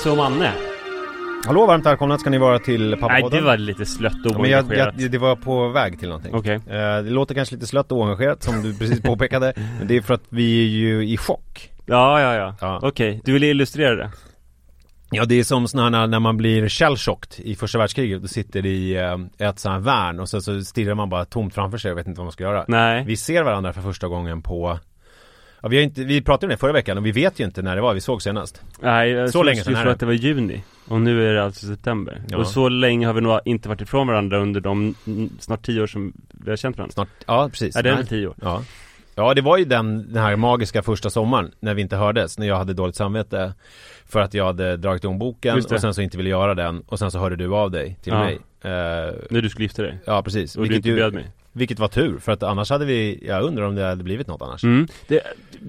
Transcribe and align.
Nisse 0.00 0.10
och 0.10 0.16
Manne. 0.16 0.52
Hallå, 1.46 1.66
varmt 1.66 1.86
välkomna 1.86 2.18
ska 2.18 2.30
ni 2.30 2.38
vara 2.38 2.58
till 2.58 2.90
Nej, 2.90 3.00
Pappapodden. 3.00 3.38
det 3.38 3.46
var 3.46 3.56
lite 3.56 3.86
slött 3.86 4.26
och 4.26 4.32
Ja, 4.32 4.38
men 4.38 4.50
jag, 4.50 4.64
oengagerat. 4.64 4.94
jag, 4.98 5.10
det 5.10 5.18
var 5.18 5.36
på 5.36 5.68
väg 5.68 5.98
till 5.98 6.08
någonting. 6.08 6.34
Okej. 6.34 6.54
Eh, 6.54 7.02
det 7.02 7.10
låter 7.10 7.34
kanske 7.34 7.54
lite 7.54 7.66
slött 7.66 7.92
och 7.92 7.98
oengagerat 7.98 8.42
som 8.42 8.62
du 8.62 8.78
precis 8.78 9.02
påpekade. 9.02 9.52
men 9.78 9.86
det 9.88 9.96
är 9.96 10.00
för 10.00 10.14
att 10.14 10.22
vi 10.28 10.64
är 10.64 10.68
ju 10.68 11.08
i 11.08 11.16
chock. 11.16 11.70
Ja, 11.86 12.20
ja, 12.20 12.34
ja. 12.34 12.54
Ja. 12.60 12.80
Okej, 12.82 13.20
du 13.24 13.32
vill 13.32 13.44
illustrera 13.44 13.94
det? 13.94 14.10
Ja, 15.10 15.24
det 15.24 15.34
är 15.34 15.44
som 15.44 15.68
såna 15.68 15.98
här 15.98 16.06
när 16.06 16.20
man 16.20 16.36
blir 16.36 16.68
shellshocked 16.68 17.46
i 17.46 17.54
första 17.54 17.78
världskriget 17.78 18.22
och 18.22 18.30
sitter 18.30 18.66
i 18.66 18.96
eh, 18.96 19.48
ett 19.48 19.58
sånt 19.58 19.72
här 19.72 19.80
värn 19.80 20.20
och 20.20 20.28
så, 20.28 20.40
så 20.40 20.60
stirrar 20.60 20.94
man 20.94 21.08
bara 21.08 21.24
tomt 21.24 21.54
framför 21.54 21.78
sig 21.78 21.92
och 21.92 21.98
vet 21.98 22.06
inte 22.06 22.18
vad 22.18 22.26
man 22.26 22.32
ska 22.32 22.44
göra. 22.44 22.64
Nej. 22.68 23.04
Vi 23.04 23.16
ser 23.16 23.42
varandra 23.42 23.72
för 23.72 23.80
första 23.80 24.08
gången 24.08 24.42
på 24.42 24.78
Ja, 25.62 25.68
vi, 25.68 25.76
har 25.76 25.82
inte, 25.82 26.04
vi 26.04 26.22
pratade 26.22 26.46
om 26.46 26.50
det 26.50 26.56
förra 26.56 26.72
veckan 26.72 26.98
och 26.98 27.06
vi 27.06 27.12
vet 27.12 27.40
ju 27.40 27.44
inte 27.44 27.62
när 27.62 27.76
det 27.76 27.82
var 27.82 27.94
vi 27.94 28.00
såg 28.00 28.22
senast. 28.22 28.62
Nej, 28.80 29.10
jag 29.10 29.30
Så 29.30 29.42
länge 29.42 29.60
är 29.60 29.64
tror 29.64 29.88
att 29.88 30.00
det 30.00 30.06
var 30.06 30.12
juni. 30.12 30.62
Och 30.88 31.00
nu 31.00 31.28
är 31.28 31.34
det 31.34 31.44
alltså 31.44 31.66
september. 31.66 32.22
Ja. 32.28 32.36
Och 32.38 32.46
så 32.46 32.68
länge 32.68 33.06
har 33.06 33.14
vi 33.14 33.20
nog 33.20 33.40
inte 33.44 33.68
varit 33.68 33.80
ifrån 33.80 34.06
varandra 34.06 34.38
under 34.38 34.60
de 34.60 34.94
snart 35.40 35.66
tio 35.66 35.82
år 35.82 35.86
som 35.86 36.12
vi 36.28 36.50
har 36.50 36.56
känt 36.56 36.76
varandra. 36.78 36.92
Snart, 36.92 37.08
ja 37.26 37.48
precis. 37.48 37.74
Ja, 37.76 37.82
det 37.82 37.90
är 37.90 37.96
väl 37.96 38.06
tio 38.06 38.26
år. 38.26 38.34
Ja. 38.42 38.62
Ja, 39.14 39.34
det 39.34 39.40
var 39.42 39.56
ju 39.58 39.64
den, 39.64 40.12
den 40.12 40.22
här 40.22 40.36
magiska 40.36 40.82
första 40.82 41.10
sommaren 41.10 41.50
när 41.60 41.74
vi 41.74 41.82
inte 41.82 41.96
hördes, 41.96 42.38
när 42.38 42.46
jag 42.46 42.56
hade 42.56 42.74
dåligt 42.74 42.96
samvete 42.96 43.52
för 44.06 44.20
att 44.20 44.34
jag 44.34 44.44
hade 44.44 44.76
dragit 44.76 45.04
om 45.04 45.18
boken 45.18 45.56
och 45.58 45.80
sen 45.80 45.94
så 45.94 46.02
inte 46.02 46.16
ville 46.16 46.30
göra 46.30 46.54
den 46.54 46.80
och 46.86 46.98
sen 46.98 47.10
så 47.10 47.18
hörde 47.18 47.36
du 47.36 47.54
av 47.54 47.70
dig 47.70 47.96
till 48.02 48.12
Ja. 48.12 48.18
mig. 48.18 48.34
Eh, 48.62 48.70
När 49.30 49.40
du 49.42 49.48
skulle 49.48 49.64
gifta 49.64 49.82
dig. 49.82 49.98
ja, 50.04 50.22
precis. 50.22 50.56
Och 50.56 50.68
du 50.68 50.76
inte 50.76 50.92
bjöd 50.92 51.14
mig. 51.14 51.26
Vilket 51.52 51.78
var 51.78 51.88
tur, 51.88 52.18
för 52.18 52.32
att 52.32 52.42
annars 52.42 52.70
hade 52.70 52.84
vi, 52.84 53.26
jag 53.26 53.42
undrar 53.42 53.64
om 53.64 53.74
det 53.74 53.84
hade 53.84 54.04
blivit 54.04 54.26
något 54.26 54.42
annars. 54.42 54.64
Mm. 54.64 54.86
Det, 55.08 55.20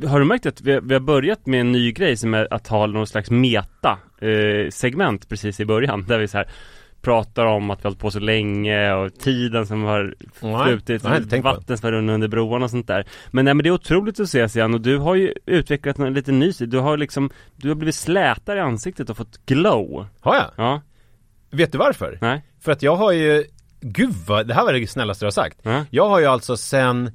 har 0.08 0.20
du 0.20 0.26
märkt 0.26 0.46
att 0.46 0.62
vi, 0.62 0.80
vi 0.84 0.94
har 0.94 1.02
börjat 1.02 1.46
med 1.46 1.62
en 1.62 1.72
ny 1.72 1.92
grej 1.92 2.18
som 2.18 2.34
är 2.34 2.54
att 2.54 2.68
ha 2.68 2.88
någon 2.88 3.08
slags 3.08 3.32
meta 3.32 4.00
eh, 4.20 4.70
segment 4.70 5.30
precis 5.30 5.60
i 5.60 5.66
början 5.66 6.06
där 6.08 6.20
vi 6.20 6.28
så 6.28 6.38
här 6.38 6.48
pratar 7.02 7.46
om 7.46 7.70
att 7.70 7.80
vi 7.80 7.84
har 7.84 7.90
hållit 7.90 8.00
på 8.00 8.12
så 8.12 8.20
länge 8.20 8.94
och 8.94 9.14
tiden 9.14 9.68
som 9.68 9.84
har 9.84 10.16
flutit, 10.66 11.04
vatten 11.44 11.78
som 11.78 11.88
har 11.88 11.92
runnit 11.92 12.14
under 12.14 12.28
broarna 12.28 12.66
och 12.66 12.72
sånt 12.72 12.88
där. 12.88 13.06
Men 13.32 13.46
nej 13.46 13.54
men 13.54 13.64
det 13.64 13.70
är 13.70 13.74
otroligt 13.74 14.20
att 14.20 14.26
ses 14.26 14.56
igen 14.56 14.74
och 14.74 14.82
du 14.82 14.98
har 14.98 15.16
ju 15.16 15.34
utvecklat 15.46 16.00
en 16.00 16.14
liten 16.14 16.40
ny 16.40 16.54
sida. 16.54 16.72
Du 16.72 16.78
har 16.78 16.98
liksom, 16.98 17.30
du 17.56 17.68
har 17.68 17.76
blivit 17.76 17.96
slätare 17.96 18.58
i 18.58 18.62
ansiktet 18.62 19.10
och 19.10 19.18
fått 19.18 19.46
glow. 19.46 20.06
Har 20.20 20.36
jag? 20.36 20.46
Ja, 20.56 20.82
Vet 21.52 21.72
du 21.72 21.78
varför? 21.78 22.18
nej? 22.22 22.46
För 22.60 22.72
att 22.72 22.84
jag 22.84 22.96
har 22.96 23.12
ju, 23.12 23.44
gud 23.82 24.14
vad, 24.28 24.48
det 24.48 24.54
här 24.54 24.64
var 24.66 24.74
det 24.74 24.88
snällaste 24.88 25.26
du 25.26 25.28
har 25.28 25.32
sagt. 25.32 25.58
Ja. 25.64 25.86
Jag 25.90 26.10
har 26.10 26.20
ju 26.20 26.26
alltså 26.26 26.58
sen 26.58 27.12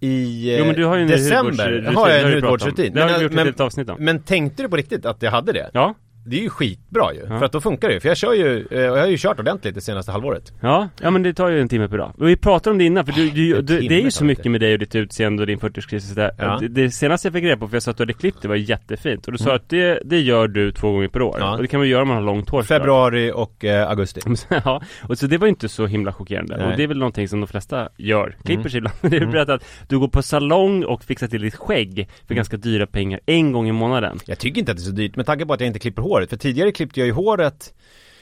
i 0.00 0.50
eh, 0.52 0.58
Jo 0.58 0.64
men 0.64 0.74
du 0.74 0.84
har 0.84 0.96
ju 0.96 1.02
en 1.02 1.08
december 1.08 1.72
hudvårdsrutin, 1.72 1.96
har 1.96 2.08
jag 2.08 2.20
en 2.22 2.32
hudvårdsrutin. 2.32 2.94
Det 2.94 3.00
har 3.00 3.08
vi 3.08 3.12
Men, 3.12 3.22
gjort 3.22 3.30
ett 3.30 3.36
men, 3.36 3.46
litet 3.46 3.60
avsnitt 3.60 3.90
om. 3.90 3.96
men 3.98 4.22
tänkte 4.22 4.62
du 4.62 4.68
på 4.68 4.76
riktigt 4.76 5.06
att 5.06 5.22
jag 5.22 5.30
hade 5.30 5.52
det? 5.52 5.70
Ja, 5.74 5.94
Det 6.30 6.36
är 6.38 6.42
ju 6.42 6.50
skitbra 6.50 7.14
ju, 7.14 7.20
Ja. 7.20 7.38
för 7.38 7.44
att 7.46 7.52
då 7.52 7.60
funkar 7.60 7.88
det 7.88 7.94
ju. 7.94 8.00
För 8.00 8.08
jag 8.08 8.16
kör 8.16 8.32
ju, 8.34 8.66
eh, 8.70 8.80
jag 8.80 8.96
har 8.96 9.06
ju 9.06 9.16
kört 9.18 9.40
ordentligt 9.40 9.74
det 9.74 9.80
senaste 9.80 10.12
halvåret. 10.12 10.52
Ja, 10.60 10.88
ja 11.02 11.10
men 11.10 11.22
det 11.22 11.34
tar 11.34 11.48
ju 11.48 11.60
en 11.60 11.68
timme 11.68 11.88
per 11.88 11.98
dag. 11.98 12.12
Och 12.18 12.28
vi 12.28 12.36
pratade 12.36 12.72
om 12.72 12.78
det 12.78 12.84
innan, 12.84 13.06
för 13.06 13.12
du, 13.12 13.30
du, 13.30 13.56
En 13.58 13.66
du, 13.66 13.80
det 13.80 13.94
är 13.94 14.00
ju 14.02 14.10
så 14.10 14.24
det 14.24 14.28
mycket 14.28 14.50
med 14.50 14.60
dig 14.60 14.72
och 14.72 14.78
ditt 14.78 14.94
utseende 14.94 15.42
och 15.42 15.46
din 15.46 15.58
40-årskris 15.58 15.96
och 15.96 16.02
sådär. 16.02 16.30
Ja. 16.38 16.58
Det, 16.60 16.68
det 16.68 16.90
senaste 16.90 17.28
jag 17.28 17.32
fick 17.32 17.44
reda 17.44 17.56
på, 17.56 17.68
för 17.68 17.76
jag 17.76 17.82
sa 17.82 17.90
att 17.90 17.96
du 17.96 18.02
hade 18.02 18.12
klippt 18.12 18.42
det, 18.42 18.48
var 18.48 18.56
jättefint. 18.56 19.26
Och 19.26 19.32
du 19.32 19.38
sa 19.38 19.54
att 19.54 19.68
det, 19.68 20.02
det 20.04 20.20
gör 20.20 20.48
du 20.48 20.72
två 20.72 20.92
gånger 20.92 21.08
per 21.08 21.22
år. 21.22 21.36
Mm. 21.36 21.48
Ja. 21.48 21.56
Och 21.56 21.62
det 21.62 21.68
kan 21.68 21.80
man 21.80 21.88
göra 21.88 22.02
om 22.02 22.08
man 22.08 22.16
har 22.16 22.24
långt 22.24 22.50
hår. 22.50 22.62
Februari 22.62 23.32
och 23.34 23.64
eh, 23.64 23.88
augusti. 23.90 24.20
Ja, 24.64 24.82
och 25.08 25.18
så 25.18 25.26
det 25.26 25.38
var 25.38 25.46
inte 25.46 25.68
så 25.68 25.86
himla 25.86 26.12
chockerande. 26.12 26.56
Nej. 26.56 26.66
Och 26.66 26.76
det 26.76 26.82
är 26.82 26.86
väl 26.86 26.98
någonting 26.98 27.28
som 27.28 27.40
de 27.40 27.46
flesta 27.46 27.88
gör. 27.96 28.36
Klipper 28.44 28.52
Mm. 28.60 28.70
sig 28.70 28.78
ibland. 28.78 28.96
Du 29.02 29.18
har 29.26 29.32
berättat 29.32 29.54
att 29.62 29.88
du 29.88 29.98
går 29.98 30.08
på 30.08 30.22
salong 30.22 30.84
och 30.84 31.04
fixar 31.04 31.26
till 31.26 31.42
ditt 31.42 31.54
skägg 31.56 31.90
Mm. 31.98 32.06
för 32.26 32.34
ganska 32.34 32.56
dyra 32.56 32.86
pengar 32.86 33.20
en 33.26 33.52
gång 33.52 33.68
i 33.68 33.72
månaden. 33.72 34.18
Jag 34.26 34.38
tycker 34.38 34.58
inte 34.58 34.72
att 34.72 34.78
det 34.78 34.82
är 34.82 34.84
så 34.84 34.90
dyrt 34.90 35.16
med 35.16 35.26
tanke 35.26 35.46
på 35.46 35.52
att 35.52 35.60
jag 35.60 35.66
inte 35.66 35.78
klipper 35.78 36.02
håret. 36.20 36.30
För 36.30 36.36
tidigare 36.36 36.72
klippte 36.72 37.00
jag 37.00 37.06
ju 37.06 37.12
håret 37.12 37.74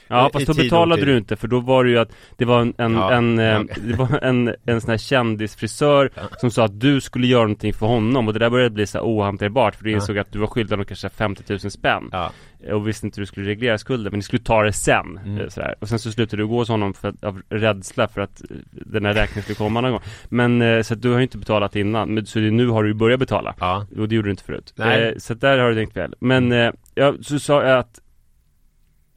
Ja 0.09 0.27
i 0.29 0.31
fast 0.33 0.47
då 0.47 0.53
betalade 0.53 1.05
du 1.05 1.17
inte 1.17 1.35
för 1.35 1.47
då 1.47 1.59
var 1.59 1.83
det 1.83 1.89
ju 1.89 1.97
att 1.97 2.11
det 2.37 2.45
var 2.45 2.61
en, 2.61 2.73
en, 2.77 2.93
Ja, 2.93 3.11
en, 3.13 3.39
eh, 3.39 3.45
ja. 3.45 3.63
det 3.87 3.93
var 3.95 4.19
en, 4.23 4.55
en 4.65 4.81
sån 4.81 4.89
här 4.89 4.97
kändisfrisör 4.97 6.09
som 6.37 6.51
sa 6.51 6.65
att 6.65 6.79
du 6.79 7.01
skulle 7.01 7.27
göra 7.27 7.41
någonting 7.41 7.73
för 7.73 7.85
honom 7.87 8.27
och 8.27 8.33
det 8.33 8.39
där 8.39 8.49
började 8.49 8.69
bli 8.69 8.87
så 8.87 8.99
ohanterbart 8.99 9.75
för 9.75 9.83
du 9.83 9.91
insåg 9.91 10.17
att 10.17 10.31
du 10.31 10.39
var 10.39 10.47
skyldig 10.47 10.71
honom 10.73 10.85
kanske 10.85 11.09
50 11.09 11.43
000 11.49 11.59
spänn 11.59 12.09
Ja. 12.11 12.31
och 12.73 12.87
visste 12.87 13.07
inte 13.07 13.15
hur 13.15 13.21
du 13.21 13.25
skulle 13.27 13.49
reglera 13.49 13.77
skulden 13.77 14.11
men 14.11 14.17
ni 14.17 14.23
skulle 14.23 14.43
ta 14.43 14.63
det 14.63 14.73
sen 14.73 15.19
Mm. 15.25 15.39
eh, 15.41 15.47
sådär. 15.47 15.75
och 15.79 15.89
sen 15.89 15.99
så 15.99 16.11
slutade 16.11 16.41
du 16.41 16.47
gå 16.47 16.57
hos 16.57 16.69
honom 16.69 16.93
för 16.93 17.07
att, 17.07 17.23
av 17.23 17.41
rädsla 17.49 18.07
för 18.07 18.21
att 18.21 18.41
eh, 18.41 18.57
den 18.71 19.05
här 19.05 19.13
räkningen 19.13 19.43
skulle 19.43 19.55
komma 19.55 19.81
någon 19.81 19.91
gång 19.91 20.01
men 20.29 20.61
eh, 20.61 20.81
så 20.81 20.93
att 20.93 21.01
du 21.01 21.09
har 21.09 21.17
ju 21.17 21.23
inte 21.23 21.37
betalat 21.37 21.75
innan 21.75 22.09
men 22.13 22.25
så 22.25 22.39
nu 22.39 22.67
har 22.67 22.83
du 22.83 22.89
ju 22.89 22.95
börjat 22.95 23.19
betala 23.19 23.55
Ja. 23.59 23.85
och 23.97 24.09
det 24.09 24.15
gjorde 24.15 24.27
du 24.27 24.31
inte 24.31 24.43
förut. 24.43 24.73
Eh, 24.79 25.17
så 25.17 25.33
där 25.33 25.57
har 25.57 25.69
du 25.69 25.75
tänkt 25.75 25.93
fel. 25.93 26.13
Men 26.19 26.51
eh, 26.51 26.71
ja, 26.95 27.13
så 27.21 27.39
sa 27.39 27.63
jag 27.63 27.79
att 27.79 27.99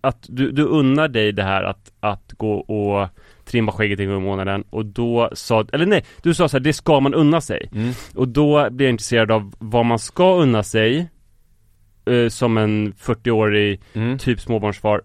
Att 0.04 0.26
du, 0.28 0.50
du 0.52 0.62
unnar 0.64 1.08
dig 1.08 1.32
det 1.32 1.42
här 1.42 1.62
att, 1.64 1.92
att 2.00 2.32
gå 2.36 2.52
och 2.54 3.08
trimma 3.44 3.72
skägget 3.72 4.00
en 4.00 4.08
gång 4.08 4.16
i 4.22 4.24
månaden 4.24 4.64
och 4.70 4.86
då 4.86 5.30
sa, 5.32 5.64
eller 5.72 5.86
nej, 5.86 6.04
du 6.22 6.34
sa 6.34 6.48
så 6.48 6.56
här, 6.56 6.64
det 6.64 6.72
ska 6.72 7.00
man 7.00 7.14
unna 7.14 7.40
sig. 7.40 7.68
Mm. 7.74 7.92
Och 8.14 8.28
då 8.28 8.70
blir 8.70 8.86
jag 8.86 8.90
intresserad 8.92 9.30
av 9.30 9.54
vad 9.58 9.86
man 9.86 9.98
ska 9.98 10.34
unna 10.34 10.62
sig 10.62 11.08
eh, 12.06 12.28
som 12.28 12.58
en 12.58 12.92
40-årig 12.92 13.80
Mm. 13.94 14.18
typ 14.18 14.40
småbarnsfar 14.40 15.02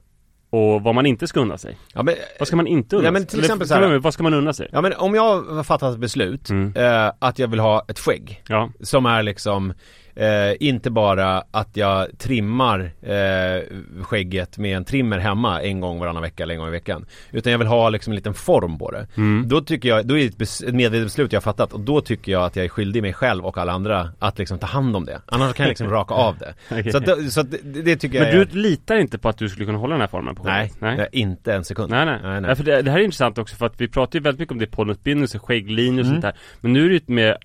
och 0.50 0.82
vad 0.84 0.96
man 0.96 1.06
inte 1.06 1.28
ska 1.28 1.40
unna 1.40 1.58
sig. 1.58 1.78
Ja 1.94 2.04
men, 2.04 2.16
Vad 2.40 2.48
ska 2.48 2.56
man 2.58 2.68
inte 2.68 2.96
unna 2.96 3.06
Ja, 3.08 3.12
men 3.12 3.22
sig? 3.22 3.30
till 3.30 3.40
Eller, 3.40 3.46
exempel 3.46 3.68
så 3.68 3.74
här- 3.74 3.88
med, 3.90 4.02
vad 4.02 4.14
ska 4.14 4.24
man 4.24 4.34
unna 4.34 4.54
sig? 4.54 4.70
ja 4.72 4.82
men 4.82 4.94
om 4.94 5.16
jag 5.16 5.42
har 5.42 5.64
fattat 5.64 5.94
ett 5.94 6.00
beslut 6.00 6.50
Mm. 6.50 6.74
eh, 6.76 7.12
att 7.20 7.40
jag 7.40 7.48
vill 7.48 7.60
ha 7.60 7.86
ett 7.88 8.00
skägg 8.00 8.44
Ja, 8.48 8.70
Som 8.82 9.06
är 9.06 9.24
liksom 9.24 9.74
eh, 10.18 10.56
inte 10.60 10.92
bara 10.92 11.44
att 11.52 11.78
jag 11.78 12.18
trimmar 12.18 12.92
eh, 13.02 13.64
skägget 14.04 14.58
med 14.58 14.78
en 14.78 14.86
trimmer 14.86 15.18
hemma 15.18 15.62
en 15.62 15.80
gång 15.80 16.00
varannan 16.00 16.22
vecka 16.22 16.44
eller 16.44 16.54
en 16.54 16.60
gång 16.60 16.68
i 16.68 16.72
veckan. 16.72 17.06
Utan 17.32 17.52
jag 17.52 17.60
vill 17.60 17.68
ha 17.68 17.90
liksom 17.90 18.12
en 18.12 18.16
liten 18.16 18.34
form 18.34 18.78
på 18.78 18.92
det. 18.92 19.08
Mm. 19.18 19.48
Då 19.48 19.62
tycker 19.62 19.90
jag, 19.90 20.08
då 20.08 20.18
är 20.18 20.30
det 20.38 20.44
ett, 20.44 20.74
medvetet 20.74 21.06
beslut 21.06 21.32
jag 21.32 21.38
har 21.38 21.44
fattat 21.44 21.74
och 21.74 21.80
då 21.80 22.02
tycker 22.02 22.32
jag 22.32 22.44
att 22.44 22.56
jag 22.56 22.66
är 22.66 22.70
skyldig 22.70 23.02
mig 23.02 23.14
själv 23.14 23.46
och 23.46 23.58
alla 23.58 23.72
andra 23.72 24.10
att 24.20 24.38
liksom 24.38 24.60
ta 24.60 24.68
hand 24.68 24.96
om 24.96 25.06
det. 25.06 25.22
Annars 25.26 25.54
kan 25.54 25.64
jag 25.64 25.70
liksom 25.70 25.90
raka 25.90 26.14
av 26.14 26.38
det. 26.38 26.54
Okej. 26.72 26.92
Så, 26.92 26.98
att, 26.98 27.34
så 27.34 27.42
att 27.42 27.52
det, 27.52 27.82
det 27.82 27.96
tycker 27.96 28.18
jag 28.18 28.28
men 28.28 28.42
är, 28.42 28.46
du 28.46 28.60
litar 28.60 28.96
inte 28.96 29.18
på 29.18 29.30
att 29.30 29.38
du 29.38 29.50
skulle 29.50 29.66
kunna 29.66 29.78
hålla 29.78 29.94
den 29.94 30.02
här 30.02 30.08
formen 30.08 30.36
på 30.36 30.44
Nej, 30.44 30.72
skägget? 30.80 30.98
nej, 30.98 31.10
inte 31.12 31.54
en 31.54 31.64
sekund. 31.64 31.90
Nej 31.92 32.06
nej. 32.06 32.20
nej, 32.24 32.42
nej. 32.42 32.56
för 32.56 32.64
det, 32.64 32.82
det 32.82 32.92
här 32.92 33.00
är 33.00 33.04
intressant 33.04 33.38
också 33.38 33.56
för 33.56 33.66
att 33.66 33.82
vi 33.82 33.88
pratar 33.88 34.20
ju 34.20 34.24
väldigt 34.24 34.40
mycket 34.40 34.52
om 34.52 34.60
det 34.60 34.66
i 34.66 34.68
podden, 34.68 35.28
skägglinjer 35.28 36.00
och 36.00 36.06
sånt 36.06 36.22
där. 36.22 36.36
Men 36.62 36.74
nu 36.74 36.84
är 36.84 36.88
det 36.88 36.92
ju 36.92 36.98
ett 36.98 37.08
mer 37.08 37.38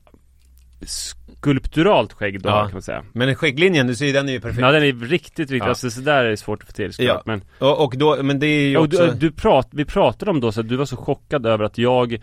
skulpturalt 0.86 2.12
skägg 2.12 2.42
då 2.42 2.48
Ja. 2.48 2.62
kan 2.64 2.72
man 2.72 2.82
säga. 2.82 3.04
Men 3.12 3.34
skägglinjen, 3.34 3.86
du 3.86 3.94
ser 3.94 4.12
den 4.12 4.28
är 4.28 4.32
ju 4.32 4.40
perfekt. 4.40 4.60
Ja 4.60 4.72
den 4.72 4.82
är 4.82 4.92
riktigt, 4.92 5.38
riktigt, 5.38 5.58
Ja. 5.58 5.68
alltså 5.68 5.90
sådär 5.90 6.24
är 6.24 6.30
det 6.30 6.36
svårt 6.36 6.60
att 6.62 6.66
få 6.66 6.72
till 6.72 6.92
såklart. 6.92 7.16
Ja. 7.16 7.22
Men, 7.26 7.44
Och, 7.58 7.84
och 7.84 7.94
då, 7.98 8.22
men 8.22 8.38
det 8.38 8.46
är 8.46 8.68
ju 8.68 8.76
också... 8.76 9.06
du, 9.06 9.12
du 9.12 9.32
prat, 9.32 9.68
vi 9.70 9.84
pratade 9.84 10.30
om 10.30 10.40
då 10.40 10.52
så 10.52 10.60
att 10.60 10.68
du 10.68 10.76
var 10.76 10.84
så 10.84 10.96
chockad 10.96 11.46
över 11.46 11.64
att 11.64 11.78
jag 11.78 12.20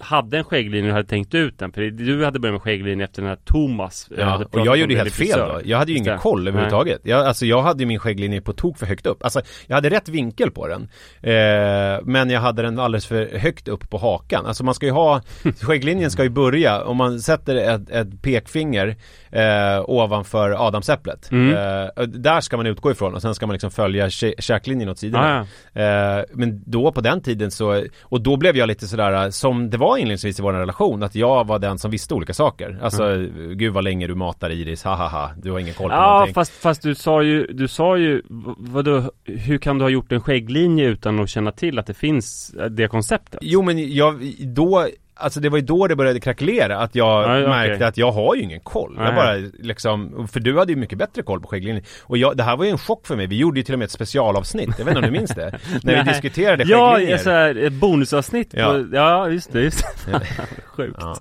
hade 0.00 0.38
en 0.38 0.44
skägglinje 0.44 0.90
och 0.90 0.96
hade 0.96 1.08
tänkt 1.08 1.34
ut 1.34 1.58
den. 1.58 1.72
För 1.72 1.82
du 1.82 2.24
hade 2.24 2.38
börjat 2.38 2.54
med 2.54 2.62
skägglinje 2.62 3.04
efter 3.04 3.22
den 3.22 3.28
här 3.28 3.38
Thomas 3.44 4.08
eh, 4.10 4.20
Ja, 4.20 4.44
och 4.50 4.66
jag 4.66 4.76
gjorde 4.76 4.92
ju 4.92 4.98
helt 4.98 5.14
fel 5.14 5.38
då. 5.38 5.60
Jag 5.64 5.78
hade 5.78 5.92
ju 5.92 5.98
ingen 5.98 6.18
koll 6.18 6.48
överhuvudtaget. 6.48 7.00
Jag, 7.04 7.26
alltså 7.26 7.46
jag 7.46 7.62
hade 7.62 7.82
ju 7.82 7.86
min 7.86 7.98
skägglinje 7.98 8.40
på 8.40 8.52
tok 8.52 8.78
för 8.78 8.86
högt 8.86 9.06
upp. 9.06 9.24
Alltså 9.24 9.40
jag 9.66 9.74
hade 9.74 9.90
rätt 9.90 10.08
vinkel 10.08 10.50
på 10.50 10.66
den. 10.68 10.82
Eh, 11.20 12.00
men 12.02 12.30
jag 12.30 12.40
hade 12.40 12.62
den 12.62 12.78
alldeles 12.78 13.06
för 13.06 13.38
högt 13.38 13.68
upp 13.68 13.90
på 13.90 13.98
hakan. 13.98 14.46
Alltså 14.46 14.64
man 14.64 14.74
ska 14.74 14.86
ju 14.86 14.92
ha, 14.92 15.22
skägglinjen 15.60 16.10
ska 16.10 16.22
ju 16.22 16.30
börja, 16.30 16.84
om 16.84 16.96
man 16.96 17.20
sätter 17.20 17.56
ett, 17.56 17.90
ett 17.90 18.22
pekfinger 18.22 18.96
eh, 19.32 19.84
ovanför 19.90 20.66
adamsäpplet. 20.66 21.30
Mm. 21.30 21.50
Eh, 21.96 22.02
där 22.06 22.40
ska 22.40 22.56
man 22.56 22.66
utgå 22.66 22.90
ifrån 22.90 23.14
och 23.14 23.22
sen 23.22 23.34
ska 23.34 23.46
man 23.46 23.54
liksom 23.54 23.70
följa 23.70 24.08
kä- 24.08 24.34
käklinjen 24.40 24.88
åt 24.88 24.98
sidorna. 24.98 25.40
Ah, 25.40 25.46
Eh, 25.80 26.24
men 26.32 26.62
då 26.66 26.92
på 26.92 27.00
den 27.00 27.20
tiden 27.20 27.50
så, 27.50 27.84
och 28.02 28.20
då 28.20 28.36
blev 28.36 28.56
jag 28.56 28.66
lite 28.66 28.86
sådär 28.88 29.30
som 29.30 29.70
det 29.70 29.76
var 29.76 29.96
inledningsvis 29.96 30.38
i 30.38 30.42
vår 30.42 30.52
relation, 30.52 31.02
att 31.02 31.14
jag 31.14 31.46
var 31.46 31.58
den 31.58 31.78
som 31.78 31.90
visste 31.90 32.14
olika 32.14 32.34
saker. 32.34 32.78
Alltså, 32.82 33.16
gud 33.54 33.72
vad 33.72 33.84
länge 33.84 34.06
du 34.06 34.14
matar 34.14 34.50
Iris, 34.50 34.84
ha 34.84 34.94
ha 34.94 35.08
ha, 35.08 35.30
du 35.42 35.50
har 35.50 35.58
ingen 35.58 35.74
koll 35.74 35.88
på 35.90 35.94
Ja 35.96 36.10
någonting. 36.12 36.34
fast, 36.34 36.52
fast 36.52 36.82
du 36.82 36.94
sa 36.94 37.22
ju, 37.22 37.46
du 37.46 37.68
sa 37.68 37.96
ju, 37.96 38.22
vadå, 38.58 39.10
hur 39.24 39.58
kan 39.58 39.78
du 39.78 39.84
ha 39.84 39.90
gjort 39.90 40.12
en 40.12 40.20
skägglinje 40.20 40.84
utan 40.86 41.20
att 41.20 41.28
känna 41.28 41.52
till 41.52 41.78
att 41.78 41.86
det 41.86 41.94
finns 41.94 42.54
eh, 42.60 42.64
det 42.66 42.88
konceptet? 42.88 43.40
Jo 43.42 43.62
men 43.62 43.94
jag, 43.94 44.32
då, 44.40 44.86
alltså 45.20 45.40
det 45.40 45.48
var 45.48 45.58
ju 45.58 45.64
då 45.64 45.86
det 45.86 45.96
började 45.96 46.20
krackelera, 46.20 46.78
att 46.78 46.94
jag 46.94 47.22
Ja, 47.24 47.38
ja, 47.38 47.48
märkte 47.48 47.74
okej. 47.74 47.86
att 47.86 47.96
jag 47.96 48.12
har 48.12 48.34
ju 48.34 48.42
ingen 48.42 48.60
koll. 48.60 48.94
Jag 48.98 49.04
Nej. 49.04 49.14
bara 49.14 49.34
liksom, 49.58 50.28
för 50.32 50.40
du 50.40 50.58
hade 50.58 50.72
ju 50.72 50.76
mycket 50.78 50.98
bättre 50.98 51.22
koll 51.22 51.40
på 51.40 51.48
skägglinjen. 51.48 51.84
Och 52.02 52.18
jag, 52.18 52.36
det 52.36 52.42
här 52.42 52.56
var 52.56 52.64
ju 52.64 52.70
en 52.70 52.78
chock 52.78 53.06
för 53.06 53.16
mig, 53.16 53.26
vi 53.26 53.36
gjorde 53.38 53.60
ju 53.60 53.64
till 53.64 53.74
och 53.74 53.78
med 53.78 53.86
ett 53.86 53.90
specialavsnitt, 53.92 54.70
jag 54.78 54.84
vet 54.84 54.96
inte 54.96 55.06
om 55.06 55.12
du 55.14 55.18
minns 55.18 55.30
det? 55.34 55.58
När 55.82 56.04
vi 56.04 56.10
diskuterade 56.10 56.64
Ja, 56.66 56.92
skägglinjer. 56.92 57.18
så 57.18 57.30
här, 57.30 57.54
ett 57.54 57.72
bonusavsnitt 57.72 58.54
Ja. 58.54 58.66
på, 58.72 58.86
ja 58.96 59.28
just 59.28 59.52
det, 59.52 59.60
just 59.62 59.84
det. 60.06 60.20
Sjukt. 60.66 60.96
Ja. 61.00 61.16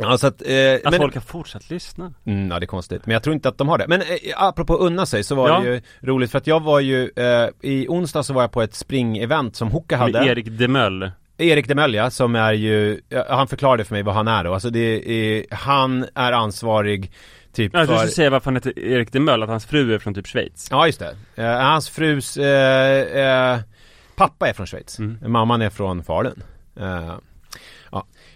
Ja, 0.00 0.18
så 0.18 0.26
att, 0.26 0.42
eh, 0.46 0.48
Att 0.84 0.96
folk 0.96 1.14
har 1.14 1.20
fortsatt 1.20 1.70
lyssna. 1.70 2.12
Mm, 2.26 2.50
ja 2.50 2.58
det 2.60 2.64
är 2.64 2.66
konstigt, 2.66 3.06
men 3.06 3.12
jag 3.12 3.22
tror 3.22 3.34
inte 3.34 3.48
att 3.48 3.58
de 3.58 3.68
har 3.68 3.78
det. 3.78 3.84
Men 3.88 4.00
eh, 4.00 4.06
apropå 4.36 4.74
unna 4.74 5.06
sig 5.06 5.24
så 5.24 5.34
var 5.34 5.48
Ja. 5.48 5.60
det 5.60 5.68
ju 5.68 5.80
roligt 6.00 6.30
för 6.30 6.38
att 6.38 6.46
jag 6.46 6.60
var 6.62 6.80
ju, 6.80 7.10
eh, 7.16 7.48
i 7.62 7.86
onsdag 7.88 8.22
så 8.22 8.32
var 8.34 8.42
jag 8.42 8.52
på 8.52 8.62
ett 8.62 8.74
springevent 8.74 9.56
som 9.56 9.68
Hoka 9.70 9.96
hade 9.96 10.12
Med 10.12 10.26
Erik 10.28 10.46
Demöll. 10.58 11.10
Erik 11.38 11.68
Demelja 11.68 12.10
som 12.10 12.34
är 12.34 12.52
ju, 12.52 13.00
han 13.28 13.48
förklarade 13.48 13.84
för 13.84 13.94
mig 13.94 14.02
vad 14.02 14.14
han 14.14 14.28
är 14.28 14.44
då, 14.44 14.54
alltså 14.54 14.70
det 14.70 15.10
är, 15.10 15.44
han 15.50 16.06
är 16.14 16.32
ansvarig 16.32 17.12
typ 17.52 17.70
Ja, 17.74 17.80
du 17.80 17.86
för 17.86 17.96
skulle 17.96 18.10
säga 18.10 18.30
varför 18.30 18.44
han 18.44 18.56
heter 18.56 18.78
Erik 18.78 19.12
Demöll, 19.12 19.42
att 19.42 19.48
hans 19.48 19.66
fru 19.66 19.94
är 19.94 19.98
från 19.98 20.14
typ 20.14 20.26
Schweiz. 20.26 20.68
Ja 20.70 20.86
just 20.86 20.98
det, 21.34 21.42
eh, 21.42 21.60
hans 21.60 21.90
frus 21.90 22.36
eh, 22.36 23.52
eh, 23.52 23.58
pappa 24.16 24.48
är 24.48 24.52
från 24.52 24.66
Schweiz, 24.66 24.98
Mm. 24.98 25.32
mamman 25.32 25.62
är 25.62 25.70
från 25.70 26.04
Falun 26.04 26.42
eh, 26.80 27.14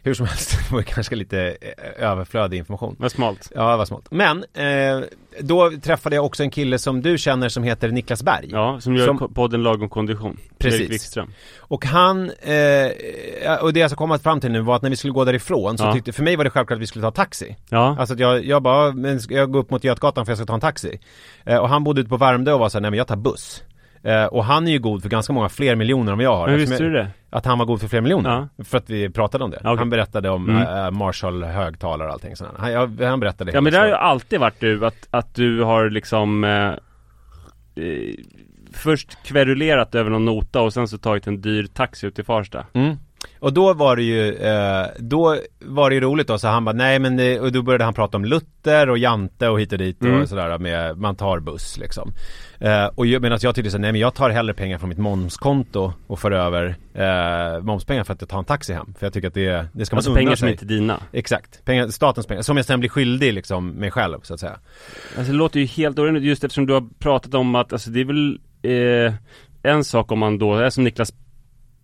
hur 0.04 0.14
som 0.14 0.26
helst, 0.26 0.58
det 0.68 0.74
var 0.74 0.82
kanske 0.82 1.14
lite 1.16 1.56
eh, 1.60 2.08
överflödig 2.10 2.58
information 2.58 2.96
Vad 2.98 3.12
smalt. 3.12 3.52
Ja, 3.54 3.76
vad 3.76 3.88
smart. 3.88 4.02
Men, 4.10 4.44
eh, 4.54 5.00
då 5.40 5.70
träffade 5.82 6.16
jag 6.16 6.24
också 6.24 6.42
en 6.42 6.50
kille 6.50 6.78
som 6.78 7.02
du 7.02 7.18
känner 7.18 7.48
som 7.48 7.62
heter 7.62 7.88
Niklas 7.88 8.22
Berg. 8.22 8.48
Ja, 8.50 8.80
som 8.80 8.94
gör 8.96 9.06
Som- 9.06 9.34
podden 9.34 9.62
Lagom 9.62 9.88
Kondition. 9.88 10.36
Precis. 10.58 10.80
Erik 10.80 10.90
Wikström. 10.92 11.32
Och 11.58 11.86
han, 11.86 12.30
eh, 12.30 13.54
och 13.62 13.72
det 13.72 13.80
jag 13.80 13.90
ska 13.90 13.96
komma 13.96 14.18
fram 14.18 14.40
till 14.40 14.50
nu 14.52 14.60
var 14.60 14.76
att 14.76 14.82
när 14.82 14.90
vi 14.90 14.96
skulle 14.96 15.12
gå 15.12 15.24
därifrån 15.24 15.78
så 15.78 15.84
Ja. 15.84 15.92
tyckte, 15.92 16.12
för 16.12 16.22
mig 16.22 16.36
var 16.36 16.44
det 16.44 16.50
självklart 16.50 16.76
att 16.76 16.82
vi 16.82 16.86
skulle 16.86 17.02
ta 17.02 17.10
taxi. 17.10 17.56
Ja. 17.68 17.96
Alltså 17.98 18.14
att 18.14 18.20
jag, 18.20 18.44
jag 18.44 18.62
bara, 18.62 18.92
men 18.92 19.20
jag 19.28 19.50
gå 19.52 19.58
upp 19.58 19.70
mot 19.70 19.84
Götgatan 19.84 20.26
för 20.26 20.30
jag 20.30 20.38
ska 20.38 20.46
ta 20.46 20.54
en 20.54 20.60
taxi. 20.60 20.98
Eh, 21.44 21.56
och 21.56 21.68
han 21.68 21.84
bodde 21.84 22.00
ute 22.00 22.10
på 22.10 22.16
Värmdö 22.16 22.52
och 22.52 22.60
var 22.60 22.68
såhär, 22.68 22.80
nej 22.82 22.90
men 22.90 22.98
jag 22.98 23.06
tar 23.06 23.16
buss. 23.16 23.62
Eh, 24.04 24.24
och 24.24 24.44
han 24.44 24.68
är 24.68 24.72
ju 24.72 24.78
god 24.78 25.02
för 25.02 25.08
ganska 25.08 25.32
många 25.32 25.48
fler 25.48 25.76
miljoner 25.76 26.12
än 26.12 26.18
vad 26.18 26.24
jag 26.24 26.36
har. 26.36 26.48
Men 26.48 26.58
visste 26.58 26.82
du 26.82 26.92
det? 26.92 27.08
Att 27.32 27.44
han 27.46 27.58
var 27.58 27.66
god 27.66 27.80
för 27.80 27.88
fler 27.88 28.00
miljoner? 28.00 28.48
För 28.64 28.78
att 28.78 28.90
vi 28.90 29.10
pratade 29.10 29.44
om 29.44 29.50
det. 29.50 29.56
Okej. 29.64 29.76
Han 29.76 29.90
berättade 29.90 30.30
om 30.30 30.48
Mm. 30.48 30.62
eh, 30.84 30.90
Marshall 30.90 31.42
högtalare 31.44 32.08
och 32.08 32.14
allting 32.14 32.36
sådär. 32.36 32.52
Han, 32.58 32.72
jag, 32.72 33.00
han 33.00 33.20
berättade 33.20 33.52
Ja 33.52 33.60
men 33.60 33.72
det 33.72 33.78
har 33.78 33.86
ju 33.86 33.92
alltid 33.94 34.40
varit 34.40 34.60
du, 34.60 34.86
att, 34.86 35.08
att 35.10 35.34
du 35.34 35.62
har 35.62 35.90
liksom 35.90 36.44
eh, 36.44 36.50
eh, 37.84 38.14
Först 38.74 39.18
kverulerat 39.24 39.94
över 39.94 40.10
någon 40.10 40.24
nota 40.24 40.60
och 40.60 40.72
sen 40.72 40.88
så 40.88 40.98
tagit 40.98 41.26
en 41.26 41.40
dyr 41.40 41.66
taxi 41.66 42.06
ut 42.06 42.14
till 42.14 42.24
Farsta. 42.24 42.66
Mm. 42.72 42.96
Och 43.38 43.52
då 43.52 43.74
var 43.74 43.96
det 43.96 44.02
ju, 44.02 44.34
eh, 44.34 44.86
då 44.98 45.36
var 45.60 45.90
det 45.90 45.94
ju 45.94 46.00
roligt 46.00 46.26
då, 46.26 46.38
så 46.38 46.48
han 46.48 46.64
bara 46.64 46.72
nej 46.72 46.98
men 46.98 47.16
det, 47.16 47.40
och 47.40 47.52
då 47.52 47.62
började 47.62 47.84
han 47.84 47.94
prata 47.94 48.16
om 48.16 48.24
Luther 48.24 48.90
och 48.90 48.98
Jante 48.98 49.48
och 49.48 49.60
hit 49.60 49.72
och 49.72 49.78
dit 49.78 50.02
Mm. 50.02 50.22
och 50.22 50.28
sådär 50.28 50.58
med, 50.58 50.98
man 50.98 51.16
tar 51.16 51.40
buss 51.40 51.78
liksom. 51.78 52.12
Eh, 52.58 52.86
och 52.94 53.06
medan 53.06 53.38
jag 53.42 53.54
tyckte 53.54 53.70
så 53.70 53.78
nej 53.78 53.92
men 53.92 54.00
jag 54.00 54.14
tar 54.14 54.30
hellre 54.30 54.54
pengar 54.54 54.78
från 54.78 54.88
mitt 54.88 54.98
momskonto 54.98 55.92
och 56.06 56.18
för 56.18 56.30
över 56.30 56.74
eh, 56.94 57.62
momspengar 57.62 58.04
för 58.04 58.12
att 58.12 58.20
jag 58.20 58.28
tar 58.28 58.38
en 58.38 58.44
taxi 58.44 58.72
hem. 58.72 58.94
För 58.98 59.06
jag 59.06 59.12
tycker 59.12 59.28
att 59.28 59.34
det, 59.34 59.66
det 59.72 59.86
ska 59.86 59.94
man 59.96 59.98
Alltså 59.98 60.14
pengar 60.14 60.30
som 60.34 60.46
sig. 60.46 60.52
inte 60.52 60.64
är 60.64 60.66
dina. 60.66 61.00
Exakt, 61.12 61.64
pengar, 61.64 61.88
statens 61.88 62.26
pengar, 62.26 62.42
som 62.42 62.56
jag 62.56 62.66
sen 62.66 62.80
blir 62.80 62.90
skyldig 62.90 63.32
liksom 63.32 63.68
mig 63.70 63.90
själv 63.90 64.18
så 64.22 64.34
att 64.34 64.40
säga. 64.40 64.58
Alltså 65.16 65.32
det 65.32 65.38
låter 65.38 65.60
ju 65.60 65.66
helt 65.66 65.98
orimligt 65.98 66.22
just 66.24 66.44
eftersom 66.44 66.66
du 66.66 66.72
har 66.72 66.84
pratat 66.98 67.34
om 67.34 67.54
att, 67.54 67.72
alltså 67.72 67.90
det 67.90 68.00
är 68.00 68.04
väl 68.04 68.38
eh, 68.62 69.14
en 69.62 69.84
sak 69.84 70.12
om 70.12 70.18
man 70.18 70.38
då 70.38 70.54
är 70.56 70.70
som 70.70 70.84
Niklas 70.84 71.12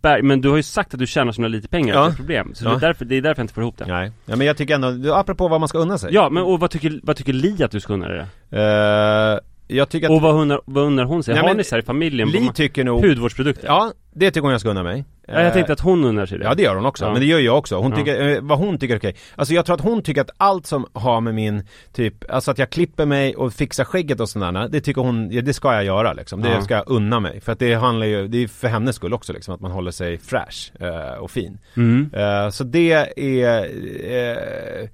Berg, 0.03 0.23
men 0.23 0.41
du 0.41 0.49
har 0.49 0.57
ju 0.57 0.63
sagt 0.63 0.95
att 0.95 1.01
du 1.01 1.07
tjänar 1.07 1.33
så 1.33 1.49
lite 1.49 1.69
pengar, 1.69 1.95
Ja. 1.95 2.01
det 2.01 2.07
är 2.07 2.11
ett 2.11 2.17
problem. 2.17 2.51
Så 2.55 2.65
Ja. 2.65 2.71
det, 2.71 2.77
är 2.77 2.81
därför, 2.81 3.05
det 3.05 3.17
är 3.17 3.23
därför 3.23 3.41
jag 3.41 3.45
inte 3.45 3.55
får 3.55 3.63
ihop 3.63 3.77
det. 3.79 3.87
Nej, 3.87 4.13
ja, 4.27 4.37
men 4.37 4.47
jag 4.47 4.57
tycker 4.57 4.75
ändå, 4.75 5.15
apropå 5.15 5.49
vad 5.49 5.61
man 5.61 5.69
ska 5.69 5.79
unna 5.79 5.99
sig. 5.99 6.15
Ja, 6.15 6.31
men 6.31 6.43
och 6.43 6.61
vad 6.61 6.71
tycker, 6.71 7.01
vad 7.03 7.17
tycker 7.17 7.33
Li 7.33 7.63
att 7.65 7.71
du 7.71 7.81
ska 7.81 7.93
unna 7.93 8.09
dig? 8.09 8.21
Eh, 8.51 9.39
jag 9.69 9.89
tycker 9.89 10.07
att 10.07 10.13
Och 10.13 10.21
vad 10.23 10.35
unnar, 10.35 10.61
vad 10.65 10.85
unnar 10.85 11.05
hon 11.05 11.23
sig? 11.23 11.35
Nej, 11.35 11.41
har 11.41 11.49
men 11.49 11.57
ni 11.57 11.65
så 11.65 11.75
här 11.75 11.83
i 11.83 11.85
familjen? 11.85 12.29
Li 12.29 12.51
tycker 12.55 12.85
nog 12.85 13.01
Hudvårdsprodukter? 13.07 13.67
Ja, 13.67 13.93
det 14.15 14.31
tycker 14.31 14.41
hon 14.43 14.51
jag 14.53 14.61
ska 14.61 14.71
unna 14.71 14.83
mig. 14.83 15.05
Ja, 15.31 15.43
jag 15.43 15.53
tänkte 15.53 15.73
att 15.73 15.81
hon 15.81 16.05
unnar 16.05 16.27
sig 16.27 16.39
det. 16.39 16.45
Ja 16.45 16.55
det 16.55 16.63
gör 16.63 16.75
hon 16.77 16.87
också, 16.87 17.05
Ja. 17.05 17.13
men 17.13 17.21
det 17.21 17.27
gör 17.27 17.39
jag 17.39 17.59
också. 17.59 17.77
Hon 17.77 17.91
Ja. 17.91 17.97
tycker, 17.97 18.29
eh, 18.29 18.39
vad 18.43 18.59
hon 18.59 18.79
tycker 18.79 18.95
är 18.95 18.99
okej. 18.99 19.17
Alltså 19.37 19.55
jag 19.55 19.67
tror 19.67 19.75
att 19.75 19.81
hon 19.81 20.03
tycker 20.03 20.21
att 20.21 20.31
allt 20.37 20.67
som 20.67 20.87
har 20.93 21.21
med 21.21 21.35
min, 21.35 21.63
typ, 21.93 22.15
alltså 22.31 22.51
att 22.51 22.59
jag 22.59 22.71
klipper 22.71 23.07
mig 23.07 23.37
och 23.37 23.53
fixar 23.55 23.85
skägget 23.85 24.21
och 24.21 24.29
sådana 24.29 24.69
det 24.69 24.81
tycker 24.81 25.01
hon, 25.01 25.31
ja, 25.31 25.43
det 25.43 25.53
ska 25.53 25.75
jag 25.75 25.85
göra 25.85 26.13
liksom. 26.13 26.43
Det 26.43 26.49
Ja. 26.51 26.63
ska 26.63 26.75
jag 26.75 26.85
unna 26.91 27.21
mig. 27.21 27.41
För 27.41 27.53
att 27.53 27.59
det 27.59 27.75
handlar 27.75 28.07
ju, 28.07 28.29
det 28.29 28.43
är 28.43 28.49
för 28.49 28.69
hennes 28.69 28.97
skull 28.97 29.15
också 29.15 29.33
liksom, 29.33 29.55
att 29.55 29.61
man 29.61 29.71
håller 29.71 29.91
sig 29.91 30.19
fräsch 30.19 30.73
eh, 30.81 31.19
och 31.21 31.31
fin. 31.31 31.59
Mm. 31.77 32.11
Eh, 32.15 32.51
så 32.51 32.65
det 32.65 32.93
är, 33.17 33.55
eh, 33.63 34.89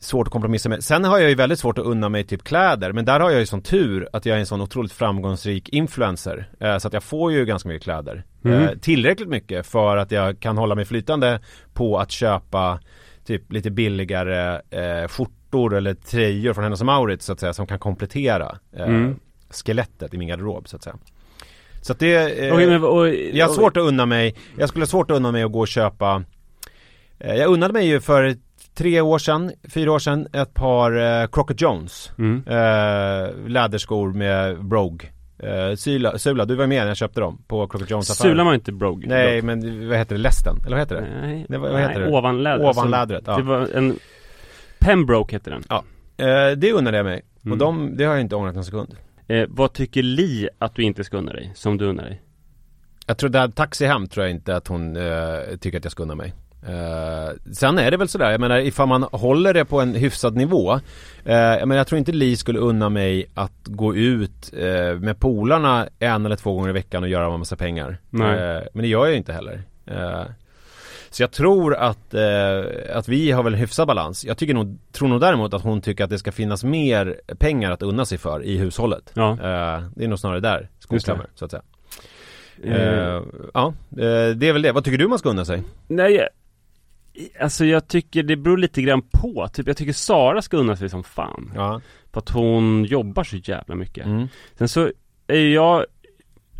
svårt 0.00 0.26
att 0.26 0.32
kompromissa 0.32 0.68
med. 0.68 0.84
Sen 0.84 1.04
har 1.04 1.18
jag 1.18 1.28
ju 1.28 1.34
väldigt 1.34 1.58
svårt 1.58 1.78
att 1.78 1.84
unna 1.84 2.08
mig 2.08 2.24
typ 2.24 2.44
kläder, 2.44 2.92
men 2.92 3.04
där 3.04 3.20
har 3.20 3.30
jag 3.30 3.40
ju 3.40 3.46
sån 3.46 3.62
tur 3.62 4.08
att 4.12 4.26
jag 4.26 4.36
är 4.36 4.40
en 4.40 4.46
sån 4.46 4.60
otroligt 4.60 4.92
framgångsrik 4.92 5.68
influencer. 5.68 6.48
Eh, 6.60 6.78
så 6.78 6.88
att 6.88 6.94
jag 6.94 7.02
får 7.02 7.32
ju 7.32 7.44
ganska 7.44 7.68
mycket 7.68 7.82
kläder. 7.82 8.24
Mm. 8.44 8.62
Eh, 8.62 8.70
tillräckligt 8.80 9.28
mycket 9.28 9.66
för 9.66 9.96
att 9.96 10.10
jag 10.10 10.40
kan 10.40 10.58
hålla 10.58 10.74
mig 10.74 10.84
flytande 10.84 11.40
på 11.74 11.98
att 11.98 12.10
köpa 12.10 12.80
typ 13.26 13.52
lite 13.52 13.70
billigare 13.70 14.60
eh, 14.70 15.08
skjortor 15.08 15.74
eller 15.74 15.94
tröjor 15.94 16.52
från 16.52 16.64
Hennes 16.64 16.82
Mauritz 16.82 17.24
så 17.26 17.32
att 17.32 17.40
säga, 17.40 17.52
som 17.52 17.66
kan 17.66 17.78
komplettera 17.78 18.58
eh, 18.76 18.82
Mm. 18.88 19.16
skelettet 19.50 20.14
i 20.14 20.18
min 20.18 20.28
garderob 20.28 20.68
så 20.68 20.76
att 20.76 20.82
säga. 20.82 20.96
Så 21.82 21.92
att 21.92 21.98
det, 21.98 22.14
eh, 22.46 22.54
Okej, 22.54 22.66
men, 22.66 22.84
och, 22.84 23.08
jag 23.08 23.46
har 23.48 23.54
svårt 23.54 23.76
att 23.76 23.82
unna 23.82 24.06
mig, 24.06 24.34
jag 24.58 24.68
skulle 24.68 24.82
ha 24.82 24.88
svårt 24.88 25.10
att 25.10 25.16
unna 25.16 25.32
mig 25.32 25.42
att 25.42 25.52
gå 25.52 25.60
och 25.60 25.68
köpa 25.68 26.22
eh, 27.18 27.34
Jag 27.34 27.50
unnade 27.52 27.72
mig 27.72 27.86
ju 27.86 28.00
för 28.00 28.36
tre 28.78 29.00
år 29.00 29.18
sedan, 29.18 29.52
fyra 29.68 29.92
år 29.92 29.98
sedan, 29.98 30.26
ett 30.32 30.54
par 30.54 31.20
eh, 31.22 31.26
Crockett 31.28 31.60
Jones 31.60 32.12
Mm. 32.18 32.42
eh, 32.46 33.48
Läderskor 33.48 34.12
med 34.12 34.64
Brogue 34.64 35.08
eh, 35.38 35.74
Sula, 35.76 36.18
Sula, 36.18 36.44
du 36.44 36.54
var 36.54 36.66
med 36.66 36.80
när 36.80 36.86
jag 36.88 36.96
köpte 36.96 37.20
dem 37.20 37.42
på 37.48 37.66
Crockett 37.66 37.90
Jones 37.90 38.10
affären 38.10 38.30
Sulan 38.32 38.46
var 38.46 38.54
inte 38.54 38.72
Brogue. 38.72 39.08
Nej 39.08 39.42
men 39.42 39.88
vad 39.88 39.98
heter 39.98 40.14
det, 40.16 40.20
lästen? 40.22 40.56
Eller 40.66 40.70
vad 40.70 40.78
heter 40.78 40.94
det? 40.96 41.20
Nej, 41.26 41.46
Det 41.48 41.58
vad 41.58 41.72
nej, 41.72 41.82
heter 41.88 42.00
det? 42.00 42.08
Ovanläder. 42.10 42.64
Ovanlädret, 42.68 43.22
ja. 43.26 43.36
Det 43.36 43.42
var 43.42 43.68
en... 43.74 43.96
Pembroke 44.78 45.36
heter 45.36 45.50
den. 45.50 45.62
Eh, 46.28 46.56
det 46.56 46.72
unnade 46.72 46.96
jag 46.96 47.06
mig, 47.06 47.22
Mm. 47.44 47.52
och 47.52 47.58
de, 47.58 47.96
det 47.96 48.04
har 48.04 48.12
jag 48.12 48.20
inte 48.20 48.36
ångrat 48.36 48.56
en 48.56 48.64
sekund 48.64 48.96
Eh, 49.30 49.44
vad 49.48 49.72
tycker 49.72 50.02
Li 50.02 50.48
att 50.58 50.74
du 50.74 50.82
inte 50.82 51.04
ska 51.04 51.16
unna 51.16 51.32
dig, 51.32 51.52
som 51.54 51.76
du 51.78 51.84
unnar 51.84 52.04
dig? 52.04 52.22
Jag 53.06 53.18
tror 53.18 53.30
där 53.30 53.48
taxi 53.48 53.86
hem 53.86 54.06
tror 54.08 54.26
jag 54.26 54.30
inte 54.30 54.56
att 54.56 54.68
hon 54.68 54.96
eh, 54.96 55.02
tycker 55.60 55.78
att 55.78 55.84
jag 55.84 55.92
ska 55.92 56.02
unna 56.02 56.14
mig. 56.14 56.34
Eh, 56.66 57.52
sen 57.52 57.78
är 57.78 57.90
det 57.90 57.96
väl 57.96 58.08
sådär, 58.08 58.30
jag 58.30 58.40
menar 58.40 58.58
ifall 58.58 58.88
man 58.88 59.02
håller 59.02 59.54
det 59.54 59.64
på 59.64 59.80
en 59.80 59.94
hyfsad 59.94 60.36
nivå. 60.36 60.72
Eh, 61.24 61.36
jag 61.36 61.68
menar 61.68 61.76
jag 61.76 61.86
tror 61.86 61.98
inte 61.98 62.12
Li 62.12 62.36
skulle 62.36 62.58
unna 62.58 62.88
mig 62.88 63.26
att 63.34 63.64
gå 63.64 63.94
ut 63.96 64.52
eh, 64.56 64.94
med 65.00 65.20
polarna 65.20 65.88
en 65.98 66.26
eller 66.26 66.36
två 66.36 66.54
gånger 66.54 66.68
i 66.68 66.72
veckan 66.72 67.02
och 67.02 67.08
göra 67.08 67.32
en 67.34 67.38
massa 67.38 67.56
pengar. 67.56 67.98
Nej. 68.10 68.68
Men 68.72 68.82
det 68.82 68.88
gör 68.88 69.00
jag 69.00 69.10
ju 69.10 69.16
inte 69.16 69.32
heller. 69.32 69.62
Så 71.10 71.22
jag 71.22 71.30
tror 71.30 71.74
att, 71.74 72.14
att 72.92 73.08
vi 73.08 73.30
har 73.30 73.42
väl 73.42 73.54
en 73.54 73.60
hyfsad 73.60 73.86
balans. 73.86 74.24
Jag 74.24 74.38
tycker 74.38 74.54
nog, 74.54 74.78
tror 74.92 75.08
nog 75.08 75.20
däremot 75.20 75.54
att 75.54 75.62
hon 75.62 75.80
tycker 75.80 76.04
att 76.04 76.10
det 76.10 76.18
ska 76.18 76.32
finnas 76.32 76.64
mer 76.64 77.20
pengar 77.38 77.70
att 77.70 77.82
unna 77.82 78.04
sig 78.04 78.18
för 78.18 78.42
i 78.42 78.58
hushållet. 78.58 79.10
Ja. 79.14 79.36
Det 79.94 80.04
är 80.04 80.08
nog 80.08 80.18
snarare 80.18 80.40
där 80.40 80.68
skon 80.78 81.00
så 81.34 81.44
att 81.44 81.50
säga. 81.50 81.62
Eh, 81.62 81.68
Eh, 82.62 83.22
ja, 83.54 83.74
det 84.36 84.48
är 84.48 84.52
väl 84.52 84.62
det. 84.62 84.72
Vad 84.72 84.84
tycker 84.84 84.98
du 84.98 85.08
man 85.08 85.18
ska 85.18 85.28
unna 85.30 85.44
sig? 85.44 85.62
Nej, 85.88 86.28
alltså 87.40 87.64
jag 87.64 87.88
tycker 87.88 88.22
det 88.22 88.36
beror 88.36 88.58
lite 88.58 88.82
grann 88.82 89.02
på. 89.02 89.48
Typ 89.52 89.66
jag 89.66 89.76
tycker 89.76 89.92
Sara 89.92 90.42
ska 90.42 90.56
unna 90.56 90.76
sig 90.76 90.88
som 90.88 91.04
fan. 91.04 91.52
Ja. 91.54 91.80
För 92.12 92.20
att 92.20 92.28
hon 92.28 92.84
jobbar 92.84 93.24
så 93.24 93.36
jävla 93.36 93.74
mycket. 93.74 94.06
Mm. 94.06 94.28
Sen 94.58 94.68
så 94.68 94.90
är 95.26 95.48
jag 95.48 95.86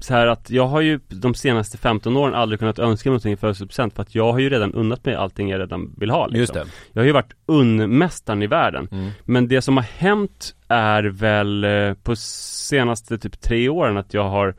så 0.01 0.15
här 0.15 0.27
att 0.27 0.51
jag 0.51 0.67
har 0.67 0.81
ju 0.81 1.01
de 1.09 1.35
senaste 1.35 1.79
15 1.79 2.17
åren 2.17 2.35
aldrig 2.35 2.59
kunnat 2.59 2.79
önska 2.79 3.09
mig 3.09 3.13
någonting 3.13 3.33
i 3.33 3.37
födelsedagspresent 3.37 3.95
för 3.95 4.03
att 4.03 4.15
jag 4.15 4.33
har 4.33 4.39
ju 4.39 4.51
redan 4.51 4.75
unnat 4.75 5.05
mig 5.05 5.15
allting 5.15 5.49
jag 5.49 5.61
redan 5.61 5.95
vill 5.97 6.11
ha 6.11 6.27
liksom. 6.27 6.41
Just 6.41 6.55
det. 6.55 6.67
Jag 6.93 7.03
har 7.03 7.07
ju 7.07 7.13
varit 7.13 7.33
unnmästaren 7.47 8.43
i 8.43 8.47
världen. 8.47 8.89
Mm. 8.91 9.11
Men 9.25 9.49
det 9.49 9.63
som 9.63 9.77
har 9.77 9.85
hänt 9.85 10.55
är 10.69 11.03
väl 11.03 11.65
eh, 11.65 11.95
på 11.95 12.17
senaste 12.17 13.19
typ 13.19 13.41
tre 13.41 13.69
åren 13.69 13.97
att 13.97 14.15
jag 14.15 14.29
har 14.29 14.55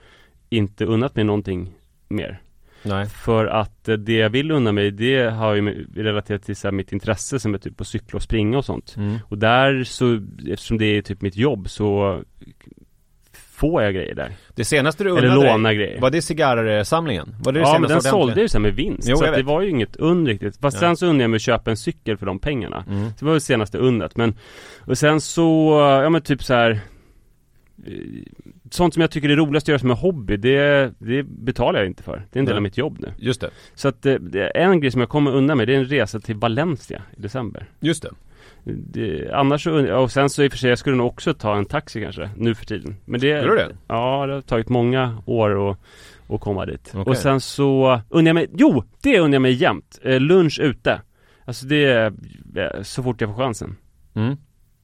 inte 0.50 0.86
unnat 0.86 1.16
mig 1.16 1.24
någonting 1.24 1.74
mer. 2.08 2.42
Nej. 2.84 3.06
För 3.06 3.46
att 3.46 3.90
eh, 3.90 3.96
det 3.96 4.14
jag 4.14 4.30
vill 4.30 4.52
unna 4.52 4.72
mig 4.72 4.92
det 4.92 5.30
har 5.30 5.54
ju 5.56 5.86
relaterat 5.96 6.44
till 6.44 6.56
så 6.56 6.68
här, 6.68 6.72
mitt 6.72 6.92
intresse 6.92 7.40
som 7.40 7.54
är 7.54 7.58
typ 7.58 7.82
att 7.82 7.88
cykla 7.88 8.18
och 8.18 8.24
springa 8.24 8.58
och 8.58 8.66
sånt. 8.66 8.96
Mm. 8.98 9.18
Och 9.26 9.38
där 9.38 9.84
så, 9.84 10.20
eftersom 10.50 10.78
det 10.78 10.86
är 10.86 11.02
typ 11.02 11.22
mitt 11.22 11.38
jobb 11.38 11.70
så 11.70 12.22
får 13.60 13.84
jag 13.84 13.94
grejer 13.94 14.16
där. 14.16 14.32
Det 14.56 14.66
senaste 14.66 15.04
du 15.04 15.10
Eller 15.18 15.28
unnade 15.28 15.52
låna 15.52 15.70
dig, 15.70 15.78
grejer. 15.78 16.02
var 16.02 16.10
det 16.12 16.22
cigarrsamlingen? 16.22 17.36
Var 17.40 17.52
det 17.52 17.60
det 17.60 17.64
Ja 17.64 17.80
men 17.80 17.90
den 17.90 18.02
sålde 18.02 18.42
ju 18.42 18.48
sen 18.48 18.62
med 18.62 18.74
vinst. 18.76 19.08
Jo, 19.10 19.18
så 19.18 19.32
det 19.32 19.44
var 19.44 19.62
ju 19.62 19.70
inget 19.70 19.96
und 19.96 20.28
riktigt. 20.28 20.58
Fast 20.58 20.76
Ja. 20.76 20.80
sen 20.80 20.98
så 20.98 21.06
unnade 21.06 21.24
jag 21.24 21.30
mig 21.30 21.36
att 21.36 21.42
köpa 21.42 21.72
en 21.72 21.78
cykel 21.78 22.18
för 22.18 22.26
de 22.26 22.40
pengarna. 22.40 22.84
Mm. 22.90 23.10
Det 23.20 23.26
var 23.26 23.34
det 23.34 23.42
senaste 23.42 23.78
undet. 23.78 24.18
Men, 24.18 24.36
och 24.80 24.98
sen 24.98 25.22
så, 25.22 25.70
ja 26.04 26.10
men 26.10 26.22
typ 26.22 26.44
så 26.44 26.54
här. 26.54 26.80
Eh, 28.70 28.72
Sånt 28.72 28.94
som 28.94 29.02
jag 29.02 29.12
tycker 29.12 29.30
är 29.30 29.36
roligast 29.36 29.64
att 29.64 29.68
göra 29.68 29.80
som 29.80 29.92
en 29.92 29.98
hobby, 29.98 30.38
det, 30.38 30.94
det 31.00 31.24
betalar 31.24 31.80
jag 31.80 31.88
inte 31.88 32.04
för. 32.04 32.26
Det 32.32 32.38
är 32.38 32.40
en 32.40 32.46
del 32.46 32.54
Nej. 32.54 32.58
av 32.58 32.64
mitt 32.64 32.78
jobb 32.78 32.98
nu. 33.00 33.14
Just 33.18 33.42
det, 33.42 33.50
Så 33.76 33.88
att 33.88 34.02
det, 34.02 34.36
är 34.36 34.58
en 34.58 34.80
grej 34.82 34.92
som 34.92 35.02
jag 35.02 35.10
kommer 35.10 35.32
undan 35.32 35.58
med, 35.58 35.68
det 35.68 35.76
är 35.76 35.80
en 35.80 35.86
resa 35.86 36.20
till 36.20 36.36
Valencia 36.36 37.02
i 37.18 37.22
december. 37.22 37.66
just 37.80 38.04
det. 38.04 38.10
Det, 38.64 39.32
annars 39.34 39.64
så, 39.64 39.96
och 39.96 40.12
sen 40.12 40.30
så 40.30 40.44
i 40.44 40.48
och 40.48 40.52
för 40.52 40.58
sig, 40.58 40.70
jag 40.70 40.80
skulle 40.80 40.96
nog 40.96 41.08
också 41.08 41.34
ta 41.34 41.58
en 41.58 41.66
taxi 41.66 42.02
kanske, 42.02 42.30
nu 42.38 42.56
för 42.56 42.66
tiden. 42.66 42.96
Men 43.06 43.20
det, 43.20 43.42
Skulle 43.42 43.54
du 43.54 43.58
det? 43.58 43.76
Ja, 43.88 44.26
det 44.26 44.34
har 44.34 44.42
tagit 44.42 44.70
många 44.70 45.24
år 45.26 45.72
att, 45.72 45.78
att 46.28 46.42
komma 46.42 46.66
dit. 46.66 46.92
Okej. 46.94 47.12
Och 47.12 47.18
sen 47.18 47.42
så 47.42 48.02
undrar 48.10 48.30
jag 48.30 48.36
mig, 48.36 48.48
jo! 48.58 48.84
Det 49.02 49.20
undrar 49.20 49.36
jag 49.36 49.42
mig 49.42 49.54
jämt. 49.54 50.00
Eh, 50.04 50.20
lunch 50.20 50.60
ute. 50.60 51.02
Alltså 51.46 51.66
det 51.66 51.84
är 51.86 52.14
eh, 52.56 52.82
så 52.82 53.04
fort 53.04 53.22
jag 53.22 53.30
får 53.30 53.38
chansen. 53.44 53.76
Mm. 54.14 54.38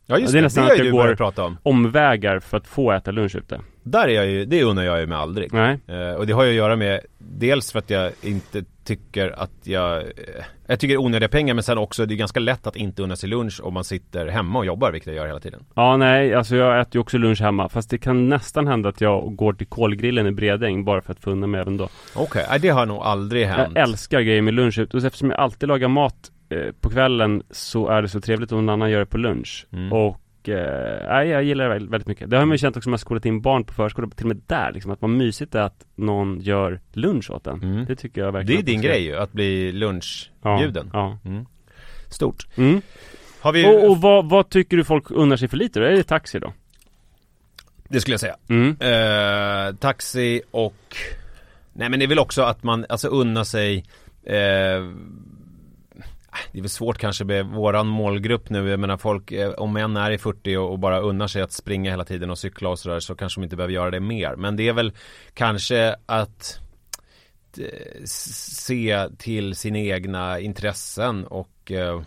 Ja 0.08 0.18
just 0.20 0.34
det 0.34 0.40
är 0.40 0.42
det, 0.42 0.42
det, 0.42 0.46
nästan 0.46 0.64
har 0.64 0.72
att 0.72 0.78
jag 0.78 0.92
går- 0.92 1.16
prata 1.16 1.44
om. 1.44 1.58
Omvägar 1.64 2.40
för 2.40 2.58
att 2.58 2.68
få 2.68 2.92
äta 2.92 3.12
lunch 3.12 3.36
ute. 3.36 3.60
Där 3.84 4.08
är 4.08 4.14
jag 4.14 4.28
ju, 4.28 4.46
det 4.46 4.64
unnar 4.64 4.84
jag 4.84 5.00
ju 5.00 5.06
mig 5.08 5.18
aldrig. 5.18 5.54
Nej. 5.54 5.80
Eh, 5.88 6.12
och 6.14 6.28
det 6.28 6.34
har 6.34 6.44
ju 6.44 6.50
att 6.50 6.56
göra 6.56 6.76
med 6.76 7.00
dels 7.18 7.72
för 7.72 7.80
att 7.80 7.90
jag 7.90 8.12
inte 8.22 8.64
tycker 8.84 9.40
att 9.42 9.52
jag 9.64 9.98
eh, 9.98 10.04
Jag 10.68 10.80
tycker 10.80 10.94
det 10.94 10.98
är 10.98 11.06
onödiga 11.06 11.30
pengar 11.30 11.54
men 11.54 11.64
sen 11.64 11.78
också 11.78 12.06
det 12.06 12.14
är 12.14 12.16
ganska 12.16 12.40
lätt 12.40 12.68
att 12.68 12.76
inte 12.76 13.04
unna 13.04 13.16
sig 13.16 13.30
lunch 13.30 13.62
om 13.64 13.74
man 13.74 13.84
sitter 13.84 14.28
hemma 14.28 14.60
och 14.60 14.66
jobbar 14.66 14.92
vilket 14.92 15.08
jag 15.08 15.16
gör 15.16 15.28
hela 15.28 15.40
tiden. 15.40 15.64
Ja, 15.76 15.98
nej, 15.98 16.34
alltså 16.34 16.56
jag 16.56 16.80
äter 16.82 16.96
ju 16.96 17.00
också 17.00 17.18
lunch 17.18 17.42
hemma. 17.42 17.70
Fast 17.70 17.90
det 17.90 17.98
kan 17.98 18.30
nästan 18.30 18.68
hända 18.68 18.90
att 18.90 19.02
jag 19.02 19.36
går 19.36 19.54
till 19.54 19.68
kolgrillen 19.68 20.28
i 20.28 20.32
Bredäng 20.32 20.86
bara 20.86 21.02
för 21.02 21.12
att 21.12 21.20
få 21.20 21.32
unna 21.32 21.48
mig 21.48 21.62
även 21.62 21.78
då. 21.78 21.90
Okej, 22.16 22.46
nej 22.50 22.60
det 22.60 22.70
har 22.70 22.86
nog 22.86 22.98
aldrig 23.02 23.46
hänt. 23.48 23.72
Jag 23.76 23.84
älskar 23.84 24.22
grejer 24.22 24.42
med 24.42 24.54
lunch 24.54 24.80
ute. 24.80 24.98
Och 24.98 25.04
eftersom 25.04 25.30
jag 25.30 25.40
alltid 25.40 25.70
lagar 25.70 25.88
mat 25.88 26.32
eh, 26.50 26.72
på 26.82 26.90
kvällen 26.90 27.44
så 27.52 27.88
är 27.88 28.02
det 28.02 28.08
så 28.08 28.22
trevligt 28.22 28.52
om 28.52 28.66
någon 28.66 28.74
annan 28.74 28.92
gör 28.92 29.00
det 29.00 29.06
på 29.06 29.18
lunch. 29.18 29.68
Mm. 29.72 29.94
Och 29.94 30.50
eh, 30.50 31.24
jag 31.28 31.44
gillar 31.44 31.70
det 31.70 31.80
väldigt, 31.86 32.08
mycket. 32.08 32.30
Det 32.30 32.38
har 32.38 32.46
man 32.46 32.54
ju 32.54 32.58
känt 32.58 32.78
också 32.78 32.90
när 32.90 32.92
man 32.92 33.00
skolat 33.00 33.26
in 33.26 33.42
barn 33.42 33.64
på 33.64 33.74
förskola, 33.74 34.10
till 34.10 34.26
och 34.26 34.28
med 34.28 34.42
där 34.48 34.72
liksom. 34.72 34.92
Att 34.92 35.02
man 35.02 35.18
mysigt 35.18 35.56
är 35.56 35.62
att 35.62 35.86
någon 35.96 36.40
gör 36.40 36.80
lunch 36.94 37.32
åt 37.32 37.48
en. 37.48 37.64
Mm. 37.64 37.86
Det 37.86 37.96
tycker 37.96 38.22
jag 38.22 38.28
Det 38.28 38.38
verkligen 38.38 38.60
är 38.60 38.62
att 38.62 38.66
din 38.66 38.82
grej 38.82 39.04
ju, 39.04 39.16
att 39.16 39.32
bli 39.32 39.72
lunchbjuden. 39.72 40.90
Ja. 40.94 41.18
Mm. 41.26 41.46
Stort. 42.10 42.48
ja. 42.56 42.64
Mm. 42.64 42.82
Har 43.42 43.52
vi... 43.52 43.66
Och, 43.66 43.90
och 43.90 44.02
vad, 44.02 44.30
vad 44.30 44.50
tycker 44.50 44.78
du 44.78 44.84
folk 44.84 45.12
unnar 45.12 45.38
sig 45.38 45.48
för 45.48 45.58
lite 45.58 45.80
då? 45.80 45.86
Är 45.86 45.92
det 45.92 46.04
taxi 46.04 46.40
då? 46.40 46.54
Det 47.88 48.02
skulle 48.02 48.14
jag 48.14 48.20
säga. 48.20 48.36
Mm. 48.50 48.78
Eh, 48.80 49.76
taxi 49.76 50.42
och 50.52 50.98
Nej 51.74 51.90
men 51.90 52.00
det 52.00 52.06
är 52.06 52.08
väl 52.08 52.20
också 52.20 52.42
att 52.42 52.64
man 52.64 52.86
alltså 52.90 53.08
unnar 53.08 53.44
sig 53.44 53.86
eh, 54.24 54.84
Det 56.52 56.58
är 56.58 56.62
väl 56.62 56.70
svårt 56.70 56.98
kanske 56.98 57.24
med 57.24 57.46
våran 57.46 57.88
målgrupp 57.88 58.50
nu, 58.50 58.70
jag 58.70 58.80
menar 58.80 58.98
folk, 58.98 59.32
eh, 59.32 59.50
om 59.50 59.74
män 59.74 59.98
är 59.98 60.12
i 60.12 60.18
40 60.18 60.58
och, 60.58 60.72
och 60.72 60.80
bara 60.80 61.00
unnar 61.00 61.28
sig 61.28 61.42
att 61.42 61.52
springa 61.52 61.92
hela 61.92 62.06
tiden 62.06 62.30
och 62.30 62.38
cykla 62.38 62.70
och 62.70 62.80
sådär 62.80 63.00
så 63.00 63.16
kanske 63.16 63.40
de 63.40 63.44
inte 63.44 63.56
behöver 63.56 63.74
göra 63.74 63.92
det 63.92 64.00
mer. 64.00 64.36
Men 64.36 64.56
det 64.56 64.68
är 64.68 64.74
väl 64.74 64.94
kanske 65.34 65.96
att 66.06 66.60
eh, 67.58 68.04
se 68.06 69.08
till 69.18 69.56
sina 69.56 69.80
egna 69.80 70.40
intressen 70.40 71.26
och 71.26 71.72
eh, 71.72 72.02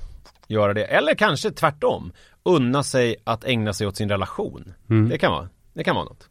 göra 0.46 0.74
det. 0.74 0.84
Eller 0.84 1.14
kanske 1.14 1.50
tvärtom, 1.50 2.12
unna 2.42 2.82
sig 2.82 3.16
att 3.24 3.44
ägna 3.44 3.72
sig 3.72 3.86
åt 3.86 3.96
sin 3.96 4.08
relation. 4.08 4.74
Mm. 4.90 5.08
Det 5.08 5.18
kan 5.18 5.32
vara, 5.32 5.48
det 5.72 5.84
kan 5.84 5.94
vara 5.94 6.04
något. 6.04 6.28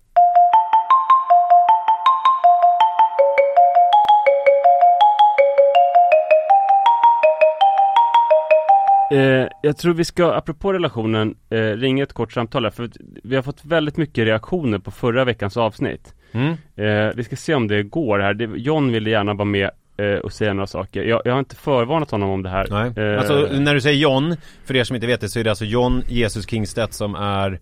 Eh, 9.14 9.48
jag 9.62 9.78
tror 9.78 9.94
vi 9.94 10.06
ska, 10.06 10.34
apropå 10.34 10.74
relationen, 10.74 11.36
eh, 11.50 11.58
ringa 11.58 12.04
ett 12.04 12.14
kort 12.14 12.34
samtal 12.34 12.64
här, 12.64 12.72
för 12.72 12.90
vi 13.24 13.36
har 13.36 13.44
fått 13.44 13.66
väldigt 13.66 13.98
mycket 13.98 14.26
reaktioner 14.26 14.80
på 14.80 14.92
förra 14.92 15.26
veckans 15.26 15.58
avsnitt. 15.58 16.14
Mm. 16.32 16.52
Eh, 16.76 17.16
vi 17.16 17.24
ska 17.24 17.36
se 17.36 17.56
om 17.56 17.68
det 17.68 17.84
går 17.84 18.20
här. 18.20 18.34
Det, 18.34 18.46
John 18.56 18.92
ville 18.92 19.10
gärna 19.10 19.34
vara 19.34 19.46
med 19.46 19.70
eh, 19.98 20.20
och 20.20 20.34
säga 20.34 20.54
några 20.54 20.68
saker. 20.68 21.04
Jag, 21.04 21.22
jag 21.26 21.32
har 21.32 21.40
inte 21.40 21.56
förvarnat 21.56 22.12
honom 22.12 22.30
om 22.30 22.44
det 22.44 22.50
här. 22.50 22.68
Nej. 22.70 23.06
Eh, 23.14 23.20
Alltså 23.20 23.48
när 23.60 23.74
du 23.74 23.82
säger 23.82 23.98
John, 24.00 24.36
för 24.66 24.76
er 24.76 24.84
som 24.84 24.96
inte 24.96 25.08
vet 25.08 25.22
det 25.22 25.30
så 25.30 25.40
är 25.40 25.44
det 25.44 25.50
alltså 25.50 25.66
John 25.66 26.04
Jesus 26.08 26.50
Kingstedt 26.50 26.94
som 26.94 27.16
är 27.16 27.60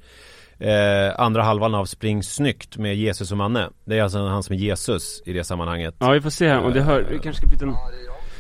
eh, 0.59 1.19
andra 1.19 1.43
halvan 1.43 1.75
av 1.75 1.85
Spring 1.85 2.23
Snyggt 2.23 2.77
med 2.77 2.95
Jesus 2.95 3.31
och 3.31 3.37
Manne. 3.37 3.69
Det 3.85 3.97
är 3.97 4.03
alltså 4.03 4.25
han 4.27 4.43
som 4.43 4.55
är 4.55 4.59
Jesus 4.59 5.23
i 5.25 5.33
det 5.33 5.43
sammanhanget. 5.43 5.95
Ja, 5.99 6.11
vi 6.11 6.21
får 6.21 6.29
se 6.29 6.47
här 6.47 6.59
om 6.59 6.73
det 6.73 6.81
hör. 6.81 7.05
Vi 7.11 7.19
kanske 7.19 7.41
ska 7.41 7.47
byta 7.47 7.65
en... 7.65 7.75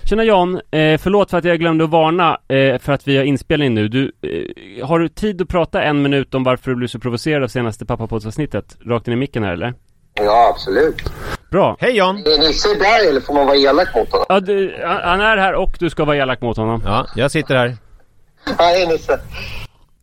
Tjena 0.09 0.23
John, 0.23 0.55
eh, 0.55 0.97
förlåt 0.97 1.31
för 1.31 1.37
att 1.37 1.45
jag 1.45 1.59
glömde 1.59 1.83
att 1.83 1.89
varna 1.89 2.37
eh, 2.47 2.79
för 2.79 2.91
att 2.93 3.07
vi 3.07 3.17
har 3.17 3.23
inspelning 3.23 3.73
nu. 3.73 3.87
Du, 3.87 4.11
eh, 4.21 4.87
har 4.87 4.99
du 4.99 5.09
tid 5.09 5.41
att 5.41 5.47
prata 5.47 5.83
en 5.83 6.01
minut 6.01 6.33
om 6.33 6.43
varför 6.43 6.71
du 6.71 6.77
blev 6.77 6.87
så 6.87 6.99
provocerad 6.99 7.43
av 7.43 7.47
senaste 7.47 7.85
pappapoddsavsnittet? 7.85 8.77
Rakt 8.85 9.07
in 9.07 9.13
i 9.13 9.15
micken 9.15 9.43
här 9.43 9.53
eller? 9.53 9.73
Ja, 10.13 10.49
absolut. 10.53 10.95
Bra! 11.51 11.77
Hej 11.79 11.97
John! 11.97 12.17
Är 12.17 12.47
Nisse 12.47 12.69
där 12.69 13.09
eller 13.09 13.21
får 13.21 13.33
man 13.33 13.45
vara 13.47 13.57
elak 13.57 13.95
mot 13.95 14.11
honom? 14.11 14.25
Ja, 14.29 14.39
du, 14.39 14.75
han 14.85 15.21
är 15.21 15.37
här 15.37 15.53
och 15.53 15.75
du 15.79 15.89
ska 15.89 16.05
vara 16.05 16.17
elak 16.17 16.41
mot 16.41 16.57
honom. 16.57 16.81
Ja, 16.85 17.07
jag 17.15 17.31
sitter 17.31 17.55
här. 17.55 17.77
Nej, 18.59 18.87
Nisse. 18.87 19.19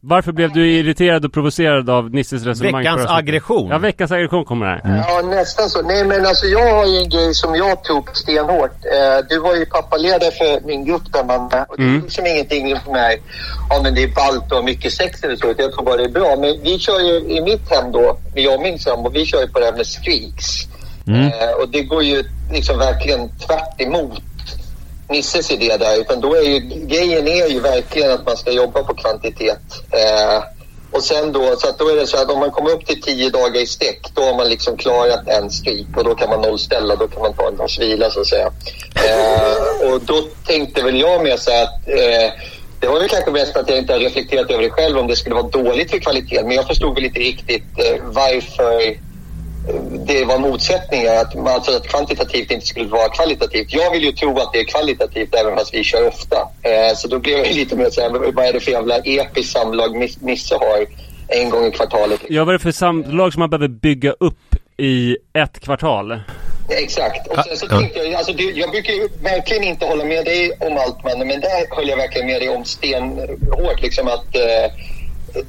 Varför 0.04 0.32
blev 0.32 0.52
du 0.52 0.70
irriterad 0.72 1.24
och 1.24 1.32
provocerad 1.32 1.90
av 1.90 2.10
Nisses 2.10 2.44
resonemang? 2.44 2.82
Veckans 2.82 3.06
aggression. 3.10 3.68
Ja, 3.70 3.78
veckans 3.78 4.12
aggression 4.12 4.44
kommer 4.44 4.66
här. 4.66 4.80
Mm. 4.84 4.96
Ja, 5.08 5.22
nästan 5.22 5.70
så. 5.70 5.82
Nej, 5.82 6.04
men 6.04 6.26
alltså 6.26 6.46
jag 6.46 6.74
har 6.76 6.86
ju 6.86 6.96
en 6.98 7.08
grej 7.08 7.34
som 7.34 7.54
jag 7.54 7.84
tog 7.84 8.16
stenhårt. 8.16 8.70
Eh, 8.84 9.26
du 9.28 9.38
var 9.38 9.54
ju 9.56 9.66
pappaledare 9.66 10.30
för 10.30 10.66
min 10.66 10.84
grupp 10.84 11.12
där 11.12 11.24
man... 11.24 11.44
Och 11.44 11.76
det 11.76 11.82
är 11.82 11.86
Mm. 11.88 12.02
liksom 12.02 12.26
ingenting 12.26 12.76
för 12.84 12.92
mig. 12.92 13.22
Ja, 13.70 13.80
men 13.82 13.94
det 13.94 14.02
är 14.02 14.08
ballt 14.14 14.52
och 14.52 14.64
mycket 14.64 14.92
sex 14.92 15.22
eller 15.24 15.36
så. 15.36 15.46
Jag 15.58 15.72
tror 15.72 15.84
bara 15.84 15.96
det 15.96 16.04
är 16.04 16.08
bra. 16.08 16.36
Men 16.36 16.62
vi 16.62 16.78
kör 16.78 17.00
ju 17.00 17.16
i 17.36 17.40
mitt 17.40 17.70
hem 17.70 17.92
då, 17.92 18.18
jag 18.34 18.54
och 18.54 18.62
min 18.62 18.78
sambo, 18.78 19.10
vi 19.10 19.26
kör 19.26 19.40
ju 19.40 19.48
på 19.48 19.58
det 19.58 19.64
här 19.64 19.72
med 19.76 19.86
streaks. 19.86 20.46
Eh, 21.08 21.50
och 21.62 21.68
det 21.68 21.82
går 21.82 22.02
ju 22.02 22.24
liksom 22.52 22.78
verkligen 22.78 23.28
tvärt 23.38 23.80
emot 23.80 24.22
Nisses 25.12 25.50
idé 25.50 25.76
där. 25.76 26.00
Utan 26.00 26.20
då 26.20 26.34
är 26.34 26.42
ju, 26.42 26.58
grejen 26.86 27.28
är 27.28 27.48
ju 27.48 27.60
verkligen 27.60 28.10
att 28.12 28.26
man 28.26 28.36
ska 28.36 28.50
jobba 28.52 28.82
på 28.82 28.94
kvantitet. 28.94 29.60
Eh, 29.90 30.42
och 30.90 31.02
sen 31.02 31.32
då, 31.32 31.56
så 31.56 31.68
att 31.68 31.78
då 31.78 31.88
är 31.88 31.96
det 31.96 32.06
så 32.06 32.16
att 32.16 32.30
om 32.30 32.38
man 32.38 32.50
kommer 32.50 32.70
upp 32.70 32.86
till 32.86 33.02
tio 33.02 33.30
dagar 33.30 33.60
i 33.60 33.66
sträck, 33.66 34.00
då 34.14 34.22
har 34.22 34.34
man 34.36 34.48
liksom 34.48 34.76
klarat 34.76 35.28
en 35.28 35.50
streak 35.50 35.96
och 35.96 36.04
då 36.04 36.14
kan 36.14 36.30
man 36.30 36.40
nollställa, 36.40 36.96
då 36.96 37.08
kan 37.08 37.22
man 37.22 37.34
ta 37.34 37.48
en 37.48 37.56
dags 37.56 37.78
vila 37.78 38.10
så 38.10 38.20
att 38.20 38.26
säga. 38.26 38.50
Eh, 38.94 39.92
och 39.92 40.00
då 40.00 40.22
tänkte 40.46 40.82
väl 40.82 41.00
jag 41.00 41.22
med 41.22 41.38
så 41.38 41.50
att 41.50 41.88
eh, 41.88 42.32
det 42.80 42.86
var 42.86 43.00
väl 43.00 43.08
kanske 43.08 43.30
mest 43.30 43.56
att 43.56 43.68
jag 43.68 43.78
inte 43.78 43.92
har 43.92 44.00
reflekterat 44.00 44.50
över 44.50 44.62
det 44.62 44.70
själv 44.70 44.98
om 44.98 45.06
det 45.06 45.16
skulle 45.16 45.34
vara 45.34 45.48
dåligt 45.48 45.90
för 45.90 45.98
kvaliteten. 45.98 46.46
Men 46.46 46.56
jag 46.56 46.66
förstod 46.66 46.94
väl 46.94 47.04
inte 47.04 47.20
riktigt 47.20 47.64
eh, 47.76 48.02
varför 48.02 48.96
det 50.06 50.24
var 50.24 50.38
motsättningar, 50.38 51.14
att, 51.16 51.34
man- 51.34 51.46
alltså 51.48 51.76
att 51.76 51.86
kvantitativt 51.88 52.50
inte 52.50 52.66
skulle 52.66 52.88
vara 52.88 53.08
kvalitativt. 53.08 53.72
Jag 53.72 53.90
vill 53.90 54.04
ju 54.04 54.12
tro 54.12 54.38
att 54.38 54.52
det 54.52 54.60
är 54.60 54.64
kvalitativt 54.64 55.34
även 55.34 55.56
fast 55.56 55.74
vi 55.74 55.84
kör 55.84 56.08
ofta. 56.08 56.36
Eh, 56.62 56.94
så 56.96 57.08
då 57.08 57.18
blev 57.18 57.38
jag 57.38 57.54
lite 57.54 57.76
mer 57.76 57.90
såhär, 57.90 58.10
vad 58.32 58.44
är 58.46 58.52
det 58.52 58.60
för 58.60 58.70
jävla 58.70 58.96
episkt 58.98 59.52
samlag 59.52 60.08
Nisse 60.20 60.54
har 60.54 60.86
en 61.28 61.50
gång 61.50 61.66
i 61.66 61.70
kvartalet? 61.70 62.20
Ja, 62.28 62.44
vad 62.44 62.54
är 62.54 62.58
det 62.58 62.62
för 62.62 62.72
samlag 62.72 63.32
som 63.32 63.40
man 63.40 63.50
behöver 63.50 63.68
bygga 63.68 64.10
upp 64.20 64.54
i 64.76 65.16
ett 65.32 65.60
kvartal? 65.60 66.20
Exakt. 66.68 67.26
Och 67.28 67.44
sen 67.44 67.56
så 67.56 67.66
tänkte 67.66 67.98
jag, 67.98 68.14
alltså 68.14 68.32
det, 68.32 68.42
jag 68.42 68.70
brukar 68.70 68.92
ju 68.92 69.08
verkligen 69.22 69.64
inte 69.64 69.86
hålla 69.86 70.04
med 70.04 70.24
dig 70.24 70.52
om 70.60 70.76
allt 70.78 71.04
mannen, 71.04 71.28
men 71.28 71.40
där 71.40 71.76
höll 71.76 71.88
jag 71.88 71.96
verkligen 71.96 72.26
med 72.26 72.40
dig 72.40 72.48
om 72.48 72.64
stenhårt. 72.64 73.82
Liksom 73.82 74.08
att 74.08 74.36
eh, 74.36 74.72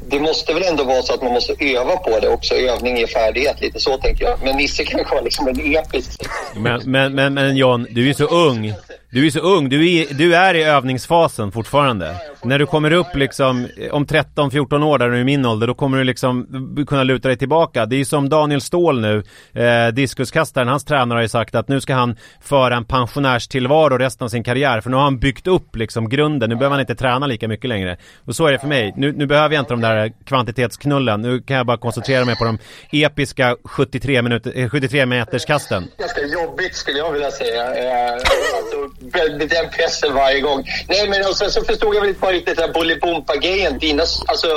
det 0.07 0.19
måste 0.19 0.53
väl 0.53 0.63
ändå 0.63 0.83
vara 0.83 1.01
så 1.01 1.13
att 1.13 1.21
man 1.21 1.33
måste 1.33 1.53
öva 1.59 1.97
på 1.97 2.19
det 2.19 2.29
också. 2.29 2.55
Övning 2.55 2.99
är 2.99 3.07
färdighet, 3.07 3.61
lite 3.61 3.79
så 3.79 3.97
tänker 3.97 4.25
jag. 4.25 4.39
Men 4.43 4.57
Nisse 4.57 4.85
kanske 4.85 5.15
har 5.15 5.21
liksom 5.21 5.47
en 5.47 5.75
episk... 5.75 6.21
Men, 6.55 6.81
men, 6.85 7.15
men, 7.15 7.33
men 7.33 7.57
John, 7.57 7.87
du 7.89 8.09
är 8.09 8.13
så 8.13 8.25
ung. 8.25 8.73
Du 9.13 9.25
är 9.25 9.29
så 9.29 9.39
ung, 9.39 9.69
du 9.69 9.89
är, 9.89 10.13
du 10.13 10.35
är 10.35 10.53
i 10.53 10.63
övningsfasen 10.63 11.51
fortfarande. 11.51 12.15
När 12.43 12.59
du 12.59 12.65
kommer 12.65 12.91
upp 12.91 13.15
liksom 13.15 13.67
eh, 13.77 13.93
om 13.93 14.05
13-14 14.05 14.83
år 14.83 14.97
där 14.97 15.09
du 15.09 15.15
är 15.15 15.21
i 15.21 15.23
min 15.23 15.45
ålder, 15.45 15.67
då 15.67 15.73
kommer 15.73 15.97
du 15.97 16.03
liksom 16.03 16.47
kunna 16.87 17.03
luta 17.03 17.27
dig 17.27 17.37
tillbaka. 17.37 17.85
Det 17.85 17.95
är 17.95 17.97
ju 17.97 18.05
som 18.05 18.29
Daniel 18.29 18.61
Ståhl 18.61 19.01
nu, 19.01 19.23
eh, 19.53 19.87
diskuskastaren, 19.93 20.67
hans 20.67 20.85
tränare 20.85 21.17
har 21.17 21.21
ju 21.21 21.27
sagt 21.27 21.55
att 21.55 21.67
nu 21.67 21.81
ska 21.81 21.93
han 21.93 22.15
föra 22.41 22.75
en 22.75 22.85
pensionärstillvaro 22.85 23.97
resten 23.97 24.25
av 24.25 24.29
sin 24.29 24.43
karriär. 24.43 24.81
För 24.81 24.89
nu 24.89 24.95
har 24.95 25.03
han 25.03 25.19
byggt 25.19 25.47
upp 25.47 25.75
liksom 25.75 26.09
grunden, 26.09 26.49
nu 26.49 26.55
behöver 26.55 26.73
han 26.73 26.81
inte 26.81 26.95
träna 26.95 27.27
lika 27.27 27.47
mycket 27.47 27.69
längre. 27.69 27.97
Och 28.25 28.35
så 28.35 28.47
är 28.47 28.51
det 28.51 28.59
för 28.59 28.67
mig. 28.67 28.93
Nu, 28.97 29.11
nu 29.11 29.25
behöver 29.25 29.55
jag 29.55 29.61
inte 29.61 29.73
de 29.73 29.81
där 29.81 30.13
kvantitetsknullen. 30.25 31.21
Nu 31.21 31.41
kan 31.41 31.57
jag 31.57 31.65
bara 31.65 31.77
koncentrera 31.77 32.25
mig 32.25 32.35
på 32.35 32.45
de 32.45 32.57
episka 32.91 33.57
73, 33.63 34.21
minuter, 34.21 34.51
eh, 34.55 34.69
73 34.69 35.05
meterskasten. 35.05 35.87
ganska 35.97 36.21
jobbigt 36.21 36.75
skulle 36.75 36.97
jag 36.97 37.11
vilja 37.11 37.31
säga. 37.31 37.63
Eh, 37.63 38.13
alltså, 38.13 39.02
den 39.37 39.69
pressen 39.77 40.13
varje 40.13 40.41
gång. 40.41 40.63
Nej 40.87 41.09
men 41.09 41.19
och 41.29 41.35
sen 41.35 41.51
så 41.51 41.63
förstod 41.63 41.95
jag 41.95 42.01
väl 42.01 42.09
inte 42.09 42.21
bara 42.21 42.31
riktigt 42.31 42.57
den 42.57 42.65
här 42.65 42.73
Bolibompa-grejen. 42.73 43.79
Dina, 43.79 44.03
alltså, 44.27 44.47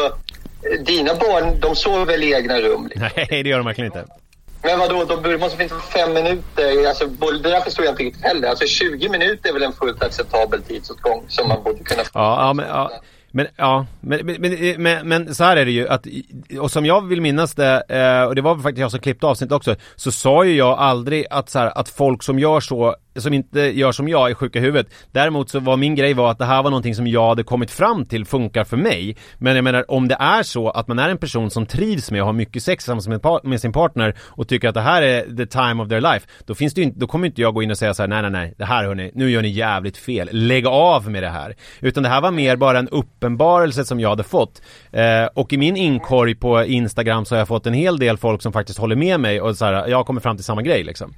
dina 0.87 1.15
barn, 1.15 1.61
de 1.61 1.77
sover 1.77 2.05
väl 2.05 2.23
i 2.23 2.33
egna 2.35 2.61
rum? 2.61 2.87
Liksom. 2.87 3.09
Nej, 3.17 3.43
det 3.43 3.49
gör 3.49 3.59
de 3.59 3.67
verkligen 3.67 3.87
inte. 3.87 4.05
Men 4.63 4.79
vadå, 4.79 5.05
de 5.05 5.39
måste 5.39 5.57
finnas 5.57 5.85
fem 5.85 6.13
minuter. 6.13 6.89
Alltså, 6.89 7.07
det 7.43 7.51
där 7.51 7.61
förstod 7.61 7.85
jag 7.85 7.93
inte 7.93 8.03
riktigt 8.03 8.25
heller. 8.25 8.49
Alltså 8.49 8.67
20 8.67 9.09
minuter 9.09 9.49
är 9.49 9.53
väl 9.53 9.63
en 9.63 9.73
fullt 9.73 10.03
acceptabel 10.03 10.63
tidsåtgång 10.63 11.25
som 11.29 11.49
man 11.49 11.63
borde 11.63 11.85
kunna... 11.85 12.03
Ja, 12.15 12.47
ja 12.47 12.53
men, 12.53 12.67
ja. 12.69 12.91
Men, 13.31 13.47
ja, 13.57 13.87
men, 14.01 14.27
men, 14.27 14.83
men, 14.83 15.09
men, 15.09 15.35
så 15.35 15.45
här 15.45 15.57
är 15.57 15.65
det 15.65 15.71
ju 15.71 15.89
att, 15.89 16.07
och 16.61 16.71
som 16.71 16.87
jag 16.87 17.07
vill 17.07 17.21
minnas 17.21 17.55
det, 17.55 17.83
eh, 17.89 18.23
och 18.23 18.35
det 18.35 18.43
var 18.43 18.57
faktiskt 18.57 18.79
jag 18.79 18.91
som 18.91 19.01
klippte 19.01 19.27
avsnitt 19.27 19.53
också, 19.53 19.77
så 19.97 20.13
sa 20.13 20.45
ju 20.45 20.57
jag 20.57 20.79
aldrig 20.79 21.27
att 21.31 21.51
så 21.51 21.59
här, 21.59 21.79
att 21.79 21.89
folk 21.89 22.23
som 22.23 22.39
gör 22.39 22.61
så, 22.61 22.97
som 23.19 23.33
inte 23.33 23.61
gör 23.61 23.93
som 23.93 24.09
jag 24.09 24.31
är 24.31 24.35
sjuka 24.35 24.59
i 24.59 24.63
huvudet. 24.63 24.87
Däremot 25.13 25.51
så 25.51 25.61
var 25.61 25.77
min 25.77 25.95
grej 25.95 26.15
var 26.15 26.31
att 26.31 26.39
det 26.39 26.45
här 26.45 26.63
var 26.63 26.71
någonting 26.71 26.95
som 26.95 27.07
jag 27.07 27.29
hade 27.29 27.43
kommit 27.43 27.71
fram 27.71 28.07
till 28.07 28.25
funkar 28.25 28.65
för 28.65 28.77
mig. 28.77 29.17
Men 29.39 29.57
jag 29.57 29.65
menar, 29.65 29.91
om 29.91 30.09
det 30.09 30.17
är 30.21 30.43
så 30.43 30.71
att 30.71 30.89
man 30.89 30.99
är 30.99 31.09
en 31.09 31.19
person 31.19 31.51
som 31.51 31.67
trivs 31.67 32.11
med 32.11 32.21
att 32.21 32.27
ha 32.27 32.33
mycket 32.33 32.63
sex 32.63 32.85
tillsammans 32.85 33.09
med, 33.09 33.23
par- 33.23 33.41
med 33.49 33.61
sin 33.61 33.73
partner 33.73 34.15
och 34.21 34.49
tycker 34.49 34.69
att 34.69 34.75
det 34.75 34.81
här 34.81 35.03
är 35.03 35.37
the 35.37 35.47
time 35.47 35.83
of 35.83 35.89
their 35.89 36.01
life, 36.01 36.29
då 36.47 36.55
finns 36.55 36.75
det 36.75 36.81
ju 36.81 36.85
inte, 36.85 37.01
då 37.01 37.07
kommer 37.07 37.27
inte 37.27 37.41
jag 37.41 37.55
gå 37.55 37.63
in 37.63 37.71
och 37.71 37.79
säga 37.79 37.95
så 37.95 38.03
här: 38.03 38.09
nej 38.09 38.23
nej 38.23 38.31
nej, 38.31 38.55
det 38.59 38.65
här 38.65 38.85
hörni, 38.85 39.11
nu 39.15 39.31
gör 39.31 39.43
ni 39.43 39.49
jävligt 39.49 39.97
fel, 39.97 40.29
lägg 40.33 40.67
av 40.67 41.11
med 41.11 41.23
det 41.23 41.29
här. 41.29 41.57
Utan 41.81 42.03
det 42.03 42.09
här 42.09 42.21
var 42.21 42.31
mer 42.31 42.57
bara 42.57 42.79
en 42.79 42.89
uppenbarelse 42.89 43.85
som 43.85 44.01
jag 44.01 44.09
hade 44.09 44.25
fått. 44.25 44.63
Eh, 44.93 45.25
och 45.35 45.53
i 45.53 45.57
min 45.57 45.77
inkorg 45.77 46.35
på 46.35 46.65
Instagram 46.65 47.25
så 47.25 47.35
har 47.35 47.39
jag 47.39 47.49
fått 47.49 47.67
en 47.67 47.75
hel 47.75 47.99
del 47.99 48.17
folk 48.17 48.43
som 48.43 48.53
faktiskt 48.53 48.79
håller 48.79 48.97
med 48.97 49.21
mig 49.21 49.41
och 49.41 49.57
så 49.57 49.65
här, 49.65 49.87
jag 49.89 50.07
kommer 50.07 50.21
fram 50.21 50.37
till 50.37 50.45
samma 50.45 50.63
grej 50.63 50.85
liksom. 50.85 51.15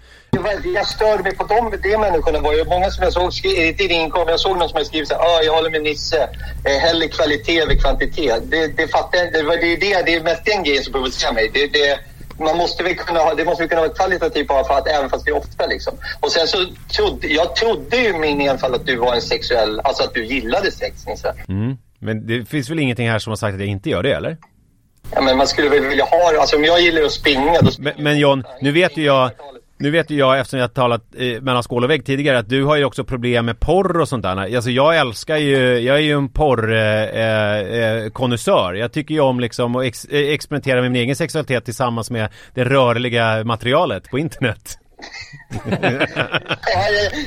Jag 0.74 0.86
stör 0.86 1.22
mig 1.22 1.36
på 1.36 1.44
dem 1.44 1.70
de 1.92 1.98
människorna. 1.98 2.38
var 2.40 2.54
ju 2.54 2.64
många 2.64 2.90
som 2.90 3.04
jag 3.04 3.12
såg 3.12 3.32
skri- 3.32 3.74
i 3.82 3.88
din 3.88 4.10
kom, 4.10 4.28
Jag 4.28 4.40
såg 4.40 4.58
någon 4.58 4.68
som 4.68 4.76
hade 4.76 4.86
skrivit 4.86 5.08
så 5.08 5.14
här, 5.14 5.22
ah, 5.22 5.42
jag 5.42 5.52
håller 5.52 5.70
med 5.70 5.82
Nisse. 5.82 6.28
Eh, 6.64 6.78
hellre 6.80 7.08
kvalitet 7.08 7.60
över 7.60 7.74
kvantitet. 7.74 8.42
Det, 8.50 8.66
det 8.76 8.88
fattar 8.88 9.18
jag. 9.18 9.32
Det, 9.32 9.42
det, 9.56 9.72
är 9.72 9.80
det, 9.80 10.02
det 10.06 10.14
är 10.14 10.22
mest 10.22 10.44
den 10.44 10.62
grejen 10.64 10.84
som 10.84 10.92
provocerar 10.92 11.32
mig. 11.32 11.50
Det, 11.54 11.66
det, 11.66 11.98
man 12.44 12.56
måste 12.56 12.82
väl 12.82 12.94
kunna 12.94 13.20
ha, 13.20 13.34
det 13.34 13.44
måste 13.44 13.62
väl 13.62 13.68
kunna 13.68 13.80
vara 13.80 13.92
kvalitativt 13.92 14.48
bara 14.48 14.64
för 14.64 14.74
att, 14.74 14.88
även 14.88 15.10
fast 15.10 15.24
det 15.24 15.30
är 15.30 15.36
ofta 15.36 15.66
liksom. 15.66 15.94
Och 16.20 16.32
sen 16.32 16.46
så 16.48 16.58
trodde, 16.96 17.26
jag 17.28 17.56
trodde 17.56 17.96
ju 17.96 18.12
min 18.12 18.40
enfald 18.40 18.74
att 18.74 18.86
du 18.86 18.96
var 18.96 19.14
en 19.14 19.22
sexuell, 19.22 19.80
alltså 19.80 20.02
att 20.04 20.14
du 20.14 20.24
gillade 20.26 20.72
sex 20.72 21.06
Nisse. 21.06 21.34
Mm. 21.48 21.76
Men 21.98 22.26
det 22.26 22.48
finns 22.48 22.70
väl 22.70 22.78
ingenting 22.78 23.10
här 23.10 23.18
som 23.18 23.30
har 23.30 23.36
sagt 23.36 23.54
att 23.54 23.60
jag 23.60 23.68
inte 23.68 23.90
gör 23.90 24.02
det 24.02 24.12
eller? 24.12 24.36
Ja, 25.14 25.20
men 25.20 25.36
man 25.36 25.46
skulle 25.46 25.68
väl 25.68 25.86
vilja 25.86 26.04
ha 26.04 26.32
det. 26.32 26.40
Alltså 26.40 26.56
om 26.56 26.64
jag 26.64 26.80
gillar 26.80 27.02
att 27.02 27.12
springa 27.12 27.60
då 27.60 27.70
Men, 27.78 27.92
men 27.98 28.18
John, 28.18 28.44
nu 28.60 28.72
vet 28.72 28.96
ju 28.96 29.04
jag 29.04 29.30
nu 29.78 29.90
vet 29.90 30.10
ju 30.10 30.18
jag 30.18 30.38
eftersom 30.38 30.60
jag 30.60 30.74
talat 30.74 31.02
eh, 31.16 31.40
mellan 31.40 31.62
skål 31.62 31.84
och 31.84 31.90
vägg 31.90 32.06
tidigare 32.06 32.38
att 32.38 32.48
du 32.48 32.64
har 32.64 32.76
ju 32.76 32.84
också 32.84 33.04
problem 33.04 33.46
med 33.46 33.60
porr 33.60 34.00
och 34.00 34.08
sånt 34.08 34.22
där. 34.22 34.56
Alltså 34.56 34.70
jag 34.70 34.96
älskar 34.96 35.36
ju, 35.36 35.78
jag 35.78 35.96
är 35.96 36.00
ju 36.00 36.12
en 36.12 36.28
porr 36.28 36.74
eh, 36.74 37.02
eh, 37.02 37.58
eh 37.58 38.10
konnässör. 38.10 38.74
Jag 38.74 38.92
tycker 38.92 39.14
ju 39.14 39.20
om 39.20 39.40
liksom 39.40 39.76
att 39.76 39.84
ex, 39.84 40.04
eh, 40.04 40.28
experimentera 40.28 40.80
med 40.80 40.92
min 40.92 41.02
egen 41.02 41.16
sexualitet 41.16 41.64
tillsammans 41.64 42.10
med 42.10 42.28
det 42.54 42.64
rörliga 42.64 43.44
materialet 43.44 44.10
på 44.10 44.18
internet. 44.18 44.78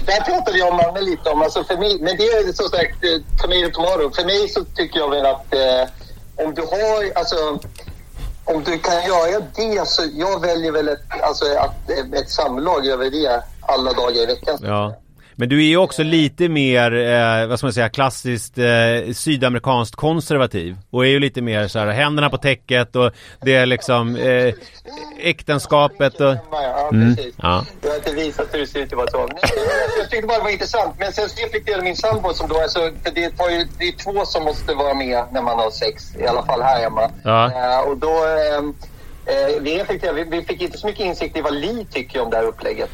Det 0.06 0.12
här 0.12 0.26
pratade 0.26 0.58
jag 0.58 0.70
och 0.70 0.76
Manne 0.76 1.02
lite 1.02 1.30
om. 1.30 1.42
Alltså 1.42 1.64
för 1.64 1.78
mig, 1.78 1.98
men 2.02 2.18
det 2.18 2.24
är 2.24 2.54
som 2.54 2.70
sagt 2.70 3.04
eh, 3.04 3.10
tomato 3.42 3.72
tomorrow. 3.74 4.12
För 4.16 4.26
mig 4.26 4.48
så 4.50 4.64
tycker 4.64 5.00
jag 5.00 5.10
väl 5.10 5.26
att 5.26 5.54
eh, 5.54 5.90
om 6.46 6.54
du 6.54 6.62
har, 6.62 7.20
alltså 7.20 7.60
om 8.46 8.64
du 8.64 8.80
kan 8.80 9.06
göra 9.06 9.40
det 9.56 9.88
så 9.88 10.04
jag 10.14 10.42
väljer 10.42 10.72
väl 10.72 10.88
ett, 10.88 11.04
alltså 11.22 11.46
ett 12.14 12.30
samlag 12.30 12.88
över 12.88 13.10
det 13.10 13.44
alla 13.62 13.94
dagar 13.94 14.24
i 14.24 14.26
veckan. 14.26 14.58
Ja. 14.62 15.01
Men 15.42 15.50
du 15.50 15.64
är 15.64 15.68
ju 15.68 15.78
också 15.78 16.04
lite 16.04 16.50
mer, 16.50 16.94
eh, 16.94 17.48
vad 17.48 17.60
ska 17.60 17.66
man 17.66 17.74
säga, 17.74 17.90
klassiskt 17.90 18.58
eh, 18.58 19.14
sydamerikanskt 19.14 19.96
konservativ. 19.96 20.78
Och 20.90 21.06
är 21.06 21.10
ju 21.10 21.20
lite 21.20 21.42
mer 21.42 21.68
så 21.68 21.80
här, 21.80 21.88
händerna 21.88 22.30
på 22.30 22.38
täcket 22.38 22.96
och 22.96 23.12
det 23.42 23.56
är 23.56 23.66
liksom 23.66 24.16
eh, 24.16 24.54
äktenskapet 25.20 26.22
och... 26.22 26.36
Ja, 26.52 26.90
Mm, 26.92 27.16
ja. 27.36 27.66
Jag 27.82 27.90
har 27.90 27.96
inte 27.96 28.12
visat 28.12 28.54
hur 28.54 28.60
det 28.60 28.68
ser 28.68 28.80
ut 28.80 28.92
i 28.92 28.96
vårt 28.96 29.14
Nej, 29.14 29.40
Jag 30.00 30.10
tyckte 30.10 30.28
bara 30.28 30.38
det 30.38 30.44
var 30.44 30.50
intressant. 30.50 30.96
Men 31.00 31.14
sen 31.14 31.30
så 31.30 31.46
reflekterade 31.46 31.84
min 31.84 31.96
sambo 31.96 32.34
som 32.34 32.50
då 32.50 32.56
är 32.56 32.68
så, 32.68 32.80
för 32.80 33.12
det, 33.16 33.30
tar 33.30 33.50
ju, 33.50 33.68
det 33.80 33.88
är 33.88 33.92
två 33.92 34.26
som 34.26 34.44
måste 34.44 34.74
vara 34.74 34.94
med 34.94 35.24
när 35.32 35.42
man 35.42 35.60
har 35.60 35.72
sex. 35.72 36.16
I 36.16 36.28
alla 36.28 36.46
fall 36.46 36.62
här 36.62 36.82
hemma. 36.82 37.12
Ja. 37.24 37.46
Eh, 37.46 37.80
och 37.90 37.98
då, 37.98 38.26
ehm, 38.58 38.74
eh, 39.26 39.62
vi 39.62 39.80
reflekterade, 39.80 40.24
vi, 40.24 40.38
vi 40.38 40.46
fick 40.46 40.62
inte 40.62 40.78
så 40.78 40.88
mycket 40.88 41.06
insikt 41.06 41.38
i 41.38 41.42
vad 41.42 41.54
Li 41.54 41.86
tycker 41.92 42.22
om 42.22 42.30
det 42.30 42.38
här 42.38 42.44
upplägget. 42.44 42.90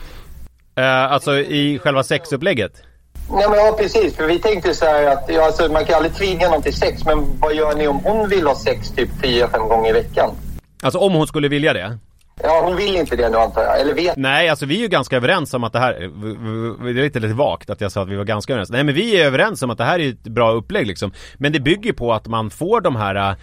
Eh, 0.78 1.12
alltså 1.12 1.40
i 1.40 1.80
själva 1.80 2.04
sexupplägget. 2.04 2.84
Nej 3.32 3.50
men 3.50 3.60
ja 3.60 3.76
precis, 3.80 4.16
för 4.16 4.28
vi 4.28 4.40
tänkte 4.40 4.74
så 4.74 4.86
här 4.86 5.08
att 5.08 5.26
ja, 5.28 5.46
alltså, 5.46 5.72
man 5.72 5.86
kan 5.86 5.96
aldrig 5.96 6.16
tvinga 6.16 6.50
någon 6.50 6.62
till 6.62 6.76
sex. 6.76 7.06
Men 7.06 7.40
vad 7.40 7.56
gör 7.56 7.76
ni 7.76 7.88
om 7.88 8.00
hon 8.04 8.30
vill 8.30 8.48
ha 8.48 8.56
sex 8.56 8.90
typ 8.90 9.10
fyra, 9.24 9.48
fem 9.48 9.68
gånger 9.68 9.90
i 9.90 9.94
veckan? 9.94 10.36
Alltså 10.84 11.00
om 11.00 11.14
hon 11.14 11.28
skulle 11.28 11.48
vilja 11.48 11.74
det. 11.74 11.98
Ja, 12.44 12.62
hon 12.64 12.76
vill 12.76 12.96
inte 12.96 13.16
det 13.16 13.30
nu 13.30 13.38
antar 13.38 13.62
jag. 13.62 13.82
Eller 13.82 13.94
vet 13.94 14.18
Nej, 14.18 14.50
alltså 14.50 14.66
vi 14.66 14.76
är 14.76 14.80
ju 14.80 14.88
ganska 14.88 15.16
överens 15.16 15.54
om 15.54 15.64
att 15.64 15.74
det 15.74 15.80
här, 15.80 15.94
det 16.84 17.00
är 17.00 17.04
lite, 17.04 17.20
lite 17.20 17.34
vagt 17.34 17.70
att 17.70 17.82
jag 17.82 17.92
sa 17.92 18.02
att 18.02 18.10
vi 18.10 18.16
var 18.16 18.24
ganska 18.24 18.54
överens. 18.54 18.70
Nej 18.70 18.84
men 18.84 18.96
vi 18.96 19.22
är 19.22 19.26
överens 19.26 19.62
om 19.62 19.70
att 19.70 19.78
det 19.78 19.84
här 19.84 20.00
är 20.00 20.10
ett 20.10 20.24
bra 20.24 20.52
upplägg 20.52 20.88
liksom. 20.88 21.12
Men 21.36 21.52
det 21.52 21.60
bygger 21.60 21.94
på 21.94 22.14
att 22.14 22.28
man 22.28 22.50
får 22.50 22.82
de 22.82 22.96
här 22.96 23.16
äh, 23.16 23.36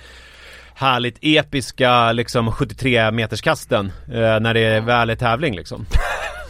härligt 0.75 1.18
episka 1.20 2.12
liksom 2.12 2.53
73 2.53 3.11
meterskasten 3.11 3.92
äh, 4.09 4.40
när 4.40 4.55
det 4.55 4.81
väl 4.81 5.11
är 5.11 5.16
tävling 5.16 5.57
liksom. 5.57 5.87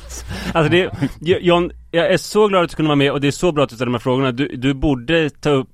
Alltså 0.53 0.71
det, 0.71 0.91
John, 1.21 1.71
jag 1.91 2.13
är 2.13 2.17
så 2.17 2.49
glad 2.49 2.65
att 2.65 2.71
du 2.71 2.77
kunde 2.77 2.89
vara 2.89 2.97
med 2.97 3.13
och 3.13 3.21
det 3.21 3.27
är 3.27 3.33
så 3.33 3.53
bra 3.53 3.65
att 3.65 3.71
du 3.71 3.77
ställer 3.77 3.87
de 3.87 3.95
här 3.95 4.01
frågorna. 4.01 4.33
Du, 4.33 4.49
du 4.49 4.75
borde 4.75 5.31
ta 5.31 5.51
upp 5.51 5.69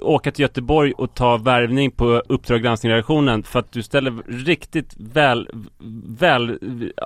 åka 0.00 0.30
till 0.30 0.42
Göteborg 0.42 0.92
och 0.92 1.14
ta 1.14 1.36
värvning 1.36 1.90
på 1.90 2.22
Uppdrag 2.28 2.62
granskning-redaktionen 2.62 3.42
för 3.42 3.58
att 3.58 3.72
du 3.72 3.82
ställer 3.82 4.44
riktigt 4.46 4.94
väl, 4.96 5.48
väl 6.18 6.58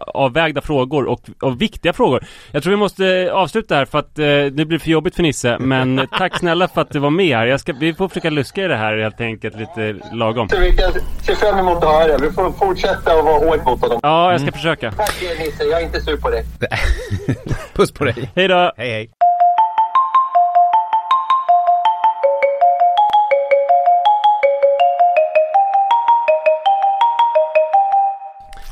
avvägda 0.06 0.60
frågor 0.60 1.04
och, 1.04 1.20
och 1.40 1.62
viktiga 1.62 1.92
frågor. 1.92 2.24
Jag 2.52 2.62
tror 2.62 2.70
vi 2.70 2.76
måste 2.76 3.30
avsluta 3.32 3.74
här 3.74 3.84
för 3.84 3.98
att 3.98 4.18
eh, 4.18 4.24
det 4.24 4.64
blir 4.64 4.78
för 4.78 4.90
jobbigt 4.90 5.14
för 5.14 5.22
Nisse, 5.22 5.58
men 5.58 6.08
tack 6.18 6.38
snälla 6.38 6.68
för 6.68 6.80
att 6.80 6.90
du 6.90 6.98
var 6.98 7.10
med 7.10 7.36
här. 7.36 7.46
Jag 7.46 7.60
ska, 7.60 7.72
vi 7.72 7.94
får 7.94 8.08
försöka 8.08 8.30
luska 8.30 8.64
i 8.64 8.68
det 8.68 8.76
här 8.76 8.98
helt 8.98 9.20
enkelt 9.20 9.56
lite 9.56 9.96
lagom. 10.12 10.48
Vi 10.60 10.76
kan 10.76 10.92
se 11.22 11.34
fram 11.34 11.58
emot 11.58 11.76
att 11.76 11.84
höra 11.84 12.18
det. 12.18 12.26
Vi 12.26 12.32
får 12.32 12.52
fortsätta 12.52 13.12
att 13.18 13.24
vara 13.24 13.38
hård 13.38 13.64
mot 13.64 13.80
honom. 13.80 14.00
Ja, 14.02 14.32
jag 14.32 14.40
ska 14.40 14.52
försöka. 14.52 14.92
Tack 14.92 15.22
Nisse, 15.38 15.64
jag 15.64 15.80
är 15.80 15.84
inte 15.86 16.00
sur 16.00 16.16
på 16.16 16.30
dig. 16.30 16.44
Puss 17.74 17.92
på 17.92 18.04
dig. 18.04 18.30
Hej 18.34 18.48
då! 18.48 18.72
Hej 18.76 18.90
hej. 18.90 19.10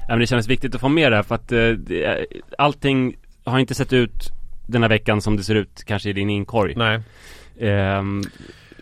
Men 0.08 0.18
det 0.18 0.26
kändes 0.26 0.48
viktigt 0.48 0.74
att 0.74 0.80
få 0.80 0.88
med 0.88 1.12
det 1.12 1.16
här 1.16 1.22
för 1.22 1.34
att 1.34 1.52
eh, 1.52 1.72
allting 2.58 3.16
har 3.44 3.58
inte 3.58 3.74
sett 3.74 3.92
ut 3.92 4.32
den 4.66 4.82
här 4.82 4.88
veckan 4.88 5.20
som 5.20 5.36
det 5.36 5.44
ser 5.44 5.54
ut 5.54 5.84
kanske 5.86 6.10
i 6.10 6.12
din 6.12 6.30
inkorg. 6.30 6.74
Nej. 6.76 7.00
Ehm, 7.60 8.22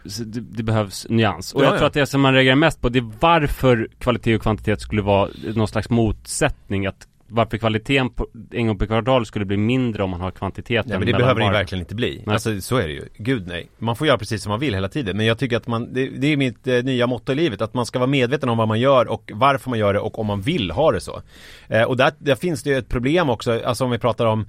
det, 0.04 0.40
det 0.40 0.62
behövs 0.62 1.06
nyans. 1.08 1.52
Och 1.54 1.60
Ja, 1.60 1.64
jag 1.64 1.74
ja. 1.74 1.78
tror 1.78 1.86
att 1.86 1.94
det 1.94 2.06
som 2.06 2.20
man 2.20 2.34
reagerar 2.34 2.56
mest 2.56 2.80
på 2.80 2.88
det 2.88 2.98
är 2.98 3.10
varför 3.20 3.88
kvalitet 3.98 4.34
och 4.36 4.42
kvantitet 4.42 4.80
skulle 4.80 5.02
vara 5.02 5.30
någon 5.54 5.68
slags 5.68 5.90
motsättning. 5.90 6.86
Att 6.86 7.08
varför 7.28 7.58
kvaliteten 7.58 8.10
på, 8.10 8.26
en 8.50 8.66
gång 8.66 8.78
per 8.78 8.86
kvartal 8.86 9.26
skulle 9.26 9.44
bli 9.44 9.56
mindre 9.56 10.02
om 10.02 10.10
man 10.10 10.20
har 10.20 10.30
kvantiteten 10.30 10.88
Nej 10.88 10.98
men 10.98 11.06
det 11.06 11.12
behöver 11.12 11.40
det 11.40 11.46
ju 11.46 11.52
verkligen 11.52 11.82
inte 11.82 11.94
bli. 11.94 12.22
Nej. 12.26 12.32
Alltså 12.32 12.60
så 12.60 12.76
är 12.76 12.86
det 12.86 12.92
ju. 12.92 13.08
Gud 13.16 13.46
nej. 13.46 13.68
Man 13.78 13.96
får 13.96 14.06
göra 14.06 14.18
precis 14.18 14.42
som 14.42 14.50
man 14.50 14.60
vill 14.60 14.74
hela 14.74 14.88
tiden. 14.88 15.16
Men 15.16 15.26
jag 15.26 15.38
tycker 15.38 15.56
att 15.56 15.66
man, 15.66 15.92
det, 15.92 16.08
det 16.08 16.26
är 16.26 16.36
mitt 16.36 16.66
eh, 16.66 16.82
nya 16.82 17.06
motto 17.06 17.32
i 17.32 17.34
livet. 17.34 17.62
Att 17.62 17.74
man 17.74 17.86
ska 17.86 17.98
vara 17.98 18.06
medveten 18.06 18.48
om 18.48 18.58
vad 18.58 18.68
man 18.68 18.80
gör 18.80 19.08
och 19.08 19.30
varför 19.34 19.70
man 19.70 19.78
gör 19.78 19.94
det 19.94 20.00
och 20.00 20.18
om 20.18 20.26
man 20.26 20.40
vill 20.40 20.70
ha 20.70 20.92
det 20.92 21.00
så. 21.00 21.22
Eh, 21.68 21.82
och 21.82 21.96
där, 21.96 22.12
där 22.18 22.34
finns 22.34 22.62
det 22.62 22.70
ju 22.70 22.76
ett 22.76 22.88
problem 22.88 23.30
också, 23.30 23.62
alltså 23.64 23.84
om 23.84 23.90
vi 23.90 23.98
pratar 23.98 24.26
om 24.26 24.46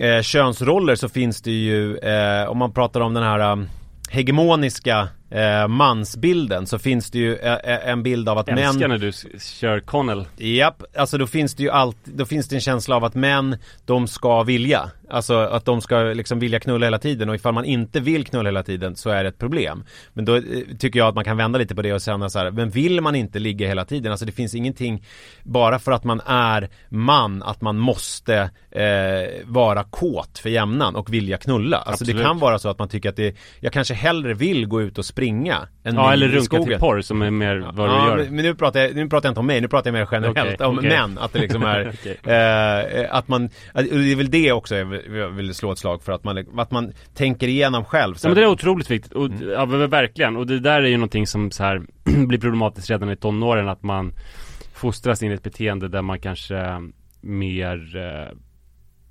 eh, 0.00 0.22
könsroller 0.22 0.94
så 0.94 1.08
finns 1.08 1.42
det 1.42 1.50
ju, 1.50 1.96
eh, 1.96 2.48
om 2.48 2.58
man 2.58 2.72
pratar 2.72 3.00
om 3.00 3.14
den 3.14 3.22
här 3.22 3.52
um, 3.52 3.68
hegemoniska 4.10 5.08
eh, 5.30 5.68
mansbilden 5.68 6.66
så 6.66 6.78
finns 6.78 7.10
det 7.10 7.18
ju 7.18 7.36
eh, 7.36 7.52
eh, 7.52 7.88
en 7.88 8.02
bild 8.02 8.28
av 8.28 8.38
att 8.38 8.48
älskar 8.48 8.88
män 8.88 8.90
när 8.90 8.98
du 8.98 9.12
kör 9.40 9.80
Connell. 9.80 10.24
Japp, 10.36 10.82
alltså 10.96 11.18
då 11.18 11.26
finns 11.26 11.54
det 11.54 11.62
ju 11.62 11.70
allt, 11.70 11.96
då 12.04 12.24
finns 12.24 12.48
det 12.48 12.56
en 12.56 12.60
känsla 12.60 12.96
av 12.96 13.04
att 13.04 13.14
män, 13.14 13.56
de 13.84 14.08
ska 14.08 14.42
vilja. 14.42 14.90
Alltså 15.10 15.34
att 15.38 15.64
de 15.64 15.80
ska 15.80 15.98
liksom 15.98 16.38
vilja 16.38 16.60
knulla 16.60 16.86
hela 16.86 16.98
tiden 16.98 17.28
och 17.28 17.34
ifall 17.34 17.54
man 17.54 17.64
inte 17.64 18.00
vill 18.00 18.24
knulla 18.24 18.48
hela 18.48 18.62
tiden 18.62 18.96
så 18.96 19.10
är 19.10 19.22
det 19.22 19.28
ett 19.28 19.38
problem. 19.38 19.84
Men 20.12 20.24
då 20.24 20.36
eh, 20.36 20.42
tycker 20.78 20.98
jag 20.98 21.08
att 21.08 21.14
man 21.14 21.24
kan 21.24 21.36
vända 21.36 21.58
lite 21.58 21.74
på 21.74 21.82
det 21.82 21.92
och 21.92 22.00
känna 22.00 22.30
så 22.30 22.38
här, 22.38 22.50
men 22.50 22.70
vill 22.70 23.00
man 23.00 23.14
inte 23.14 23.38
ligga 23.38 23.68
hela 23.68 23.84
tiden? 23.84 24.12
Alltså 24.12 24.26
det 24.26 24.32
finns 24.32 24.54
ingenting, 24.54 25.04
bara 25.42 25.78
för 25.78 25.92
att 25.92 26.04
man 26.04 26.20
är 26.26 26.68
man, 26.88 27.42
att 27.42 27.60
man 27.60 27.78
måste 27.78 28.50
eh, 28.70 29.44
vara 29.44 29.84
kåt 29.84 30.38
för 30.38 30.50
jämnan 30.50 30.96
och 30.96 31.12
vilja 31.12 31.36
knulla. 31.36 31.76
Alltså 31.76 32.04
det 32.04 32.10
Absolut. 32.10 32.26
kan 32.26 32.38
vara 32.38 32.58
så 32.58 32.68
att 32.68 32.78
man 32.78 32.88
tycker 32.88 33.08
att 33.08 33.16
det, 33.16 33.36
jag 33.60 33.72
kanske 33.72 33.94
hellre 33.94 34.34
vill 34.34 34.66
gå 34.66 34.82
ut 34.82 34.98
och 34.98 35.04
springa 35.18 35.68
än 35.84 35.94
Ja, 35.94 36.12
eller 36.12 36.28
runka 36.28 36.42
skogen. 36.44 36.64
till 36.66 36.78
porr 36.78 37.00
som 37.00 37.22
är 37.22 37.30
mer 37.30 37.70
vad 37.74 37.88
du 37.88 37.92
ja, 37.94 38.08
gör. 38.08 38.16
Men, 38.30 38.36
nu 38.36 38.54
pratar 38.54 38.80
jag, 38.80 38.94
nu 38.96 39.08
pratar 39.08 39.28
jag 39.28 39.30
inte 39.30 39.40
om 39.40 39.46
mig, 39.46 39.60
nu 39.60 39.68
pratar 39.68 39.90
jag 39.90 39.98
mer 39.98 40.08
generellt 40.12 40.54
Okej, 40.54 40.66
om 40.66 40.78
okej. 40.78 40.90
män. 40.90 41.18
Att 41.18 41.32
det 41.32 41.38
liksom 41.38 41.62
är, 41.62 41.88
Okej. 41.94 42.34
eh, 42.34 43.14
att 43.16 43.28
man, 43.28 43.44
att, 43.72 43.84
det 43.90 44.12
är 44.12 44.16
väl 44.16 44.30
det 44.30 44.52
också 44.52 44.76
jag 44.76 44.84
vill, 44.84 45.00
jag 45.14 45.28
vill 45.28 45.54
slå 45.54 45.72
ett 45.72 45.78
slag 45.78 46.02
för 46.02 46.12
att 46.12 46.24
man, 46.24 46.44
att 46.58 46.70
man 46.70 46.92
tänker 47.14 47.48
igenom 47.48 47.84
själv. 47.84 48.14
Så 48.14 48.26
Ja 48.26 48.28
men 48.28 48.36
det 48.36 48.42
är 48.42 48.46
otroligt 48.46 48.90
viktigt, 48.90 49.12
och, 49.12 49.26
Mm. 49.26 49.48
ja 49.50 49.64
verkligen, 49.66 50.36
och 50.36 50.46
det 50.46 50.58
där 50.60 50.82
är 50.82 50.86
ju 50.88 50.96
någonting 50.96 51.26
som 51.26 51.50
så 51.50 51.62
här 51.64 51.82
blir 52.26 52.38
problematiskt 52.38 52.90
redan 52.90 53.10
i 53.10 53.16
tonåren 53.16 53.68
att 53.68 53.82
man 53.82 54.12
fostras 54.74 55.22
in 55.22 55.30
i 55.30 55.34
ett 55.34 55.42
beteende 55.42 55.88
där 55.88 56.02
man 56.02 56.20
kanske 56.20 56.64
mer 57.20 57.96
eh, 57.96 58.36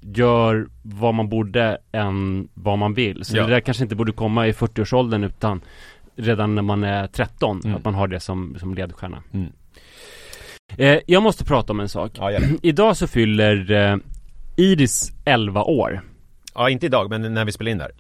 gör 0.02 0.67
vad 0.84 1.13
man 1.13 1.30
borde 1.30 1.78
än 1.91 2.48
vad 2.54 2.78
man 2.78 2.93
vill. 2.93 3.26
Så 3.26 3.38
Ja. 3.38 3.43
det 3.43 3.50
där 3.50 3.60
kanske 3.60 3.84
inte 3.84 3.96
borde 3.96 4.12
komma 4.12 4.48
i 4.48 4.52
40-årsåldern 4.52 5.24
utan 5.24 5.62
redan 6.17 6.56
när 6.56 6.62
man 6.62 6.84
är 6.84 7.08
13, 7.08 7.62
Mm. 7.65 7.77
att 7.77 7.86
man 7.86 7.95
har 7.95 8.08
det 8.08 8.19
som, 8.19 8.56
som 8.60 8.73
ledstjärna. 8.75 9.23
Mm. 9.34 9.51
Eh, 10.77 10.99
jag 11.08 11.23
måste 11.23 11.45
prata 11.45 11.73
om 11.73 11.80
en 11.80 11.89
sak. 11.89 12.12
Ja. 12.17 12.32
Idag 12.62 12.97
så 12.97 13.08
fyller 13.08 13.71
eh, 13.71 13.97
Iris 14.58 15.12
11 15.25 15.63
år. 15.63 16.01
ja, 16.56 16.69
inte 16.69 16.86
idag, 16.86 17.10
men 17.10 17.34
när 17.34 17.45
vi 17.45 17.51
spelar 17.51 17.71
in 17.71 17.77
där. 17.77 17.91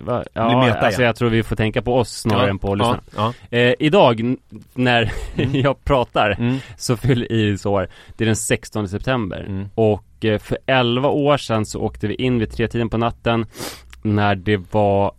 Va? 0.00 0.24
blir 0.32 0.42
Ja, 0.42 0.64
meta 0.66 0.78
alltså 0.78 1.00
igen. 1.00 1.06
jag 1.06 1.16
tror 1.16 1.28
vi 1.30 1.42
får 1.42 1.56
tänka 1.56 1.82
på 1.82 1.96
oss 1.96 2.10
snarare 2.20 2.44
ja, 2.46 2.50
än 2.50 2.58
på 2.58 2.74
lyssnarna. 2.74 3.02
Ja, 3.16 3.32
Eh, 3.50 3.74
idag, 3.78 4.36
när 4.74 5.12
jag 5.52 5.84
pratar, 5.84 6.30
ja. 6.30 6.36
Mm. 6.44 6.58
så 6.76 6.96
fyller 6.96 7.32
Iris 7.32 7.66
år. 7.66 7.88
Det 8.16 8.24
är 8.24 8.26
den 8.26 8.36
16 8.36 8.88
september. 8.88 9.44
Mm. 9.48 9.68
Och 9.74 10.24
eh, 10.24 10.38
för 10.38 10.58
11 10.66 11.08
år 11.08 11.36
sedan 11.36 11.66
så 11.66 11.80
åkte 11.80 12.06
vi 12.06 12.14
in 12.14 12.38
vid 12.38 12.50
tre 12.52 12.68
tiden 12.68 12.88
på 12.88 12.96
natten 12.98 13.46
när 14.02 14.34
det 14.34 14.56
var 14.72 15.12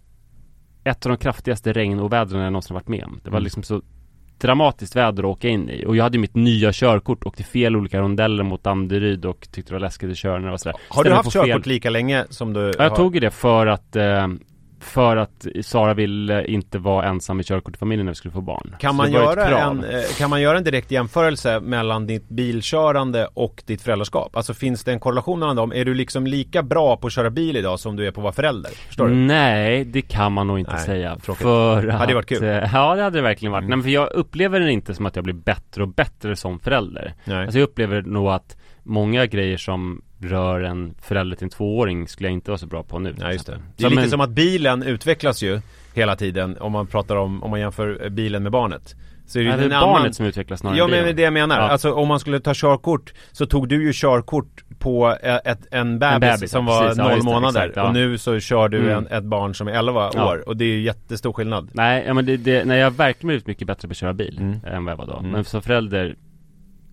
ett 0.83 1.05
av 1.05 1.09
de 1.09 1.17
kraftigaste 1.17 1.73
regnovädren 1.73 2.41
jag 2.41 2.53
någonsin 2.53 2.73
varit 2.73 2.87
med 2.87 3.03
om. 3.03 3.19
Det 3.23 3.29
var 3.29 3.37
Mm. 3.37 3.43
liksom 3.43 3.63
så 3.63 3.81
dramatiskt 4.37 4.95
väder 4.95 5.23
att 5.23 5.29
åka 5.29 5.47
in 5.47 5.69
i. 5.69 5.85
Och 5.85 5.95
jag 5.95 6.03
hade 6.03 6.17
mitt 6.17 6.35
nya 6.35 6.71
körkort, 6.73 7.25
åkte 7.25 7.43
fel 7.43 7.75
olika 7.75 7.99
rondeller 7.99 8.43
mot 8.43 8.63
Danderyd 8.63 9.25
och 9.25 9.47
tyckte 9.51 9.71
det 9.71 9.75
var 9.75 9.79
läskigt 9.79 10.11
att 10.11 10.17
köra 10.17 10.37
när 10.39 10.45
det 10.45 10.49
var 10.51 10.57
sådär. 10.57 10.75
Har 10.89 11.03
du 11.03 11.07
Ställde 11.07 11.15
haft 11.15 11.25
på 11.25 11.31
fel- 11.31 11.47
körkort 11.49 11.65
lika 11.65 11.89
länge 11.89 12.25
som 12.29 12.53
du 12.53 12.59
Ja, 12.61 12.71
jag 12.77 12.89
har? 12.89 12.95
tog 12.97 13.13
ju 13.15 13.19
det 13.19 13.31
för 13.31 13.67
att 13.67 13.95
eh, 13.95 14.27
för 14.83 15.17
att 15.17 15.45
Sara 15.61 15.93
ville 15.93 16.45
inte 16.45 16.77
vara 16.79 17.05
ensam 17.05 17.39
i 17.39 17.43
körkortsfamiljen 17.43 18.05
när 18.05 18.11
vi 18.11 18.15
skulle 18.15 18.31
få 18.31 18.41
barn. 18.41 18.75
Kan 18.79 18.95
man, 18.95 19.11
göra 19.11 19.59
en, 19.59 19.83
eh, 19.83 20.01
kan 20.17 20.29
man 20.29 20.41
göra 20.41 20.57
en 20.57 20.63
direkt 20.63 20.91
jämförelse 20.91 21.59
mellan 21.59 22.07
ditt 22.07 22.29
bilkörande 22.29 23.27
och 23.33 23.63
ditt 23.65 23.81
föräldraskap? 23.81 24.35
Alltså 24.35 24.53
finns 24.53 24.83
det 24.83 24.91
en 24.91 24.99
korrelation 24.99 25.39
mellan 25.39 25.55
dem? 25.55 25.73
Är 25.73 25.85
du 25.85 25.93
liksom 25.93 26.27
lika 26.27 26.63
bra 26.63 26.97
på 26.97 27.07
att 27.07 27.13
köra 27.13 27.29
bil 27.29 27.57
idag 27.57 27.79
som 27.79 27.95
du 27.95 28.07
är 28.07 28.11
på 28.11 28.19
att 28.21 28.23
vara 28.23 28.33
förälder? 28.33 28.71
Förstår 28.71 29.07
du? 29.07 29.13
Nej, 29.15 29.85
det 29.85 30.01
kan 30.01 30.31
man 30.33 30.47
nog 30.47 30.59
inte 30.59 30.71
Nej, 30.71 30.81
säga. 30.81 31.15
tråkigt. 31.15 31.41
För 31.43 31.87
Hade 31.87 32.11
det 32.11 32.15
varit 32.15 32.23
att, 32.31 32.39
kul? 32.39 32.43
eh, 32.43 32.49
Ja, 32.73 32.95
det 32.95 33.03
hade 33.03 33.17
det 33.17 33.21
verkligen 33.21 33.51
varit. 33.51 33.61
Mm. 33.61 33.69
Nej, 33.69 33.77
men 33.77 33.83
för 33.83 33.89
jag 33.89 34.11
upplever 34.11 34.59
det 34.59 34.71
inte 34.71 34.93
som 34.93 35.05
att 35.05 35.15
jag 35.15 35.23
blir 35.23 35.33
bättre 35.33 35.83
och 35.83 35.89
bättre 35.89 36.35
som 36.35 36.59
förälder. 36.59 37.13
Nej. 37.25 37.43
Alltså 37.43 37.59
jag 37.59 37.63
upplever 37.69 38.01
nog 38.01 38.27
att 38.27 38.57
många 38.83 39.25
grejer 39.25 39.57
som 39.57 40.01
rör 40.23 40.61
en 40.61 40.93
förälder 41.01 41.35
till 41.37 41.43
en 41.45 41.49
tvååring 41.49 42.07
skulle 42.07 42.29
jag 42.29 42.33
inte 42.33 42.51
vara 42.51 42.57
så 42.57 42.67
bra 42.67 42.83
på 42.83 42.99
nu. 42.99 43.15
Ja 43.19 43.31
just 43.31 43.45
det. 43.47 43.59
Det 43.77 43.83
är 43.85 43.89
lite 43.89 44.01
men- 44.01 44.09
som 44.09 44.21
att 44.21 44.29
bilen 44.29 44.83
utvecklas 44.83 45.41
ju 45.43 45.61
hela 45.93 46.15
tiden 46.15 46.57
om 46.59 46.71
man 46.71 46.87
pratar 46.87 47.15
om, 47.15 47.43
om 47.43 47.49
man 47.51 47.59
jämför 47.59 48.03
eh, 48.03 48.09
bilen 48.09 48.43
med 48.43 48.51
barnet. 48.51 48.95
Så 49.27 49.39
är 49.39 49.43
det, 49.43 49.49
Ja, 49.49 49.57
det 49.57 49.63
en 49.65 49.71
är 49.71 49.75
annan... 49.75 49.89
barnet 49.93 50.15
som 50.15 50.25
utvecklas 50.25 50.59
snarare 50.59 50.77
Ja 50.77 50.87
men 50.87 51.03
det 51.03 51.09
är 51.09 51.13
det 51.13 51.21
jag 51.21 51.33
menar. 51.33 51.55
Ja. 51.59 51.61
Alltså 51.69 51.93
om 51.93 52.07
man 52.07 52.19
skulle 52.19 52.39
ta 52.39 52.51
körkort 52.55 53.13
så 53.31 53.45
tog 53.45 53.67
du 53.67 53.83
ju 53.85 53.91
körkort 53.93 54.63
på 54.79 55.17
eh, 55.23 55.35
ett, 55.35 55.67
en, 55.71 55.99
bebis 55.99 56.19
bebis, 56.19 56.51
som 56.51 56.67
ja, 56.67 56.73
var 56.73 56.81
precis. 56.81 56.97
Ja, 56.97 57.03
noll 57.09 57.17
det, 57.17 57.23
månader 57.25 57.59
exakt, 57.59 57.75
ja. 57.75 57.87
och 57.87 57.93
nu 57.93 58.17
så 58.17 58.39
kör 58.39 58.69
du 58.69 58.77
Mm. 58.79 58.91
en, 58.91 59.07
ett 59.07 59.23
barn 59.23 59.55
som 59.55 59.67
är 59.67 59.71
11 59.71 60.11
Ja. 60.13 60.29
år 60.31 60.43
och 60.49 60.57
det 60.57 60.65
är 60.65 60.69
ju 60.69 60.81
jättestor 60.81 61.33
skillnad. 61.33 61.69
Nej, 61.73 62.03
ja, 62.07 62.13
men 62.13 62.25
det, 62.25 62.37
det, 62.37 62.65
nej, 62.65 62.79
jag 62.79 62.85
har 62.85 62.91
verkligen 62.91 63.27
blivit 63.27 63.47
mycket 63.47 63.67
bättre 63.67 63.87
på 63.87 63.91
att 63.91 63.97
köra 63.97 64.13
bil 64.13 64.37
Mm. 64.41 64.59
än 64.65 64.85
vad 64.85 64.91
jag 64.91 64.97
var 64.97 65.05
då. 65.05 65.17
Mm. 65.17 65.31
Men 65.31 65.43
som 65.45 65.61
förälder 65.61 66.15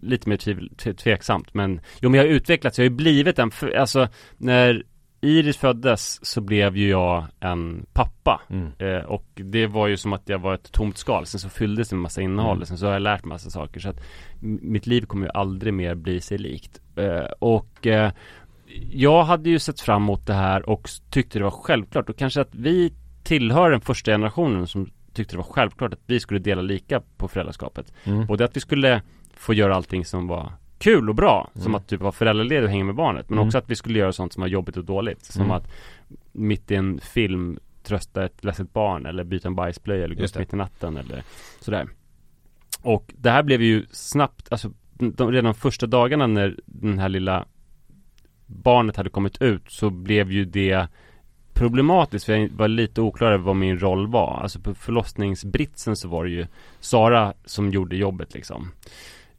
lite 0.02 0.28
mer 0.28 0.36
tvivel, 0.36 0.70
tveksamt. 0.76 1.54
Men 1.54 1.80
jo, 2.00 2.10
men 2.10 2.18
jag 2.18 2.26
har 2.26 2.30
utvecklats. 2.30 2.78
Jag 2.78 2.84
har 2.84 2.90
ju 2.90 2.96
blivit 2.96 3.38
en, 3.38 3.50
för, 3.50 3.70
alltså 3.70 4.08
när 4.36 4.82
Iris 5.20 5.56
föddes 5.56 6.26
så 6.26 6.40
blev 6.40 6.76
ju 6.76 6.88
jag 6.88 7.24
en 7.40 7.86
pappa. 7.92 8.40
Mm. 8.50 8.72
Eh, 8.78 9.04
och 9.04 9.26
det 9.34 9.66
var 9.66 9.86
ju 9.86 9.96
som 9.96 10.12
att 10.12 10.28
jag 10.28 10.38
var 10.38 10.54
ett 10.54 10.72
tomt 10.72 10.98
skal. 10.98 11.26
Sen 11.26 11.40
så 11.40 11.48
fylldes 11.48 11.88
det 11.88 11.96
med 11.96 12.02
massa 12.02 12.22
innehåll. 12.22 12.56
Mm. 12.56 12.66
Sen 12.66 12.78
så 12.78 12.86
har 12.86 12.92
jag 12.92 13.02
lärt 13.02 13.24
mig 13.24 13.28
massa 13.28 13.50
saker. 13.50 13.80
Så 13.80 13.88
att 13.88 14.00
mitt 14.40 14.86
liv 14.86 15.02
kommer 15.02 15.26
ju 15.26 15.32
aldrig 15.34 15.74
mer 15.74 15.94
bli 15.94 16.20
sig 16.20 16.38
likt. 16.38 16.80
Eh, 16.96 17.32
och 17.38 17.86
eh, 17.86 18.12
jag 18.90 19.24
hade 19.24 19.50
ju 19.50 19.58
sett 19.58 19.80
fram 19.80 20.02
emot 20.02 20.26
det 20.26 20.34
här 20.34 20.68
och 20.68 20.88
tyckte 21.10 21.38
det 21.38 21.44
var 21.44 21.50
självklart. 21.50 22.08
Och 22.08 22.16
kanske 22.16 22.40
att 22.40 22.54
vi 22.54 22.92
tillhör 23.22 23.70
den 23.70 23.80
första 23.80 24.10
generationen 24.10 24.66
som 24.66 24.90
tyckte 25.12 25.34
det 25.34 25.38
var 25.38 25.52
självklart 25.52 25.92
att 25.92 26.02
vi 26.06 26.20
skulle 26.20 26.40
dela 26.40 26.62
lika 26.62 27.02
på 27.16 27.28
föräldraskapet. 27.28 27.92
Mm. 28.04 28.26
Både 28.26 28.44
att 28.44 28.56
vi 28.56 28.60
skulle 28.60 29.02
få 29.40 29.54
göra 29.54 29.74
allting 29.76 30.04
som 30.04 30.26
var 30.26 30.52
kul 30.78 31.08
och 31.08 31.14
bra, 31.14 31.50
som 31.54 31.62
Mm. 31.62 31.74
att 31.74 31.88
typ 31.88 32.00
vara 32.00 32.12
föräldraledig 32.12 32.64
och 32.64 32.70
hänga 32.70 32.84
med 32.84 32.94
barnet. 32.94 33.28
Men 33.28 33.38
Mm. 33.38 33.46
också 33.46 33.58
att 33.58 33.70
vi 33.70 33.76
skulle 33.76 33.98
göra 33.98 34.12
sånt 34.12 34.32
som 34.32 34.40
var 34.40 34.48
jobbigt 34.48 34.76
och 34.76 34.84
dåligt. 34.84 35.24
Som 35.24 35.42
Mm. 35.42 35.56
att 35.56 35.70
mitt 36.32 36.70
i 36.70 36.74
en 36.74 37.00
film 37.00 37.58
trösta 37.82 38.24
ett 38.24 38.44
ledset 38.44 38.72
barn 38.72 39.06
eller 39.06 39.24
byta 39.24 39.48
en 39.48 39.54
bajsblöja 39.54 40.04
eller 40.04 40.14
gå 40.14 40.24
upp 40.24 40.38
mitt 40.38 40.52
i 40.52 40.56
natten 40.56 40.96
eller 40.96 41.22
sådär. 41.60 41.88
Och 42.82 43.12
det 43.16 43.30
här 43.30 43.42
blev 43.42 43.62
ju 43.62 43.86
snabbt, 43.90 44.48
alltså 44.52 44.70
de, 44.98 45.32
redan 45.32 45.54
första 45.54 45.86
dagarna 45.86 46.26
när 46.26 46.56
den 46.66 46.98
här 46.98 47.08
lilla 47.08 47.44
barnet 48.46 48.96
hade 48.96 49.10
kommit 49.10 49.42
ut 49.42 49.62
så 49.72 49.90
blev 49.90 50.32
ju 50.32 50.44
det 50.44 50.86
problematiskt 51.54 52.24
för 52.26 52.32
jag 52.36 52.48
var 52.50 52.68
lite 52.68 53.00
oklar 53.00 53.32
över 53.32 53.44
vad 53.44 53.56
min 53.56 53.78
roll 53.78 54.06
var. 54.06 54.40
Alltså 54.42 54.60
på 54.60 54.74
förlossningsbritsen 54.74 55.96
så 55.96 56.08
var 56.08 56.24
det 56.24 56.30
ju 56.30 56.46
Sara 56.80 57.34
som 57.44 57.70
gjorde 57.70 57.96
jobbet 57.96 58.34
liksom. 58.34 58.70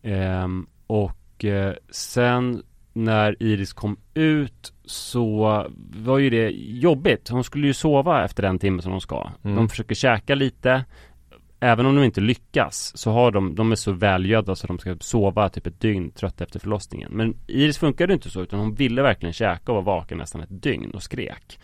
Ehm, 0.03 0.67
och 0.87 1.45
eh, 1.45 1.73
sen 1.89 2.63
när 2.93 3.43
Iris 3.43 3.73
kom 3.73 3.97
ut 4.13 4.73
så 4.85 5.65
var 5.95 6.17
ju 6.17 6.29
det 6.29 6.49
jobbigt. 6.55 7.29
Hon 7.29 7.43
skulle 7.43 7.67
ju 7.67 7.73
sova 7.73 8.25
efter 8.25 8.43
den 8.43 8.59
timmen 8.59 8.81
som 8.81 8.91
hon 8.91 9.01
ska. 9.01 9.29
Mm. 9.43 9.55
De 9.55 9.69
försöker 9.69 9.95
käka 9.95 10.35
lite. 10.35 10.85
Även 11.59 11.85
om 11.85 11.95
de 11.95 12.03
inte 12.03 12.21
lyckas 12.21 12.97
så 12.97 13.11
har 13.11 13.31
de, 13.31 13.55
de 13.55 13.71
är 13.71 13.75
så 13.75 13.91
välgödda 13.91 14.55
så 14.55 14.67
de 14.67 14.79
ska 14.79 14.95
sova 14.99 15.49
typ 15.49 15.67
ett 15.67 15.81
dygn 15.81 16.11
trött 16.11 16.41
efter 16.41 16.59
förlossningen. 16.59 17.11
Men 17.11 17.37
Iris 17.47 17.77
funkade 17.77 18.13
inte 18.13 18.29
så 18.29 18.41
utan 18.41 18.59
hon 18.59 18.75
ville 18.75 19.01
verkligen 19.01 19.33
käka 19.33 19.71
och 19.71 19.75
var 19.75 19.95
vaken 19.95 20.17
nästan 20.17 20.41
ett 20.41 20.63
dygn 20.63 20.91
och 20.91 21.03
skrek. 21.03 21.59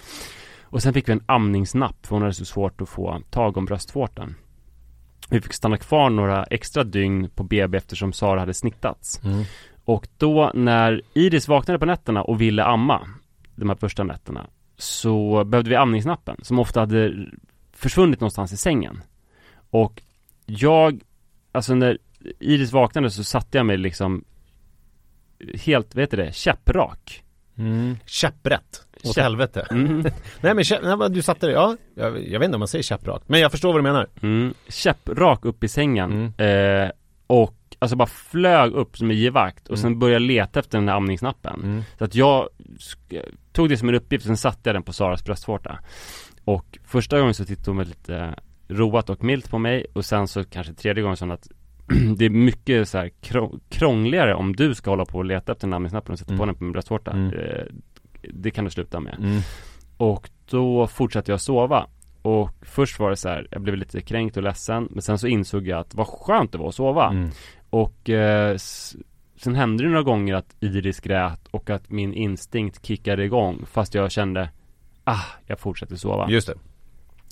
Och 0.63 0.83
sen 0.83 0.93
fick 0.93 1.09
vi 1.09 1.13
en 1.13 1.23
amningsnapp 1.25 2.05
för 2.05 2.15
hon 2.15 2.21
hade 2.21 2.33
så 2.33 2.45
svårt 2.45 2.81
att 2.81 2.89
få 2.89 3.21
tag 3.29 3.57
om 3.57 3.65
bröstvårtan. 3.65 4.35
Vi 5.29 5.41
fick 5.41 5.53
stanna 5.53 5.77
kvar 5.77 6.09
några 6.09 6.43
extra 6.43 6.83
dygn 6.83 7.29
på 7.35 7.43
BB 7.43 7.77
eftersom 7.77 8.13
Sara 8.13 8.39
hade 8.39 8.53
snittats. 8.53 9.23
Mm. 9.23 9.43
Och 9.85 10.07
då 10.17 10.51
när 10.53 11.01
Iris 11.13 11.47
vaknade 11.47 11.79
på 11.79 11.85
nätterna 11.85 12.23
och 12.23 12.41
ville 12.41 12.63
amma 12.63 13.07
de 13.55 13.69
här 13.69 13.75
första 13.75 14.03
nätterna 14.03 14.47
så 14.77 15.43
behövde 15.43 15.69
vi 15.69 15.75
amningsnappen 15.75 16.37
som 16.41 16.59
ofta 16.59 16.79
hade 16.79 17.27
försvunnit 17.73 18.19
någonstans 18.19 18.53
i 18.53 18.57
sängen. 18.57 19.01
Och 19.69 20.01
jag, 20.45 21.01
alltså 21.51 21.75
när 21.75 21.97
Iris 22.39 22.71
vaknade 22.71 23.11
så 23.11 23.23
satte 23.23 23.57
jag 23.57 23.65
mig 23.65 23.77
liksom 23.77 24.23
helt, 25.53 25.95
vad 25.95 26.01
heter 26.01 26.17
det, 26.17 26.35
käpprak. 26.35 27.23
Mm. 27.57 27.97
Käpprätt. 28.05 28.86
Helvete. 29.17 29.67
Mm. 29.71 30.01
Nej 30.41 30.53
men 30.53 30.99
men 30.99 31.13
du 31.13 31.21
satte 31.21 31.45
det, 31.47 31.51
ja. 31.53 31.77
Jag, 31.95 32.27
jag 32.27 32.39
vet 32.39 32.45
inte 32.45 32.55
om 32.55 32.59
man 32.59 32.67
säger 32.67 32.83
käpprakt. 32.83 33.29
Men 33.29 33.39
jag 33.39 33.51
förstår 33.51 33.69
vad 33.73 33.77
du 33.79 33.83
menar. 33.83 34.07
Mm. 34.21 34.53
Käpprak 34.67 35.45
upp 35.45 35.63
i 35.63 35.67
sängen. 35.67 36.31
Mm. 36.37 36.83
Eh, 36.85 36.91
och 37.27 37.53
alltså 37.79 37.95
bara 37.95 38.07
flög 38.07 38.73
upp 38.73 38.97
som 38.97 39.09
en 39.11 39.17
givakt 39.17 39.63
och 39.67 39.77
Mm. 39.77 39.81
sen 39.81 39.99
började 39.99 40.25
leta 40.25 40.59
efter 40.59 40.77
den 40.77 40.87
här 40.89 40.95
amningsnappen. 40.95 41.59
Mm. 41.63 41.83
Så 41.97 42.03
att 42.03 42.15
jag 42.15 42.47
tog 43.51 43.69
det 43.69 43.77
som 43.77 43.89
en 43.89 43.95
uppgift, 43.95 44.25
sen 44.25 44.37
satte 44.37 44.69
jag 44.69 44.75
den 44.75 44.83
på 44.83 44.93
Saras 44.93 45.25
bröstvårta. 45.25 45.79
Och 46.45 46.77
första 46.85 47.19
gången 47.19 47.33
så 47.33 47.45
tittade 47.45 47.77
hon 47.77 47.83
lite 47.85 48.35
roat 48.67 49.09
och 49.09 49.23
milt 49.23 49.49
på 49.49 49.57
mig 49.57 49.85
och 49.93 50.05
sen 50.05 50.27
så 50.27 50.43
kanske 50.43 50.73
tredje 50.73 51.03
gången 51.03 51.17
så 51.17 51.31
att 51.31 51.47
det 52.17 52.25
är 52.25 52.29
mycket 52.29 52.89
så 52.89 52.97
här 52.97 53.09
krång- 53.21 53.59
krångligare 53.69 54.35
om 54.35 54.55
du 54.55 54.75
ska 54.75 54.89
hålla 54.89 55.05
på 55.05 55.17
och 55.17 55.25
leta 55.25 55.51
efter 55.51 55.67
namnsnappen 55.67 56.11
och 56.13 56.19
sätta 56.19 56.31
Mm. 56.33 56.39
på 56.39 56.45
den 56.45 56.55
på 56.55 56.63
min 56.63 56.73
bröstvårta. 56.73 57.11
Mm. 57.11 57.33
Det 58.33 58.51
kan 58.51 58.65
du 58.65 58.71
sluta 58.71 58.99
med. 58.99 59.15
Mm. 59.19 59.41
Och 59.97 60.29
då 60.49 60.87
fortsatte 60.87 61.31
jag 61.31 61.41
sova. 61.41 61.87
Och 62.21 62.49
först 62.61 62.99
var 62.99 63.09
det 63.09 63.15
så 63.15 63.29
här, 63.29 63.47
jag 63.51 63.61
blev 63.61 63.75
lite 63.75 64.01
kränkt 64.01 64.37
och 64.37 64.43
ledsen. 64.43 64.87
Men 64.91 65.01
sen 65.01 65.19
så 65.19 65.27
insåg 65.27 65.67
jag 65.67 65.79
att 65.79 65.95
vad 65.95 66.07
skönt 66.07 66.51
det 66.51 66.57
var 66.57 66.67
att 66.67 66.75
sova. 66.75 67.09
Mm. 67.09 67.29
Och 67.69 68.09
eh, 68.09 68.57
sen 69.37 69.55
hände 69.55 69.83
det 69.83 69.89
några 69.89 70.03
gånger 70.03 70.35
att 70.35 70.55
Iris 70.59 70.99
grät 70.99 71.47
och 71.51 71.69
att 71.69 71.89
min 71.89 72.13
instinkt 72.13 72.85
kickade 72.85 73.23
igång. 73.23 73.65
Fast 73.71 73.93
jag 73.93 74.11
kände, 74.11 74.49
ah, 75.03 75.25
jag 75.45 75.59
fortsätter 75.59 75.95
sova. 75.95 76.29
Just 76.29 76.47
det. 76.47 76.53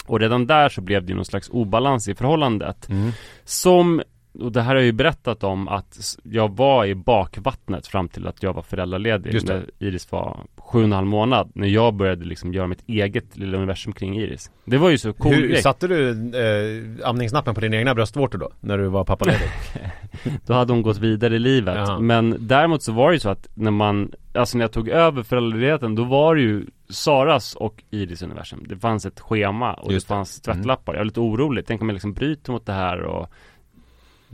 Och 0.08 0.20
redan 0.20 0.48
där 0.48 0.70
så 0.70 0.82
blev 0.82 1.06
det 1.06 1.14
någon 1.14 1.26
slags 1.26 1.50
obalans 1.50 2.08
i 2.08 2.16
förhållandet. 2.16 2.90
Mm. 2.90 3.12
Som, 3.44 4.02
och 4.39 4.52
det 4.52 4.62
här 4.62 4.67
har 4.67 4.76
jag 4.76 4.86
ju 4.86 4.91
berättat 4.91 5.43
om 5.43 5.67
att 5.67 6.17
jag 6.24 6.56
var 6.56 6.86
i 6.86 6.95
bakvattnet 6.95 7.88
fram 7.88 8.10
till 8.10 8.28
att 8.28 8.43
jag 8.43 8.54
var 8.54 8.62
föräldraledig. 8.62 9.48
När 9.48 9.65
Iris 9.80 10.12
var 10.12 10.39
sju 10.58 10.80
och 10.80 10.84
en 10.86 10.91
halv 10.91 11.08
månad. 11.08 11.52
När 11.54 11.67
jag 11.67 11.93
började 11.93 12.26
liksom 12.26 12.54
göra 12.54 12.67
mitt 12.67 12.84
eget 12.88 13.38
lilla 13.38 13.58
universum 13.58 13.93
kring 13.93 14.17
Iris. 14.17 14.52
Det 14.65 14.78
var 14.78 14.89
ju 14.89 14.98
så 14.98 15.13
cool 15.13 15.34
Hur, 15.34 15.56
satte 15.56 15.88
du 15.88 16.10
eh, 16.12 17.10
amningsnappen 17.10 17.56
på 17.56 17.62
dina 17.62 17.78
egna 17.78 17.95
bröstvårtor 17.95 18.38
då? 18.38 18.50
När 18.60 18.78
du 18.78 18.88
var 18.88 19.04
pappaledig? 19.04 19.50
Då 20.45 20.54
hade 20.54 20.74
hon 20.74 20.82
gått 20.82 20.98
vidare 20.98 21.36
i 21.36 21.39
livet. 21.39 21.76
Jaha. 21.76 22.00
Men 22.00 22.36
däremot 22.39 22.84
så 22.84 22.91
var 22.91 23.10
det 23.10 23.15
ju 23.15 23.19
så 23.19 23.30
att 23.30 23.48
när 23.54 23.71
man, 23.71 24.12
alltså 24.34 24.58
när 24.58 24.63
jag 24.63 24.71
tog 24.71 24.89
över 24.89 25.24
föräldraledigheten, 25.24 25.95
då 25.95 26.04
var 26.04 26.36
det 26.36 26.41
ju 26.41 26.65
Saras 26.89 27.56
och 27.56 27.84
Iris 27.91 28.21
universum. 28.21 28.65
Det 28.69 28.76
fanns 28.76 29.06
ett 29.06 29.19
schema 29.19 29.74
och 29.74 29.93
Just 29.93 30.08
det 30.08 30.13
det. 30.13 30.17
fanns 30.17 30.41
tvättlappar. 30.41 30.93
Jag 30.93 31.00
var 31.00 31.06
lite 31.06 31.19
orolig. 31.19 31.65
Tänk 31.67 31.82
om 31.82 31.89
jag 31.89 31.93
liksom 31.93 32.13
bryter 32.13 32.52
mot 32.52 32.65
det 32.65 32.74
här 32.74 33.02
och 33.02 33.30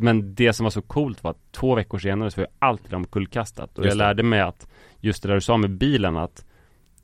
Men 0.02 0.36
det 0.36 0.54
som 0.54 0.64
var 0.64 0.72
så 0.72 0.82
coolt 0.82 1.24
var 1.24 1.32
att 1.32 1.52
två 1.52 1.76
veckor 1.76 2.00
senare 2.00 2.32
så 2.32 2.42
var 2.42 2.48
jag 2.60 2.70
alltid 2.70 2.94
omkullkastat. 2.94 3.78
Och 3.78 3.86
Just 3.86 3.92
jag 3.92 3.98
det. 3.98 4.08
lärde 4.08 4.24
mig 4.24 4.42
att, 4.42 4.68
just 5.00 5.24
det 5.24 5.30
där 5.30 5.36
du 5.36 5.42
sa 5.42 5.58
med 5.58 5.72
bilen 5.72 6.18
att 6.18 6.46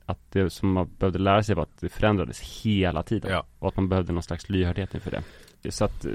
att 0.08 0.32
det 0.32 0.50
som 0.50 0.72
man 0.72 0.90
behövde 0.98 1.18
lära 1.18 1.42
sig 1.42 1.54
var 1.54 1.62
att 1.62 1.80
det 1.80 1.88
förändrades 1.88 2.40
hela 2.40 3.02
tiden. 3.02 3.30
Ja. 3.30 3.46
Och 3.58 3.68
att 3.68 3.76
man 3.76 3.88
behövde 3.88 4.12
någon 4.12 4.22
slags 4.22 4.48
lyhördhet 4.48 4.94
inför 4.94 5.10
det. 5.10 5.22
Så 5.70 5.84
att 5.84 6.06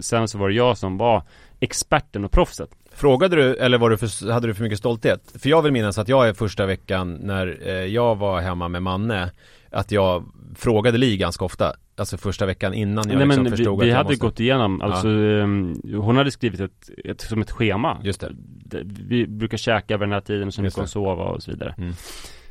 sen 0.00 0.28
så 0.28 0.38
var 0.38 0.48
det 0.48 0.54
jag 0.54 0.78
som 0.78 0.96
var 0.98 1.22
experten 1.60 2.24
och 2.24 2.32
proffset. 2.32 2.70
Frågade 2.92 3.36
du, 3.36 3.56
eller 3.56 3.78
var 3.78 3.90
du 3.90 3.96
för, 3.96 4.32
hade 4.32 4.46
du 4.46 4.54
för 4.54 4.62
mycket 4.62 4.78
stolthet? 4.78 5.32
För 5.38 5.48
jag 5.48 5.62
vill 5.62 5.72
minnas 5.72 5.98
att 5.98 6.08
jag 6.08 6.28
är 6.28 6.32
första 6.32 6.66
veckan 6.66 7.14
när 7.14 7.58
eh, 7.62 7.74
jag 7.74 8.16
var 8.16 8.40
hemma 8.40 8.68
med 8.68 8.82
Manne 8.82 9.30
Att 9.70 9.90
jag 9.90 10.24
frågade 10.56 10.98
Li 10.98 11.16
ganska 11.16 11.44
ofta 11.44 11.74
Alltså 12.00 12.16
första 12.16 12.46
veckan 12.46 12.74
innan 12.74 12.94
jag 12.96 13.06
Nej 13.06 13.26
liksom 13.26 13.28
men 13.28 13.44
vi, 13.44 13.50
förstod 13.56 13.78
vi 13.78 13.84
att 13.84 13.88
jag 13.88 13.96
hade 13.96 14.08
måste... 14.08 14.26
gått 14.26 14.40
igenom, 14.40 14.80
alltså 14.82 15.08
ehm, 15.08 15.80
hon 15.94 16.16
hade 16.16 16.30
skrivit 16.30 16.60
ett, 16.60 16.90
ett, 17.04 17.20
som 17.20 17.40
ett 17.40 17.50
schema 17.50 18.00
Just 18.02 18.20
det. 18.20 18.82
Vi 19.08 19.26
brukar 19.26 19.56
käka 19.58 19.94
över 19.94 20.06
den 20.06 20.12
här 20.12 20.20
tiden 20.20 20.44
Just 20.46 20.58
vi 20.58 20.70
kan 20.70 20.88
sova 20.88 21.24
och 21.24 21.42
så 21.42 21.50
vidare 21.50 21.74
Mm. 21.78 21.92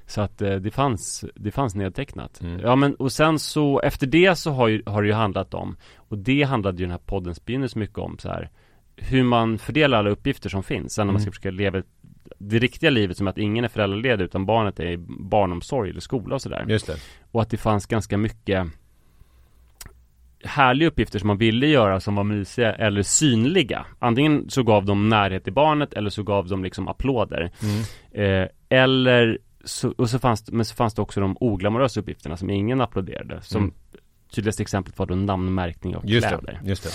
Så 0.05 0.21
att 0.21 0.41
eh, 0.41 0.55
det 0.55 0.71
fanns, 0.71 1.25
det 1.35 1.51
fanns 1.51 1.75
nedtecknat 1.75 2.41
Mm. 2.41 2.59
Ja 2.59 2.75
men 2.75 2.95
och 2.95 3.12
sen 3.12 3.39
så 3.39 3.79
efter 3.79 4.07
det 4.07 4.35
så 4.35 4.51
har, 4.51 4.67
ju, 4.67 4.83
har 4.85 5.01
det 5.01 5.07
ju 5.07 5.13
handlat 5.13 5.53
om 5.53 5.75
Och 5.97 6.17
det 6.17 6.43
handlade 6.43 6.77
ju 6.77 6.83
den 6.83 6.91
här 6.91 6.99
poddens 7.05 7.45
begynnelse 7.45 7.79
mycket 7.79 7.97
om 7.97 8.17
så 8.17 8.27
här 8.29 8.49
Hur 8.95 9.23
man 9.23 9.57
fördelar 9.57 9.97
alla 9.97 10.09
uppgifter 10.09 10.49
som 10.49 10.63
finns 10.63 10.93
Sen 10.93 11.07
när 11.07 11.13
man 11.13 11.21
Mm. 11.21 11.21
ska 11.21 11.31
försöka 11.31 11.51
leva 11.51 11.81
det 12.39 12.59
riktiga 12.59 12.89
livet 12.89 13.17
som 13.17 13.27
att 13.27 13.38
ingen 13.38 13.63
är 13.63 13.67
föräldraledig 13.67 14.25
utan 14.25 14.45
barnet 14.45 14.79
är 14.79 14.85
i 14.91 14.97
barnomsorg 15.19 15.89
eller 15.89 16.01
skola 16.01 16.35
och 16.35 16.41
sådär 16.41 16.65
Just 16.67 16.88
det 16.88 16.95
och 17.31 17.41
att 17.41 17.49
det 17.49 17.57
fanns 17.57 17.85
ganska 17.85 18.17
mycket 18.17 18.67
härliga 20.43 20.88
uppgifter 20.88 21.19
som 21.19 21.28
man 21.28 21.38
ville 21.38 21.67
göra 21.67 21.99
som 21.99 22.15
var 22.15 22.23
mysiga 22.23 22.73
eller 22.73 23.04
synliga. 23.04 23.86
Antingen 23.99 24.49
så 24.49 24.63
gav 24.63 24.86
de 24.86 25.10
närhet 25.10 25.43
till 25.43 25.54
barnet 25.54 25.93
eller 25.93 26.10
så 26.10 26.23
gav 26.23 26.47
de 26.47 26.63
liksom 26.63 26.88
applåder. 26.88 27.52
mm. 27.63 28.41
Eh, 28.43 28.47
eller 28.69 29.38
så, 29.63 29.93
och 29.97 30.10
så 30.10 30.19
fanns, 30.19 30.52
men 30.52 30.65
så 30.65 30.75
fanns 30.75 30.93
det 30.93 31.02
också 31.02 31.21
de 31.21 31.38
oglamorösa 31.39 31.99
uppgifterna 31.99 32.38
som 32.38 32.49
ingen 32.49 32.82
applåderade. 32.82 33.41
Som 33.41 33.62
Mm. 33.63 33.73
tydligaste 34.36 34.63
exemplet 34.63 34.99
var 34.99 35.06
då 35.06 35.15
namnmärkning 35.15 35.95
av 35.95 36.06
Just 36.10 36.28
kläder. 36.28 36.60
det, 36.63 36.69
just 36.69 36.84
det 36.84 36.89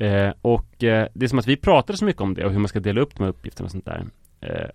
Eh, 0.00 0.32
och 0.42 0.84
eh, 0.84 1.08
det 1.14 1.24
är 1.26 1.28
som 1.28 1.38
att 1.38 1.46
vi 1.46 1.56
pratade 1.56 1.98
så 1.98 2.04
mycket 2.04 2.22
om 2.22 2.34
det 2.34 2.44
och 2.44 2.52
hur 2.52 2.58
man 2.58 2.68
ska 2.68 2.80
dela 2.80 3.00
upp 3.00 3.14
de 3.16 3.22
här 3.22 3.30
uppgifterna 3.30 3.64
och 3.64 3.70
sånt 3.70 3.84
där. 3.84 4.04
Eh, 4.40 4.70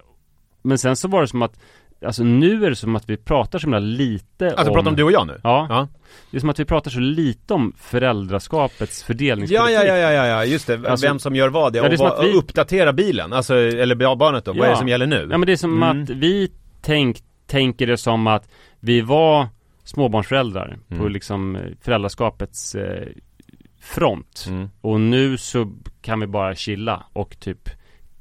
men 0.62 0.78
sen 0.78 0.96
så 0.96 1.08
var 1.08 1.22
det 1.22 1.28
som 1.28 1.42
att 1.42 1.60
Alltså 2.06 2.24
nu 2.24 2.66
är 2.66 2.70
det 2.70 2.76
som 2.76 2.96
att 2.96 3.10
vi 3.10 3.18
pratar 3.18 3.60
så 3.60 3.64
himla 3.68 3.80
lite 3.80 4.48
Alltså 4.50 4.68
om 4.68 4.74
pratar 4.74 4.90
om 4.90 4.96
du 4.96 5.04
och 5.04 5.12
jag 5.12 5.28
nu? 5.28 5.40
Ja, 5.44 5.68
Ja, 5.70 5.88
det 6.32 6.38
är 6.38 6.42
som 6.42 6.50
att 6.50 6.60
vi 6.60 6.66
pratar 6.66 6.92
så 6.92 7.00
lite 7.00 7.54
om 7.54 7.74
föräldraskapets 7.78 9.02
ja, 9.02 9.06
fördelningspolitik 9.08 9.76
ja, 9.78 9.84
ja, 9.86 9.98
ja, 9.98 10.12
ja, 10.12 10.26
ja, 10.26 10.46
just 10.46 10.68
det, 10.68 10.90
Alltså- 10.90 11.08
vem 11.08 11.20
som 11.20 11.36
gör 11.36 11.50
vad, 11.50 11.76
ja, 11.76 11.88
Ja, 11.92 12.06
och, 12.12 12.20
att 12.20 12.26
vi- 12.26 12.34
uppdatera 12.34 12.94
bilen, 12.94 13.34
alltså, 13.34 13.56
eller 13.56 14.16
barnet 14.16 14.46
då, 14.46 14.54
vad 14.54 14.66
är 14.68 14.70
det 14.72 14.78
som 14.78 14.88
gäller 14.88 15.06
nu? 15.08 15.28
Ja 15.32 15.38
men 15.38 15.46
det 15.46 15.52
är 15.52 15.58
som 15.58 15.84
Mm. 15.84 16.04
att 16.04 16.10
vi 16.10 16.52
tänk, 16.82 17.18
tänker 17.48 17.88
det 17.88 17.98
som 17.98 18.28
att 18.28 18.50
vi 18.80 19.02
var 19.02 19.48
småbarnsföräldrar 19.84 20.78
på 20.88 20.96
Mm. 20.96 21.12
liksom 21.12 21.56
eh, 21.56 21.62
föräldraskapets 21.82 22.76
eh, 22.76 23.08
front 23.82 24.46
Mm. 24.50 24.70
Och 24.82 25.00
nu 25.02 25.38
så 25.38 25.72
kan 26.02 26.20
vi 26.20 26.28
bara 26.28 26.56
chilla 26.56 27.04
och 27.14 27.40
typ 27.40 27.70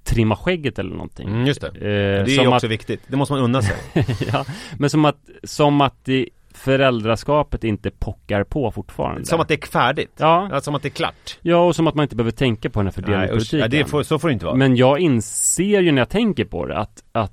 trimma 0.05 0.37
skägget 0.37 0.79
eller 0.79 0.91
någonting 0.91 1.29
Mm, 1.29 1.47
just 1.47 1.61
det. 1.61 1.67
Eh, 1.67 1.73
Det 1.81 2.33
är 2.33 2.37
som 2.37 2.53
också 2.53 2.67
att, 2.67 2.73
viktigt, 2.73 3.01
det 3.07 3.17
måste 3.17 3.35
man 3.35 3.43
unna 3.43 3.62
sig 3.62 3.77
ja, 4.33 4.45
men 4.79 4.91
som 4.91 5.05
att, 5.05 5.17
som 5.45 5.81
att 5.81 6.05
det, 6.05 6.29
föräldraskapet 6.55 7.65
inte 7.65 7.91
pockar 7.91 8.45
på 8.45 8.71
fortfarande 8.71 9.25
Som 9.25 9.41
att 9.41 9.49
det 9.49 9.62
är 9.65 9.67
färdigt, 9.67 10.12
Ja, 10.19 10.49
ja. 10.53 10.61
som 10.61 10.75
att 10.75 10.83
det 10.83 10.88
är 10.88 10.91
klart 10.91 11.38
ja 11.43 11.67
och 11.67 11.77
som 11.77 11.87
att 11.87 11.95
man 11.95 12.03
inte 12.03 12.17
behöver 12.17 12.31
tänka 12.33 12.71
på 12.71 12.81
den 12.83 12.87
här 12.87 12.93
Nej, 12.97 13.03
usch, 13.03 13.07
fördelningspolitiken 13.07 13.61
ja, 13.61 13.69
det 13.85 13.91
får, 13.91 14.03
så 14.03 14.19
får 14.19 14.29
det 14.29 14.33
inte 14.33 14.45
vara 14.47 14.55
Men 14.57 14.77
jag 14.77 14.99
inser 14.99 15.81
ju 15.81 15.93
när 15.93 16.01
jag 16.01 16.09
tänker 16.09 16.45
på 16.45 16.67
det 16.67 16.79
att, 16.79 17.03
att 17.12 17.33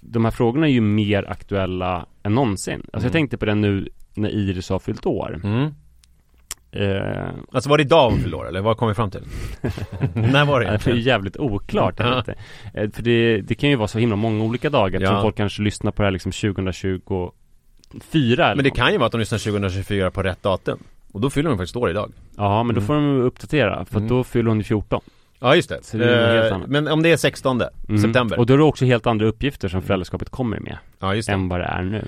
de 0.00 0.24
här 0.24 0.32
frågorna 0.32 0.66
är 0.68 0.72
ju 0.72 0.80
mer 0.80 1.30
aktuella 1.30 2.06
än 2.22 2.34
någonsin. 2.34 2.74
Alltså 2.74 2.88
Mm. 2.96 3.04
jag 3.04 3.12
tänkte 3.12 3.36
på 3.36 3.44
det 3.44 3.54
nu 3.54 3.88
när 4.14 4.28
Iris 4.28 4.68
har 4.68 4.78
fyllt 4.78 5.06
år. 5.06 5.40
mm. 5.44 5.74
Eh, 6.76 7.28
Alltså 7.52 7.70
var 7.70 7.78
det 7.78 7.82
idag 7.82 8.10
hon 8.10 8.34
år 8.34 8.48
eller 8.48 8.60
vad 8.60 8.76
kom 8.76 8.88
vi 8.88 8.94
fram 8.94 9.10
till? 9.10 9.22
När 10.14 10.44
var 10.44 10.60
det 10.60 10.64
det 10.66 10.68
är 10.68 10.70
egentligen? 10.70 11.00
jävligt 11.00 11.36
oklart. 11.36 11.94
Ja. 11.98 12.18
inte. 12.18 12.34
Eh, 12.74 12.90
För 12.90 13.02
det, 13.02 13.40
det 13.40 13.54
kan 13.54 13.70
ju 13.70 13.76
vara 13.76 13.88
så 13.88 13.98
himla 13.98 14.16
många 14.16 14.44
olika 14.44 14.70
dagar. 14.70 15.00
Ja. 15.00 15.08
Som 15.08 15.22
folk 15.22 15.36
kanske 15.36 15.62
lyssnar 15.62 15.92
på 15.92 16.02
det 16.02 16.06
här 16.06 16.10
liksom 16.12 16.32
2024 16.32 17.32
eller 18.46 18.54
Men 18.54 18.64
det 18.64 18.70
något. 18.70 18.76
kan 18.76 18.92
ju 18.92 18.98
vara 18.98 19.06
att 19.06 19.12
de 19.12 19.18
lyssnar 19.18 19.38
2024 19.38 20.10
på 20.10 20.22
rätt 20.22 20.42
datum 20.42 20.78
Och 21.12 21.20
då 21.20 21.30
fyller 21.30 21.48
de 21.50 21.58
faktiskt 21.58 21.76
år 21.76 21.90
idag 21.90 22.12
Ja 22.36 22.62
men 22.62 22.74
då 22.74 22.78
Mm. 22.80 22.86
får 22.86 22.94
de 22.94 23.20
uppdatera. 23.22 23.84
För 23.84 23.96
Mm. 23.96 24.08
då 24.08 24.24
fyller 24.24 24.48
hon 24.48 24.58
ju 24.58 24.64
14. 24.64 25.00
Ja 25.40 25.56
just 25.56 25.68
det, 25.68 25.98
det 25.98 26.48
Eh. 26.50 26.58
Men 26.66 26.88
om 26.88 27.02
det 27.02 27.12
är 27.12 27.16
16 27.16 27.62
Mm. 27.88 28.00
september 28.02 28.38
Och 28.38 28.46
då 28.46 28.54
är 28.54 28.58
det 28.58 28.64
också 28.64 28.84
helt 28.84 29.06
andra 29.06 29.26
uppgifter 29.26 29.68
som 29.68 29.82
föräldraskapet 29.82 30.30
kommer 30.30 30.60
med. 30.60 30.78
Ja 31.00 31.14
just 31.14 31.28
det 31.28 31.32
än 31.34 31.48
vad 31.48 31.60
det 31.60 31.64
är 31.64 31.82
nu. 31.82 32.04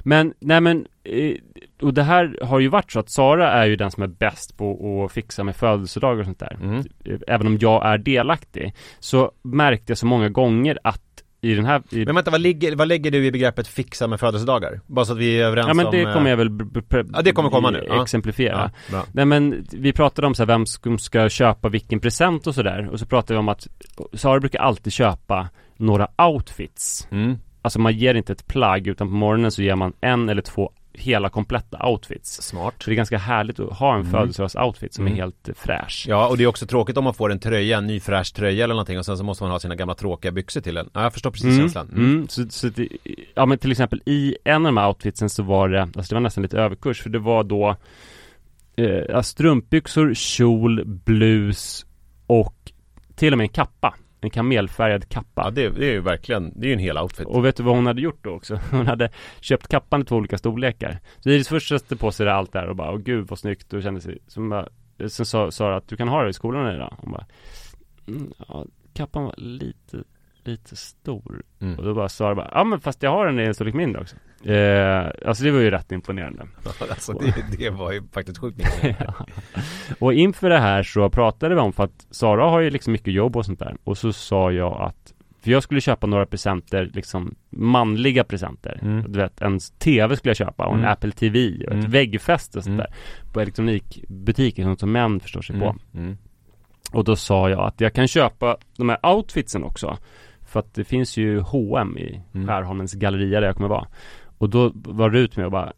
Men, 0.00 0.34
nej 0.38 0.60
men, 0.60 0.86
eh, 1.04 1.34
och 1.82 1.94
det 1.94 2.02
här 2.02 2.38
har 2.42 2.58
ju 2.60 2.68
varit 2.68 2.90
så 2.92 2.98
att 3.00 3.10
Sara 3.10 3.52
är 3.52 3.66
ju 3.66 3.76
den 3.76 3.90
som 3.90 4.02
är 4.02 4.06
bäst 4.06 4.56
på 4.56 5.04
att 5.04 5.12
fixa 5.12 5.44
med 5.44 5.56
födelsedagar 5.56 6.18
och 6.18 6.24
sånt 6.24 6.38
där. 6.38 6.58
mm. 6.62 6.84
Även 7.26 7.46
om 7.46 7.58
jag 7.60 7.86
är 7.86 7.98
delaktig, 7.98 8.74
så 9.00 9.32
märkte 9.42 9.90
jag 9.90 9.98
så 9.98 10.06
många 10.06 10.28
gånger 10.28 10.78
att 10.84 11.01
i 11.44 11.54
den 11.54 11.64
här 11.64 11.82
i, 11.90 12.04
Men 12.04 12.14
vänta, 12.14 12.30
vad 12.30 12.40
ligger, 12.40 12.76
vad 12.76 12.88
lägger 12.88 13.10
du 13.10 13.26
i 13.26 13.30
begreppet 13.30 13.68
fixa 13.68 14.06
med 14.06 14.20
födelsedagar? 14.20 14.80
Bara 14.86 15.04
så 15.04 15.12
att 15.12 15.18
vi 15.18 15.40
är 15.40 15.44
överens 15.44 15.68
Ja 15.68 15.74
men 15.74 15.86
om... 15.86 15.92
det 15.92 16.02
eh, 16.02 16.12
kommer 16.12 16.30
jag 16.30 16.36
väl 16.36 16.50
Ja, 17.14 17.22
det 17.22 17.32
kommer 17.32 17.50
komma 17.50 17.70
nu. 17.70 17.88
Exemplifiera 18.02 18.70
Ja, 18.86 18.90
bra. 18.90 19.04
Nej 19.12 19.24
men 19.24 19.66
vi 19.72 19.92
pratade 19.92 20.26
om 20.26 20.34
så 20.34 20.42
här, 20.42 20.46
vem 20.46 20.66
som 20.66 20.98
ska 20.98 21.28
köpa 21.28 21.68
vilken 21.68 22.00
present 22.00 22.46
och 22.46 22.54
sådär 22.54 22.88
Och 22.92 23.00
så 23.00 23.06
pratade 23.06 23.34
vi 23.34 23.38
om 23.38 23.48
att 23.48 23.68
Sara 24.12 24.40
brukar 24.40 24.58
alltid 24.58 24.92
köpa 24.92 25.48
några 25.76 26.08
outfits 26.16 27.08
Mm. 27.10 27.38
Alltså 27.62 27.80
man 27.80 27.92
ger 27.92 28.14
inte 28.14 28.32
ett 28.32 28.46
plagg 28.46 28.86
utan 28.86 29.08
på 29.08 29.14
morgonen 29.14 29.50
så 29.50 29.62
ger 29.62 29.76
man 29.76 29.92
en 30.00 30.28
eller 30.28 30.42
två 30.42 30.72
hela 30.94 31.28
kompletta 31.28 31.86
outfits 31.86 32.42
Smart. 32.42 32.74
Så 32.78 32.90
det 32.90 32.94
är 32.94 32.96
ganska 32.96 33.18
härligt 33.18 33.60
att 33.60 33.78
ha 33.78 33.94
en 33.96 34.04
födelsedagsoutfit 34.10 34.94
som 34.94 35.06
Mm. 35.06 35.18
är 35.18 35.22
helt 35.22 35.48
fräsch 35.56 36.04
Ja, 36.08 36.28
och 36.28 36.36
det 36.38 36.42
är 36.44 36.46
också 36.46 36.66
tråkigt 36.66 36.96
om 36.96 37.04
man 37.04 37.14
får 37.14 37.32
en 37.32 37.38
tröja, 37.40 37.78
en 37.78 37.86
ny 37.86 38.00
fräsch 38.00 38.34
tröja 38.34 38.64
eller 38.64 38.74
någonting 38.74 38.98
och 38.98 39.04
sen 39.06 39.18
så 39.18 39.24
måste 39.24 39.44
man 39.44 39.50
ha 39.50 39.58
sina 39.60 39.74
gamla 39.74 39.94
tråkiga 39.94 40.32
byxor 40.32 40.60
till 40.60 40.74
den. 40.74 40.90
Ja, 40.92 41.02
jag 41.02 41.12
förstår 41.12 41.30
precis 41.30 41.46
Mm, 41.48 41.58
känslan. 41.60 41.88
mm. 41.96 42.28
Så, 42.28 42.48
så 42.48 42.68
det, 42.68 42.88
ja 43.34 43.46
men 43.46 43.58
till 43.58 43.70
exempel 43.70 44.02
i 44.06 44.36
en 44.44 44.56
av 44.56 44.62
de 44.62 44.76
här 44.76 44.88
outfitsen 44.88 45.30
så 45.30 45.42
var 45.42 45.68
det, 45.68 45.82
alltså 45.82 46.02
det 46.08 46.14
var 46.14 46.20
nästan 46.20 46.42
lite 46.42 46.58
överkurs 46.58 47.02
för 47.02 47.10
det 47.10 47.18
var 47.18 47.44
då 47.44 47.76
eh, 48.76 49.20
strumpbyxor, 49.22 50.14
kjol, 50.14 50.84
blus 50.84 51.86
och 52.26 52.54
till 53.14 53.32
och 53.34 53.38
med 53.38 53.44
en 53.44 53.48
kappa. 53.48 53.94
En 54.24 54.30
kamelfärgad 54.30 55.08
kappa. 55.08 55.42
Ja, 55.44 55.50
det, 55.50 55.68
det 55.68 55.86
är 55.86 55.92
ju 55.92 56.00
verkligen, 56.00 56.52
det 56.60 56.66
är 56.66 56.68
ju 56.68 56.72
en 56.72 56.78
hel 56.78 56.98
outfit. 56.98 57.26
Och 57.26 57.44
vet 57.44 57.56
du 57.56 57.62
vad 57.62 57.74
hon 57.74 57.86
hade 57.86 58.00
gjort 58.00 58.24
då 58.24 58.30
också? 58.30 58.60
Hon 58.70 58.86
hade 58.86 59.10
köpt 59.40 59.68
kappan 59.68 60.02
i 60.02 60.04
två 60.04 60.16
olika 60.16 60.38
storlekar. 60.38 60.98
Så 61.20 61.30
Iris 61.30 61.48
först 61.48 61.68
satte 61.68 61.96
på 61.96 62.12
sig 62.12 62.26
det 62.26 62.34
allt 62.34 62.52
där 62.52 62.66
och 62.66 62.76
bara, 62.76 62.92
åh 62.92 62.98
gud 62.98 63.28
vad 63.28 63.38
snyggt 63.38 63.72
och 63.72 63.82
kände 63.82 64.00
sig 64.00 64.18
som 64.26 64.48
bara, 64.48 64.68
Sen 65.08 65.26
sa 65.26 65.50
Sara 65.50 65.76
att 65.76 65.88
du 65.88 65.96
kan 65.96 66.08
ha 66.08 66.22
det 66.22 66.30
i 66.30 66.32
skolan 66.32 66.74
idag. 66.74 66.94
Hon 66.98 67.12
bara, 67.12 67.26
mm, 68.06 68.32
ja, 68.48 68.66
kappan 68.94 69.24
var 69.24 69.34
lite, 69.36 70.04
lite 70.44 70.76
stor. 70.76 71.42
Mm. 71.60 71.78
Och 71.78 71.84
då 71.84 71.94
bara 71.94 72.08
Sara 72.08 72.34
bara, 72.34 72.50
ja 72.54 72.64
men 72.64 72.80
fast 72.80 73.02
jag 73.02 73.10
har 73.10 73.26
den 73.26 73.40
i 73.40 73.42
en 73.42 73.54
storlek 73.54 73.74
mindre 73.74 74.02
också. 74.02 74.16
Eh, 74.44 75.10
alltså 75.28 75.44
det 75.44 75.50
var 75.50 75.60
ju 75.60 75.70
rätt 75.70 75.92
imponerande. 75.92 76.46
alltså 76.90 77.12
det, 77.12 77.34
det 77.58 77.70
var 77.70 77.92
ju 77.92 78.02
faktiskt 78.12 78.38
sjukt 78.38 78.58
mycket. 78.58 78.96
Och 79.98 80.14
inför 80.14 80.50
det 80.50 80.58
här 80.58 80.82
så 80.82 81.10
pratade 81.10 81.54
vi 81.54 81.60
om 81.60 81.72
för 81.72 81.84
att 81.84 82.06
Sara 82.10 82.44
har 82.50 82.60
ju 82.60 82.70
liksom 82.70 82.92
mycket 82.92 83.14
jobb 83.14 83.36
och 83.36 83.46
sånt 83.46 83.58
där. 83.58 83.76
Och 83.84 83.98
så 83.98 84.12
sa 84.12 84.52
jag 84.52 84.80
att 84.80 85.12
för 85.42 85.50
jag 85.50 85.62
skulle 85.62 85.80
köpa 85.80 86.06
några 86.06 86.26
presenter, 86.26 86.90
liksom 86.94 87.34
manliga 87.50 88.24
presenter. 88.24 88.78
Mm. 88.82 89.12
Du 89.12 89.18
vet, 89.18 89.40
en 89.42 89.58
TV 89.78 90.16
skulle 90.16 90.30
jag 90.30 90.36
köpa 90.36 90.66
och 90.66 90.72
en 90.74 90.78
Mm. 90.80 90.92
Apple 90.92 91.12
TV 91.12 91.38
och 91.66 91.72
ett 91.72 91.78
Mm. 91.78 91.90
väggfäste 91.90 92.58
och 92.58 92.64
sånt 92.64 92.74
Mm. 92.74 92.86
där. 92.86 92.94
På 93.32 93.40
elektronikbutiker, 93.40 94.62
sånt 94.62 94.80
som 94.80 94.92
män 94.92 95.20
förstår 95.20 95.42
sig 95.42 95.58
på. 95.60 95.64
Mm. 95.64 96.04
Mm. 96.06 96.16
Och 96.92 97.04
då 97.04 97.16
sa 97.16 97.50
jag 97.50 97.60
att 97.60 97.80
jag 97.80 97.92
kan 97.92 98.08
köpa 98.08 98.56
de 98.76 98.88
här 98.88 98.98
outfitsen 99.16 99.64
också. 99.64 99.96
För 100.46 100.60
att 100.60 100.74
det 100.74 100.84
finns 100.84 101.16
ju 101.16 101.40
H&M 101.40 101.98
i. 101.98 102.20
Skärholmens 102.46 102.94
galleria 102.94 103.40
där 103.40 103.46
jag 103.46 103.56
kommer 103.56 103.68
vara. 103.68 103.86
Och 104.42 104.48
då 104.50 104.72
var 104.74 105.10
det 105.10 105.18
ut 105.18 105.36
med 105.36 105.46
och 105.46 105.52
bara 105.52 105.72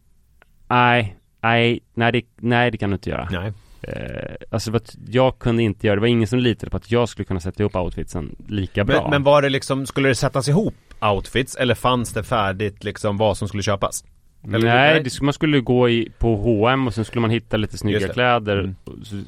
Nej, 0.68 1.16
nej, 1.42 1.80
nej 1.94 2.12
det, 2.12 2.22
nej 2.36 2.70
det 2.70 2.78
kan 2.78 2.90
du 2.90 2.94
inte 2.94 3.10
göra. 3.10 3.28
Nej. 3.30 3.52
Eh, 3.82 4.34
alltså 4.50 4.70
för 4.70 4.76
att 4.76 4.96
jag 5.08 5.38
kunde 5.38 5.62
inte 5.62 5.86
göra 5.86 5.94
det, 5.96 6.00
var 6.00 6.08
ingen 6.08 6.28
som 6.28 6.38
litade 6.38 6.70
på 6.70 6.76
att 6.76 6.90
jag 6.90 7.08
skulle 7.08 7.26
kunna 7.26 7.40
sätta 7.40 7.62
ihop 7.62 7.76
outfitsen 7.76 8.36
lika 8.48 8.84
bra. 8.84 9.02
Men, 9.02 9.10
men 9.10 9.22
var 9.22 9.42
det 9.42 9.48
liksom, 9.48 9.86
skulle 9.86 10.08
det 10.08 10.14
sättas 10.14 10.48
ihop 10.48 10.74
outfits 11.00 11.56
eller 11.56 11.74
fanns 11.74 12.12
det 12.12 12.22
färdigt 12.22 12.84
liksom 12.84 13.16
vad 13.16 13.36
som 13.38 13.48
skulle 13.48 13.62
köpas? 13.62 14.04
Eller- 14.44 14.58
Nej, 14.74 15.02
det, 15.02 15.20
man 15.22 15.32
skulle 15.34 15.60
gå 15.60 15.88
i, 15.88 16.08
på 16.18 16.36
H&M 16.36 16.86
och 16.86 16.94
sen 16.94 17.04
skulle 17.04 17.20
man 17.20 17.30
hitta 17.30 17.56
lite 17.56 17.78
snygga 17.78 18.08
kläder 18.08 18.58
Mm. 18.58 18.74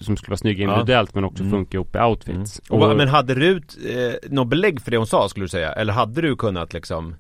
som 0.01 0.17
skulle 0.17 0.31
vara 0.31 0.37
snygga 0.39 0.65
individuellt 0.65 1.15
men 1.15 1.25
också 1.25 1.43
Mm. 1.43 1.51
funka 1.53 1.77
ihop 1.77 1.97
i 1.97 1.99
outfits. 1.99 2.59
Och, 2.69 2.81
vad- 2.81 2.97
men 2.97 3.09
hade 3.09 3.35
Rut 3.35 3.77
eh, 3.89 4.31
något 4.31 4.49
belägg 4.49 4.81
för 4.81 4.91
det 4.91 4.97
hon 4.97 5.07
sa 5.07 5.29
skulle 5.29 5.45
du 5.45 5.49
säga? 5.49 5.73
Eller 5.73 5.93
hade 5.93 6.21
du 6.21 6.37
kunnat 6.37 6.73
liksom 6.73 7.15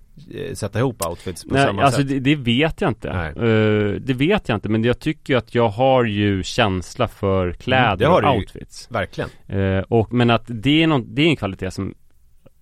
sätta 0.54 0.78
ihop 0.78 1.06
outfits 1.06 1.44
på 1.44 1.54
Nej, 1.54 1.64
samma 1.64 1.82
alltså 1.82 2.00
sätt? 2.00 2.08
det, 2.08 2.20
det 2.20 2.36
vet 2.36 2.80
jag 2.80 2.90
inte. 2.90 3.08
Eh, 3.08 4.00
det 4.00 4.14
vet 4.14 4.48
jag 4.48 4.56
inte, 4.56 4.68
men 4.68 4.84
jag 4.84 4.98
tycker 4.98 5.36
att 5.36 5.54
jag 5.54 5.68
har 5.68 6.04
ju 6.04 6.42
känsla 6.42 7.08
för 7.08 7.52
kläder 7.52 7.86
Mm, 7.86 7.98
det 7.98 8.06
har 8.06 8.22
och 8.22 8.34
ju. 8.34 8.38
outfits. 8.40 8.90
Verkligen. 8.90 9.30
Eh, 9.46 9.84
och, 9.88 10.12
men 10.12 10.30
att 10.30 10.44
det 10.46 10.82
är, 10.82 10.86
någon, 10.86 11.14
det 11.14 11.22
är 11.22 11.26
en 11.26 11.36
kvalitet 11.36 11.70
som 11.70 11.94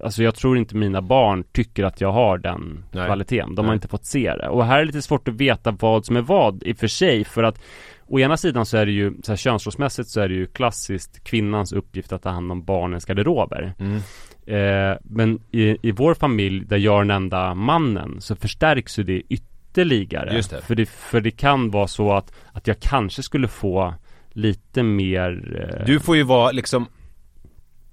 Alltså 0.04 0.22
jag 0.22 0.34
tror 0.34 0.58
inte 0.58 0.76
mina 0.76 1.02
barn 1.02 1.44
tycker 1.52 1.84
att 1.84 2.00
jag 2.00 2.12
har 2.12 2.38
den 2.38 2.84
Nej. 2.92 3.06
kvaliteten. 3.06 3.54
De 3.54 3.64
har 3.64 3.72
Nej. 3.72 3.74
inte 3.74 3.88
fått 3.88 4.04
se 4.06 4.34
det. 4.36 4.48
Och 4.48 4.64
här 4.66 4.76
är 4.76 4.80
det 4.80 4.86
lite 4.86 5.02
svårt 5.02 5.28
att 5.28 5.34
veta 5.34 5.70
vad 5.70 6.04
som 6.06 6.16
är 6.16 6.20
vad 6.20 6.62
i 6.62 6.72
och 6.72 6.76
för 6.76 6.86
sig. 6.86 7.24
För 7.24 7.42
att 7.42 7.60
å 8.06 8.18
ena 8.18 8.36
sidan 8.36 8.66
så 8.66 8.76
är 8.76 8.86
det 8.86 8.92
ju, 8.92 9.12
så 9.22 9.32
här 9.32 9.36
könsrollsmässigt 9.36 10.08
så 10.08 10.20
är 10.20 10.28
det 10.28 10.34
ju 10.34 10.46
klassiskt 10.46 11.24
kvinnans 11.24 11.72
uppgift 11.72 12.12
att 12.12 12.22
ta 12.22 12.28
hand 12.28 12.52
om 12.52 12.64
barnens 12.64 13.04
garderober. 13.04 13.74
Mm. 13.78 14.00
Eh, 14.46 14.96
men 15.04 15.38
i, 15.50 15.76
i 15.88 15.92
vår 15.92 16.14
familj 16.14 16.64
där 16.64 16.76
jag 16.76 16.94
är 16.94 16.98
den 16.98 17.10
enda 17.10 17.54
mannen 17.54 18.20
så 18.20 18.36
förstärks 18.36 18.98
ju 18.98 19.02
det 19.02 19.22
ytterligare. 19.28 20.34
Just 20.34 20.50
det. 20.50 20.62
För 20.62 20.74
det, 20.74 20.86
för 20.88 21.20
det 21.20 21.30
kan 21.30 21.70
vara 21.70 21.86
så 21.88 22.12
att, 22.12 22.32
att 22.52 22.66
jag 22.66 22.80
kanske 22.80 23.22
skulle 23.22 23.48
få 23.48 23.94
lite 24.32 24.82
mer 24.82 25.58
eh, 25.80 25.86
Du 25.86 26.00
får 26.00 26.16
ju 26.16 26.22
vara 26.22 26.50
liksom 26.52 26.86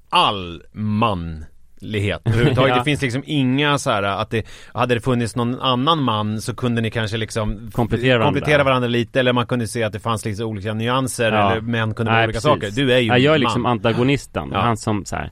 all 0.10 0.64
manlighet 0.72 2.22
överhuvudtaget. 2.26 2.70
Ja. 2.70 2.78
Det 2.78 2.84
finns 2.84 3.02
liksom 3.02 3.24
inga 3.26 3.78
så 3.78 3.92
här 3.92 4.04
att 4.04 4.30
det 4.30 4.46
Hade 4.74 4.94
det 4.96 5.02
funnits 5.02 5.36
någon 5.36 5.60
annan 5.62 6.04
man 6.04 6.42
så 6.42 6.56
kunde 6.56 6.82
ni 6.82 6.92
kanske 6.92 7.18
liksom 7.18 7.70
Komplettera 7.74 8.18
varandra. 8.18 8.26
komplettera 8.40 8.64
varandra 8.64 8.88
lite 8.88 9.20
eller 9.20 9.34
man 9.34 9.46
kunde 9.48 9.68
se 9.68 9.84
att 9.84 9.94
det 9.94 10.00
fanns 10.00 10.26
liksom 10.26 10.46
olika 10.48 10.74
nyanser 10.74 11.32
Ja. 11.32 11.52
eller 11.52 11.62
män 11.62 11.94
kunde 11.94 12.10
vara 12.12 12.20
Nej, 12.20 12.26
olika 12.28 12.38
precis. 12.38 12.50
saker. 12.50 12.72
Du 12.86 12.94
är 12.94 13.00
ju 13.00 13.10
Nej, 13.10 13.22
jag 13.22 13.36
är 13.36 13.40
man. 13.40 13.42
liksom 13.42 13.66
antagonisten. 13.66 14.50
Ja. 14.54 14.60
Han 14.62 14.78
som 14.78 15.06
så 15.06 15.16
här 15.16 15.32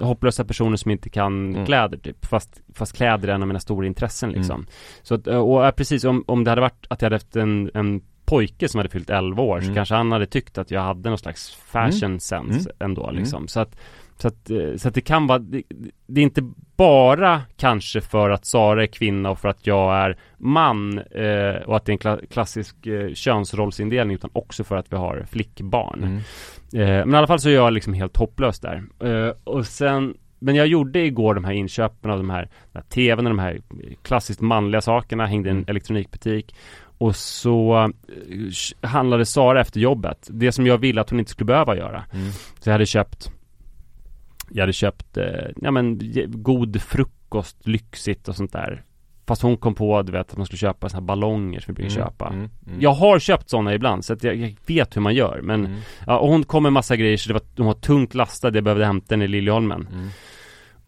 hopplösa 0.00 0.44
personer 0.44 0.76
som 0.76 0.90
inte 0.90 1.08
kan 1.10 1.50
Mm. 1.54 1.66
kläder 1.66 1.98
typ. 1.98 2.26
Fast, 2.26 2.60
fast 2.74 2.96
kläder 2.96 3.28
är 3.28 3.32
en 3.32 3.42
av 3.42 3.48
mina 3.48 3.60
stora 3.60 3.86
intressen 3.86 4.30
liksom. 4.32 4.66
Så 5.02 5.14
att, 5.14 5.26
och 5.26 5.66
äh, 5.66 5.70
precis 5.70 6.04
om, 6.04 6.24
om 6.26 6.44
det 6.44 6.50
hade 6.50 6.60
varit 6.60 6.86
att 6.88 7.02
jag 7.02 7.06
hade 7.06 7.16
haft 7.16 7.36
en, 7.36 7.70
en 7.74 8.00
pojke 8.24 8.68
som 8.68 8.78
hade 8.78 8.88
fyllt 8.88 9.10
11 9.10 9.42
år 9.42 9.60
så 9.60 9.64
Mm. 9.64 9.74
kanske 9.74 9.94
han 9.94 10.12
hade 10.12 10.26
tyckt 10.26 10.58
att 10.58 10.70
jag 10.70 10.80
hade 10.80 11.08
någon 11.08 11.18
slags 11.18 11.50
fashion 11.54 12.04
Mm. 12.10 12.20
sense 12.20 12.70
Mm. 12.70 12.76
ändå 12.78 13.02
Mm. 13.08 13.16
liksom. 13.16 13.48
Så 13.48 13.60
att 13.60 13.76
så 14.22 14.28
att, 14.28 14.50
eh, 14.50 14.76
så 14.76 14.88
att 14.88 14.94
det 14.94 15.00
kan 15.00 15.26
vara, 15.26 15.38
det, 15.38 15.62
det 16.06 16.20
är 16.20 16.22
inte 16.22 16.42
bara 16.76 17.42
kanske 17.56 18.00
för 18.00 18.30
att 18.30 18.46
Sara 18.46 18.82
är 18.82 18.86
kvinna 18.86 19.30
och 19.30 19.38
för 19.38 19.48
att 19.48 19.66
jag 19.66 19.94
är 19.96 20.16
man 20.38 20.98
eh, 20.98 21.62
och 21.66 21.76
att 21.76 21.84
det 21.84 21.90
är 21.90 21.94
en 21.94 21.98
kla- 21.98 22.26
klassisk 22.26 22.86
eh, 22.86 23.14
könsrollsindelning 23.14 24.14
utan 24.14 24.30
också 24.32 24.64
för 24.64 24.76
att 24.76 24.92
vi 24.92 24.96
har 24.96 25.24
flickbarn. 25.30 26.02
Mm. 26.04 26.16
Eh, 26.88 27.06
men 27.06 27.14
i 27.14 27.16
alla 27.16 27.26
fall 27.26 27.40
så 27.40 27.48
är 27.48 27.52
jag 27.54 27.72
liksom 27.72 27.94
helt 27.94 28.16
hopplös 28.16 28.60
där. 28.60 28.82
Eh, 29.04 29.34
och 29.44 29.66
sen 29.66 30.14
men 30.38 30.54
jag 30.54 30.66
gjorde 30.66 31.00
igår 31.00 31.34
de 31.34 31.44
här 31.44 31.52
inköpen 31.52 32.10
av 32.10 32.16
de 32.18 32.30
här, 32.30 32.42
den 32.72 32.82
här 32.82 32.90
TVn 32.90 33.26
och 33.26 33.30
de 33.30 33.38
här 33.38 33.60
klassiskt 34.02 34.40
manliga 34.40 34.80
sakerna, 34.80 35.26
hängde 35.26 35.48
i 35.48 35.50
en 35.50 35.56
Mm. 35.56 35.64
elektronikbutik. 35.68 36.54
Och 36.98 37.16
så 37.16 37.90
eh, 38.82 38.88
handlade 38.88 39.26
Sara 39.26 39.60
efter 39.60 39.80
jobbet, 39.80 40.28
det 40.30 40.52
som 40.52 40.66
jag 40.66 40.78
ville 40.78 41.00
att 41.00 41.10
hon 41.10 41.18
inte 41.18 41.30
skulle 41.30 41.44
behöva 41.46 41.76
göra. 41.76 42.04
Mm. 42.12 42.30
Så 42.60 42.68
jag 42.68 42.72
hade 42.72 42.86
köpt 42.86 43.32
Jag 44.50 44.62
hade 44.62 44.72
köpt, 44.72 45.16
eh, 45.16 45.24
ja 45.56 45.70
men 45.70 46.00
god 46.28 46.82
frukost, 46.82 47.66
lyxigt 47.66 48.28
och 48.28 48.36
sånt 48.36 48.52
där. 48.52 48.82
Fast 49.26 49.42
hon 49.42 49.56
kom 49.56 49.74
på, 49.74 50.02
du 50.02 50.12
vet, 50.12 50.30
att 50.30 50.36
man 50.36 50.46
skulle 50.46 50.58
köpa 50.58 50.88
såna 50.88 51.00
här 51.00 51.06
ballonger 51.06 51.60
som 51.60 51.74
vi 51.74 51.82
brukar 51.82 51.96
Mm, 51.96 52.06
köpa. 52.08 52.26
mm, 52.28 52.48
mm. 52.66 52.80
Jag 52.80 52.92
har 52.92 53.18
köpt 53.18 53.50
sådana 53.50 53.74
ibland, 53.74 54.04
så 54.04 54.12
att 54.12 54.24
jag, 54.24 54.36
jag 54.36 54.54
vet 54.66 54.96
hur 54.96 55.00
man 55.00 55.14
gör. 55.14 55.40
Men 55.42 55.66
Mm. 55.66 55.78
Ja, 56.06 56.18
och 56.18 56.28
hon 56.28 56.44
kom 56.44 56.62
med 56.62 56.72
massa 56.72 56.96
grejer 56.96 57.16
så 57.16 57.28
det 57.28 57.32
var, 57.34 57.42
hon 57.56 57.66
var 57.66 57.74
tungt 57.74 58.14
lastad, 58.14 58.54
jag 58.54 58.64
behövde 58.64 58.84
hämta 58.86 59.12
henne 59.14 59.24
i 59.24 59.28
Liljeholmen. 59.28 59.88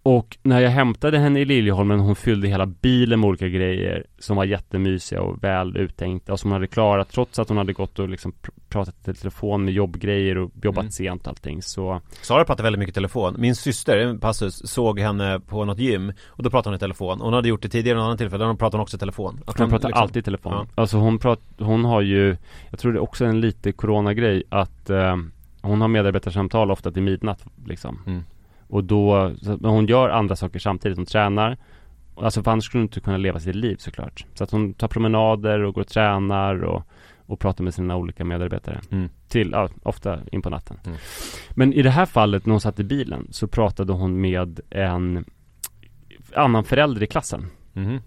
Och 0.04 0.38
när 0.42 0.60
jag 0.60 0.70
hämtade 0.70 1.18
henne 1.18 1.40
i 1.40 1.44
Liljeholmen, 1.44 2.00
hon 2.00 2.16
fyllde 2.16 2.48
hela 2.48 2.66
bilen 2.66 3.20
med 3.20 3.28
olika 3.28 3.48
grejer 3.48 4.06
som 4.18 4.36
var 4.36 4.44
jättemysiga 4.44 5.22
och 5.22 5.44
väl 5.44 5.76
uttänkta 5.76 6.32
och 6.32 6.40
som 6.40 6.50
hon 6.50 6.54
hade 6.54 6.66
klarat 6.66 7.08
trots 7.10 7.38
att 7.38 7.48
hon 7.48 7.58
hade 7.58 7.72
gått 7.72 7.98
och 7.98 8.08
liksom 8.08 8.32
pr- 8.32 8.50
pratat 8.68 9.08
i 9.08 9.14
telefon 9.14 9.64
med 9.64 9.74
jobbgrejer 9.74 10.38
och 10.38 10.50
jobbat 10.62 10.82
Mm. 10.82 10.90
sent 10.90 11.22
och 11.22 11.28
allting 11.28 11.62
så 11.62 12.00
Sara 12.22 12.44
pratar 12.44 12.64
väldigt 12.64 12.78
mycket 12.78 12.92
i 12.92 12.94
telefon. 12.94 13.34
Min 13.38 13.54
syster, 13.54 13.98
en 13.98 14.18
passus, 14.20 14.70
såg 14.70 15.00
henne 15.00 15.40
på 15.40 15.64
något 15.64 15.78
gym 15.78 16.12
och 16.26 16.42
då 16.42 16.50
pratade 16.50 16.68
hon 16.70 16.76
i 16.76 16.78
telefon. 16.78 17.20
Hon 17.20 17.32
hade 17.32 17.48
gjort 17.48 17.62
det 17.62 17.68
tidigare 17.68 17.94
vid 17.94 18.00
något 18.02 18.06
annat 18.08 18.18
tillfälle, 18.18 18.44
då 18.44 18.54
pratade 18.56 18.76
hon 18.76 18.82
också 18.82 18.96
i 18.96 19.00
telefon. 19.00 19.40
Att 19.46 19.58
Hon 19.58 19.68
pratar 19.70 19.88
liksom- 19.88 20.02
alltid 20.02 20.16
i 20.20 20.22
telefon. 20.24 20.52
Ja. 20.52 20.66
Alltså 20.74 20.96
hon 20.96 21.18
prat, 21.18 21.40
hon 21.58 21.84
har 21.84 22.00
ju, 22.00 22.36
jag 22.70 22.78
tror 22.78 22.92
det 22.92 22.98
är 22.98 23.02
också 23.02 23.24
en 23.24 23.40
lite 23.40 23.72
coronagrej 23.72 24.42
att 24.48 24.90
eh, 24.90 25.16
hon 25.62 25.80
har 25.80 25.88
medarbetarsamtal 25.88 26.70
ofta 26.70 26.90
till 26.92 27.02
midnatt 27.02 27.44
liksom. 27.66 27.98
Mm. 28.06 28.24
Och 28.72 28.85
då, 28.85 29.32
men 29.61 29.70
hon 29.70 29.87
gör 29.87 30.08
andra 30.08 30.37
saker 30.37 30.58
samtidigt, 30.58 30.98
hon 30.98 31.06
tränar. 31.06 31.56
Alltså 32.16 32.42
för 32.42 32.50
annars 32.50 32.64
skulle 32.64 32.81
hon 32.81 32.85
inte 32.85 33.00
kunna 33.00 33.16
leva 33.16 33.40
sitt 33.40 33.54
liv 33.54 33.77
såklart. 33.77 34.27
Så 34.35 34.44
att 34.44 34.50
hon 34.50 34.75
tar 34.75 34.88
promenader 34.88 35.62
och 35.62 35.75
går 35.75 35.81
och 35.81 35.88
tränar 35.88 36.64
och, 36.64 36.83
och 37.27 37.40
pratar 37.40 37.64
med 37.64 37.75
sina 37.75 37.96
olika 37.96 38.25
medarbetare. 38.25 38.81
Mm. 38.90 39.08
Till, 39.29 39.50
ja, 39.52 39.68
ofta 39.83 40.18
in 40.33 40.42
på 40.42 40.50
natten. 40.50 40.77
Mm. 40.87 40.98
Men 41.50 41.73
i 41.73 41.83
det 41.83 41.90
här 41.90 42.06
fallet 42.06 42.46
när 42.46 42.50
hon 42.52 42.60
satt 42.60 42.81
i 42.81 42.85
bilen 42.85 43.27
så 43.31 43.46
pratade 43.46 43.92
hon 43.92 44.20
med 44.20 44.60
en 44.70 45.25
annan 46.35 46.64
förälder 46.64 47.02
i 47.02 47.06
klassen 47.06 47.46
Mhm. 47.73 48.00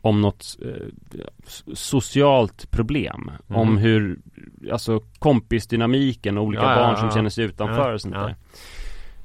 om 0.00 0.20
något 0.20 0.56
eh, 0.64 0.86
socialt 1.74 2.70
problem. 2.70 3.30
Mm. 3.48 3.60
Om 3.60 3.76
hur, 3.78 4.18
alltså 4.72 5.00
kompisdynamiken 5.18 6.38
och 6.38 6.44
olika 6.44 6.62
Ja, 6.62 6.70
ja, 6.70 6.76
barn 6.76 6.96
som 6.96 7.08
ja. 7.08 7.14
känner 7.14 7.30
sig 7.30 7.44
utanför 7.44 7.92
och 7.92 8.00
sånt 8.00 8.14
där. 8.14 8.36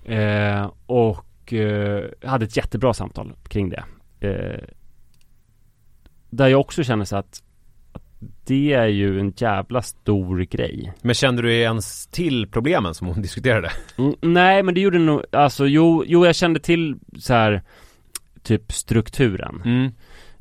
Eh, 0.08 0.72
och 0.86 1.54
eh, 1.54 2.04
hade 2.24 2.46
ett 2.46 2.58
jättebra 2.58 2.94
samtal 2.94 3.34
kring 3.48 3.70
det. 3.70 3.84
Eh, 4.20 4.64
där 6.30 6.48
jag 6.48 6.60
också 6.60 6.84
känner 6.84 7.06
så 7.06 7.16
att, 7.18 7.44
att 7.92 8.02
det 8.46 8.74
är 8.74 8.88
ju 8.88 9.20
en 9.20 9.34
jävla 9.38 9.82
stor 9.82 10.40
grej. 10.40 10.94
Men 11.02 11.16
kände 11.16 11.42
du 11.42 11.54
ens 11.54 12.08
till 12.08 12.48
problemen 12.48 12.94
som 12.96 13.08
hon 13.08 13.22
diskuterade? 13.22 13.72
Mm, 13.98 14.16
nej 14.22 14.64
men 14.64 14.74
det 14.74 14.82
gjorde 14.82 15.00
nog, 15.00 15.22
alltså 15.32 15.68
jo, 15.68 16.04
jo 16.08 16.26
jag 16.26 16.36
kände 16.36 16.60
till 16.60 16.96
så 17.20 17.34
här 17.34 17.62
typ 18.44 18.72
strukturen. 18.72 19.62
Mm. 19.66 19.92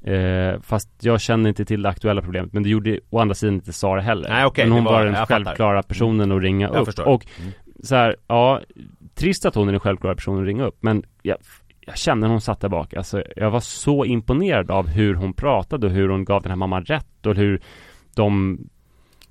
Eh, 0.02 0.60
fast 0.60 0.88
jag 1.00 1.20
kände 1.20 1.48
inte 1.48 1.64
till 1.64 1.82
det 1.82 1.88
aktuella 1.88 2.22
problemet 2.22 2.52
men 2.52 2.62
det 2.62 2.68
gjorde 2.68 3.00
å 3.10 3.18
andra 3.18 3.34
sidan 3.34 3.54
inte 3.54 3.72
Sara 3.72 4.00
heller. 4.00 4.28
Nej, 4.28 4.44
okej, 4.44 4.64
men 4.64 4.72
hon 4.72 4.84
var, 4.84 4.92
var- 4.92 5.04
den 5.04 5.26
självklara 5.26 5.82
personen 5.82 6.32
att 6.32 6.42
ringa 6.42 6.66
Jag 6.68 6.76
upp. 6.76 6.86
förstår. 6.86 7.04
Och 7.08 7.26
Mm. 7.40 7.52
så 7.82 7.94
här, 7.94 8.16
ja, 8.26 8.60
trist 9.16 9.44
att 9.46 9.54
hon 9.54 9.68
är 9.68 9.72
den 9.72 9.80
självklara 9.80 10.14
personen 10.14 10.40
att 10.40 10.46
ringa 10.46 10.64
upp 10.64 10.78
men 10.80 11.02
jag, 11.22 11.36
jag 11.80 11.98
kände 11.98 12.26
när 12.26 12.32
hon 12.32 12.40
satt 12.40 12.60
där 12.60 12.68
bak, 12.68 12.94
alltså 12.94 13.22
jag 13.36 13.50
var 13.50 13.60
så 13.60 14.04
imponerad 14.04 14.70
av 14.70 14.86
hur 14.88 15.14
hon 15.14 15.32
pratade 15.32 15.86
och 15.86 15.92
hur 15.92 16.08
hon 16.08 16.24
gav 16.24 16.42
den 16.42 16.50
här 16.50 16.56
mamman 16.56 16.84
rätt 16.84 17.26
och 17.26 17.34
hur 17.34 17.60
de 18.14 18.58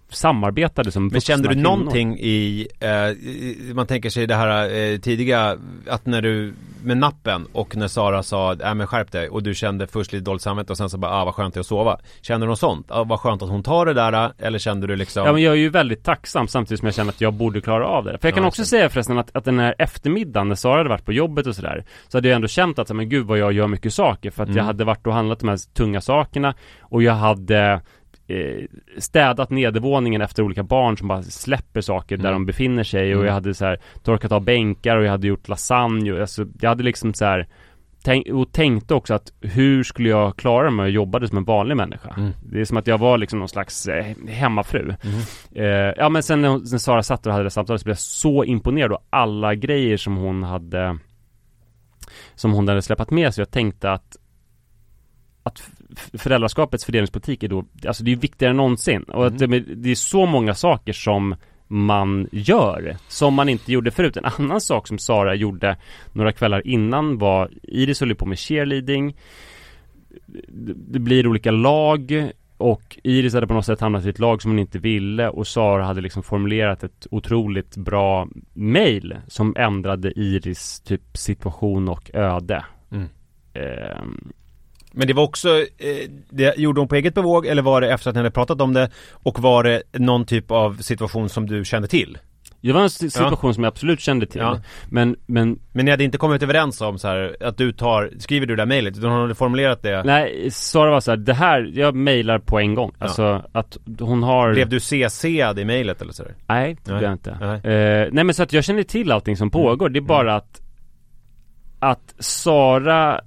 samarbetade 0.10 0.91
som 0.91 1.08
Men 1.08 1.22
kände 1.22 1.47
du 1.47 1.53
kvinnor. 1.53 1.70
någonting 1.70 2.18
i, 2.20 2.68
eh, 2.80 3.74
man 3.76 3.88
tänker 3.88 4.10
sig 4.10 4.28
det 4.28 4.36
här 4.36 4.76
eh, 4.76 4.97
tidiga, 4.99 5.58
att 5.89 6.06
när 6.06 6.22
du, 6.22 6.53
med 6.84 6.97
nappen 6.97 7.47
och 7.53 7.76
när 7.76 7.88
Sara 7.88 8.24
sa, 8.24 8.53
äh 8.53 8.74
men 8.74 8.88
skärp 8.88 9.12
dig 9.12 9.30
och 9.30 9.43
du 9.43 9.56
kände 9.56 9.88
först 9.88 10.14
lite 10.14 10.26
dåligt 10.26 10.41
samvete 10.41 10.72
och 10.74 10.78
sen 10.78 10.89
så 10.89 10.97
bara, 10.97 11.12
ah 11.12 11.26
vad 11.26 11.36
skönt 11.36 11.53
det 11.53 11.58
är 11.58 11.60
att 11.60 11.66
sova. 11.68 11.99
Kände 12.22 12.45
du 12.45 12.49
något 12.49 12.60
sånt? 12.60 12.86
Ah, 12.91 13.03
vad 13.03 13.20
skönt 13.20 13.41
att 13.41 13.49
hon 13.49 13.64
tar 13.64 13.86
det 13.86 13.93
där, 13.93 14.32
eller 14.39 14.60
kände 14.60 14.88
du 14.88 14.95
liksom? 14.95 15.26
Ja 15.26 15.34
men 15.34 15.41
jag 15.41 15.51
är 15.53 15.58
ju 15.58 15.70
väldigt 15.70 16.03
tacksam 16.03 16.47
samtidigt 16.47 16.80
som 16.80 16.86
jag 16.86 16.95
känner 16.95 17.10
att 17.12 17.22
jag 17.22 17.34
borde 17.34 17.62
klara 17.62 17.88
av 17.88 18.03
det. 18.06 18.18
För 18.22 18.28
jag 18.28 18.36
kan 18.36 18.43
Ja, 18.43 18.47
också 18.47 18.66
säga 18.66 18.89
förresten 18.89 19.18
att, 19.18 19.36
att 19.36 19.45
den 19.45 19.60
här 19.60 19.76
eftermiddagen 19.78 20.47
när 20.47 20.56
Sara 20.56 20.78
hade 20.78 20.89
varit 20.89 21.06
på 21.06 21.14
jobbet 21.14 21.47
och 21.47 21.56
sådär 21.56 21.84
Så 22.08 22.18
hade 22.18 22.28
jag 22.28 22.36
ändå 22.36 22.47
känt 22.47 22.80
att, 22.80 22.89
men 22.95 23.10
gud 23.10 23.26
vad 23.26 23.38
jag 23.38 23.53
gör 23.53 23.68
mycket 23.68 23.93
saker 23.93 24.32
för 24.32 24.43
att 24.43 24.49
Mm. 24.49 24.58
jag 24.58 24.64
hade 24.64 24.84
varit 24.84 25.08
och 25.08 25.14
handlat 25.14 25.39
de 25.39 25.49
här 25.49 25.74
tunga 25.74 26.01
sakerna 26.01 26.53
Och 26.82 27.03
jag 27.03 27.14
hade 27.14 27.82
eh, 28.28 28.66
städat 28.98 29.50
nedervåningen 29.50 30.22
efter 30.22 30.44
olika 30.44 30.64
barn 30.64 30.98
som 30.98 31.08
bara 31.08 31.24
släpper 31.24 31.82
saker 31.82 32.18
där 32.18 32.24
Mm. 32.30 32.34
de 32.34 32.46
befinner 32.46 32.84
sig 32.84 33.06
och 33.08 33.16
Mm. 33.22 33.26
jag 33.26 33.34
hade 33.34 33.54
så 33.54 33.66
här 33.66 33.80
torkat 34.04 34.32
av 34.32 34.42
bänkar 34.44 34.98
och 34.98 35.04
jag 35.06 35.12
hade 35.12 35.28
gjort 35.28 35.48
lasagne 35.48 36.12
och 36.12 36.20
alltså, 36.22 36.46
jag 36.62 36.70
hade 36.70 36.84
liksom 36.84 37.14
så 37.14 37.26
här 37.26 37.48
Tänk, 38.04 38.28
och 38.28 38.52
tänkte 38.52 38.94
också 38.94 39.14
att 39.14 39.34
hur 39.42 39.84
skulle 39.84 40.10
jag 40.10 40.38
klara 40.38 40.72
mig 40.72 40.84
och 40.84 40.90
jobbade 40.90 41.28
som 41.28 41.38
en 41.38 41.44
vanlig 41.44 41.78
människa? 41.78 42.14
Mm. 42.18 42.32
Det 42.46 42.62
är 42.62 42.66
som 42.66 42.78
att 42.78 42.88
jag 42.88 42.98
var 42.98 43.18
liksom 43.18 43.40
någon 43.40 43.50
slags 43.50 43.88
eh, 43.88 44.06
hemmafru 44.28 44.96
Mm. 45.04 45.20
eh, 45.56 45.94
Ja 45.98 46.10
men 46.10 46.24
sen 46.24 46.42
när, 46.42 46.50
när 46.50 46.78
Sara 46.78 47.04
satt 47.04 47.26
och 47.26 47.32
hade 47.32 47.44
det 47.44 47.50
samtalet 47.50 47.82
så 47.82 47.86
blev 47.86 47.92
jag 47.92 48.00
så 48.00 48.44
imponerad 48.44 48.92
av 48.94 49.02
alla 49.10 49.56
grejer 49.56 49.98
som 49.98 50.16
hon 50.18 50.44
hade 50.44 50.98
Som 52.36 52.54
hon 52.54 52.68
hade 52.68 52.82
släpat 52.82 53.12
med 53.12 53.34
sig. 53.34 53.42
Jag 53.42 53.52
tänkte 53.52 53.92
att 53.92 54.18
Att 55.44 55.70
föräldraskapets 56.14 56.86
fördelningspolitik 56.86 57.44
är 57.44 57.48
då, 57.48 57.66
alltså 57.88 58.04
det 58.04 58.12
är 58.12 58.16
viktigare 58.16 58.50
än 58.50 58.58
någonsin. 58.58 59.04
Och 59.04 59.28
att 59.28 59.38
det, 59.38 59.60
det 59.60 59.92
är 59.92 59.96
så 59.96 60.26
många 60.26 60.54
saker 60.54 60.94
som 60.94 61.36
man 61.68 62.30
gör 62.32 62.98
som 63.08 63.34
man 63.34 63.50
inte 63.50 63.72
gjorde 63.72 63.92
förut. 63.92 64.18
En 64.18 64.26
annan 64.26 64.62
sak 64.62 64.88
som 64.88 64.98
Sara 64.98 65.36
gjorde 65.36 65.78
några 66.14 66.32
kvällar 66.32 66.68
innan 66.68 67.18
var 67.18 67.50
Iris 67.64 68.00
höll 68.00 68.16
på 68.16 68.26
med 68.26 68.40
cheerleading 68.40 69.16
det 70.68 71.00
blir 71.00 71.28
olika 71.28 71.52
lag 71.52 72.32
och 72.58 73.00
Iris 73.04 73.34
hade 73.34 73.48
på 73.48 73.54
något 73.54 73.66
sätt 73.66 73.82
hamnat 73.82 74.06
i 74.06 74.10
ett 74.10 74.20
lag 74.20 74.42
som 74.42 74.52
hon 74.52 74.60
inte 74.60 74.80
ville 74.80 75.30
och 75.30 75.48
Sara 75.48 75.86
hade 75.86 76.02
liksom 76.02 76.24
formulerat 76.24 76.84
ett 76.84 77.08
otroligt 77.12 77.78
bra 77.78 78.28
mail 78.54 79.18
som 79.28 79.56
ändrade 79.58 80.20
Iris 80.20 80.80
typ 80.80 81.18
situation 81.18 81.90
och 81.90 82.12
öde. 82.14 82.66
Mm. 82.92 83.08
Ehm, 83.54 84.34
Men 84.96 85.08
det 85.08 85.14
var 85.14 85.24
också, 85.24 85.50
eh, 85.60 86.10
det 86.30 86.58
gjorde 86.58 86.82
hon 86.82 86.88
på 86.88 86.96
eget 86.96 87.14
bevåg 87.14 87.46
eller 87.46 87.62
var 87.62 87.82
det 87.82 87.91
efter 87.93 88.10
att 88.10 88.16
ni 88.16 88.20
hade 88.20 88.32
pratat 88.32 88.62
om 88.62 88.74
det? 88.74 88.89
Och 89.12 89.39
var 89.39 89.64
det 89.64 89.84
någon 89.93 90.26
typ 90.26 90.52
av 90.52 90.78
situation 90.82 91.30
som 91.30 91.46
du 91.48 91.66
kände 91.66 91.88
till? 91.88 92.18
det 92.62 92.74
var 92.74 92.82
en 92.82 92.89
si- 92.89 93.10
situation 93.10 93.54
som 93.54 93.64
jag 93.64 93.72
absolut 93.72 94.00
kände 94.00 94.26
till. 94.26 94.41
Ja. 94.41 94.60
Men, 94.89 95.16
men 95.26 95.60
Men 95.74 95.86
ni 95.86 95.91
hade 95.91 96.04
inte 96.04 96.18
kommit 96.18 96.43
överens 96.43 96.82
om 96.82 97.00
så 97.00 97.08
här 97.08 97.38
att 97.41 97.58
du 97.58 97.72
tar, 97.72 98.12
skriver 98.20 98.48
du 98.48 98.56
det 98.56 98.62
där 98.62 98.66
mejlet? 98.68 98.98
Utan 98.98 99.12
hon 99.12 99.22
hade 99.22 99.36
formulerat 99.36 99.82
det? 99.82 100.04
nej, 100.04 100.52
Sara 100.52 100.91
var 100.91 101.00
så 101.00 101.12
här, 101.12 101.18
det 101.18 101.34
här, 101.34 101.72
jag 101.74 101.96
mailar 101.96 102.39
på 102.39 102.60
en 102.60 102.76
gång. 102.76 102.91
Alltså 103.00 103.43
att 103.52 103.78
hon 104.00 104.24
har 104.24 104.54
Blev 104.54 104.70
du 104.70 104.78
CC'ad 104.78 105.60
i 105.60 105.66
mejlet 105.66 106.02
eller 106.02 106.14
sådär? 106.14 106.36
Nej, 106.48 106.78
det 106.84 106.91
blev 106.91 107.04
jag 107.04 107.12
inte. 107.12 107.38
Nej. 107.41 107.74
Eh, 107.74 108.08
nej 108.12 108.24
men 108.24 108.34
så 108.34 108.43
att 108.43 108.54
jag 108.54 108.64
känner 108.64 108.84
till 108.84 109.12
allting 109.12 109.38
som 109.38 109.52
pågår. 109.52 109.89
Det 109.89 110.00
är 110.00 110.02
bara 110.02 110.36
att 110.36 110.62
Att 111.80 112.16
Sara 112.20 113.22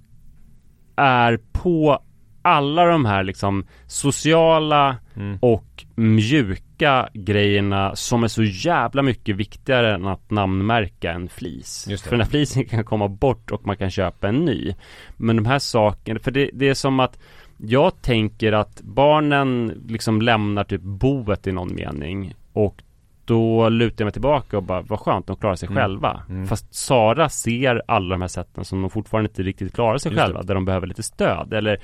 är 0.99 1.39
på 1.53 2.03
alla 2.43 2.85
de 2.85 3.05
här 3.05 3.25
liksom 3.25 3.65
sociala 3.87 4.97
Mm. 5.19 5.39
och 5.43 5.85
mjuka 5.95 7.09
grejerna 7.15 7.97
som 7.97 8.25
är 8.25 8.29
så 8.29 8.43
jävla 8.43 9.03
mycket 9.03 9.37
viktigare 9.37 9.95
än 9.95 10.07
att 10.07 10.31
namnmärka 10.31 11.13
en 11.13 11.29
flis. 11.29 11.89
För 12.03 12.11
den 12.11 12.21
här 12.21 12.29
flisen 12.29 12.65
kan 12.65 12.85
komma 12.85 13.09
bort 13.09 13.51
och 13.51 13.67
man 13.67 13.77
kan 13.77 13.91
köpa 13.91 14.29
en 14.29 14.45
ny. 14.45 14.75
Men 15.17 15.37
de 15.37 15.47
här 15.47 15.59
sakerna, 15.59 16.21
för 16.21 16.31
det, 16.31 16.51
det 16.53 16.69
är 16.69 16.75
som 16.75 17.01
att 17.01 17.19
jag 17.57 18.03
tänker 18.03 18.53
att 18.53 18.81
barnen 18.83 19.83
liksom 19.89 20.23
lämnar 20.23 20.65
typ 20.65 20.83
boet 20.83 21.47
i 21.47 21.53
någon 21.53 21.75
mening 21.75 22.35
och 22.53 22.83
då 23.29 23.69
lutar 23.69 24.03
jag 24.03 24.07
mig 24.07 24.13
tillbaka 24.13 24.57
och 24.57 24.63
bara, 24.63 24.81
vad 24.83 25.01
skönt, 25.01 25.27
de 25.27 25.37
klarar 25.37 25.55
sig 25.57 25.67
Mm. 25.69 25.77
själva. 25.83 26.23
Mm. 26.29 26.47
Fast 26.47 26.75
Sara 26.75 27.29
ser 27.29 27.83
alla 27.89 28.15
de 28.15 28.21
här 28.21 28.29
sätten 28.29 28.65
som 28.65 28.81
de 28.81 28.91
fortfarande 28.91 29.29
inte 29.31 29.43
riktigt 29.43 29.75
klarar 29.75 29.99
sig 29.99 30.13
Just 30.13 30.17
det. 30.21 30.25
själva, 30.25 30.43
där 30.43 30.55
de 30.55 30.65
behöver 30.65 30.87
lite 30.87 31.03
stöd. 31.03 31.53
Eller 31.55 31.79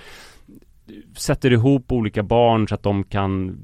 sätter 1.17 1.53
ihop 1.53 1.93
olika 1.93 2.23
barn 2.23 2.69
så 2.69 2.75
att 2.75 2.83
de 2.83 3.05
kan 3.05 3.59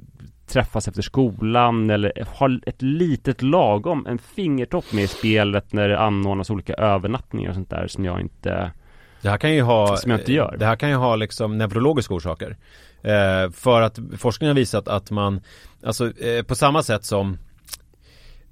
träffas 0.46 0.88
efter 0.88 1.02
skolan 1.02 1.90
eller 1.90 2.12
ha 2.38 2.48
ett 2.66 2.82
litet 2.82 3.42
lagom, 3.42 4.06
en 4.06 4.18
fingertopp 4.18 4.92
med 4.92 5.04
i 5.04 5.06
spelet 5.06 5.72
när 5.72 5.88
det 5.88 5.98
anordnas 5.98 6.50
olika 6.50 6.74
övernattningar 6.74 7.48
och 7.48 7.54
sånt 7.54 7.70
där 7.70 7.86
som 7.86 8.04
jag 8.04 8.20
inte 8.20 8.72
Det 9.22 9.30
här 9.30 9.38
kan 9.38 9.54
ju 9.54 9.62
ha 9.62 9.96
Som 9.96 10.10
jag 10.10 10.20
inte 10.20 10.32
gör. 10.32 10.56
Det 10.58 10.66
här 10.66 10.76
kan 10.76 10.88
ju 10.88 10.94
ha 10.96 11.16
liksom 11.16 11.58
neurologiska 11.58 12.14
orsaker 12.14 12.56
eh, 13.02 13.50
För 13.52 13.80
att 13.82 13.98
forskningen 14.18 14.50
har 14.50 14.60
visat 14.60 14.88
att 14.88 15.10
man 15.10 15.40
Alltså 15.84 16.20
eh, 16.20 16.42
på 16.42 16.54
samma 16.54 16.82
sätt 16.82 17.04
som 17.04 17.38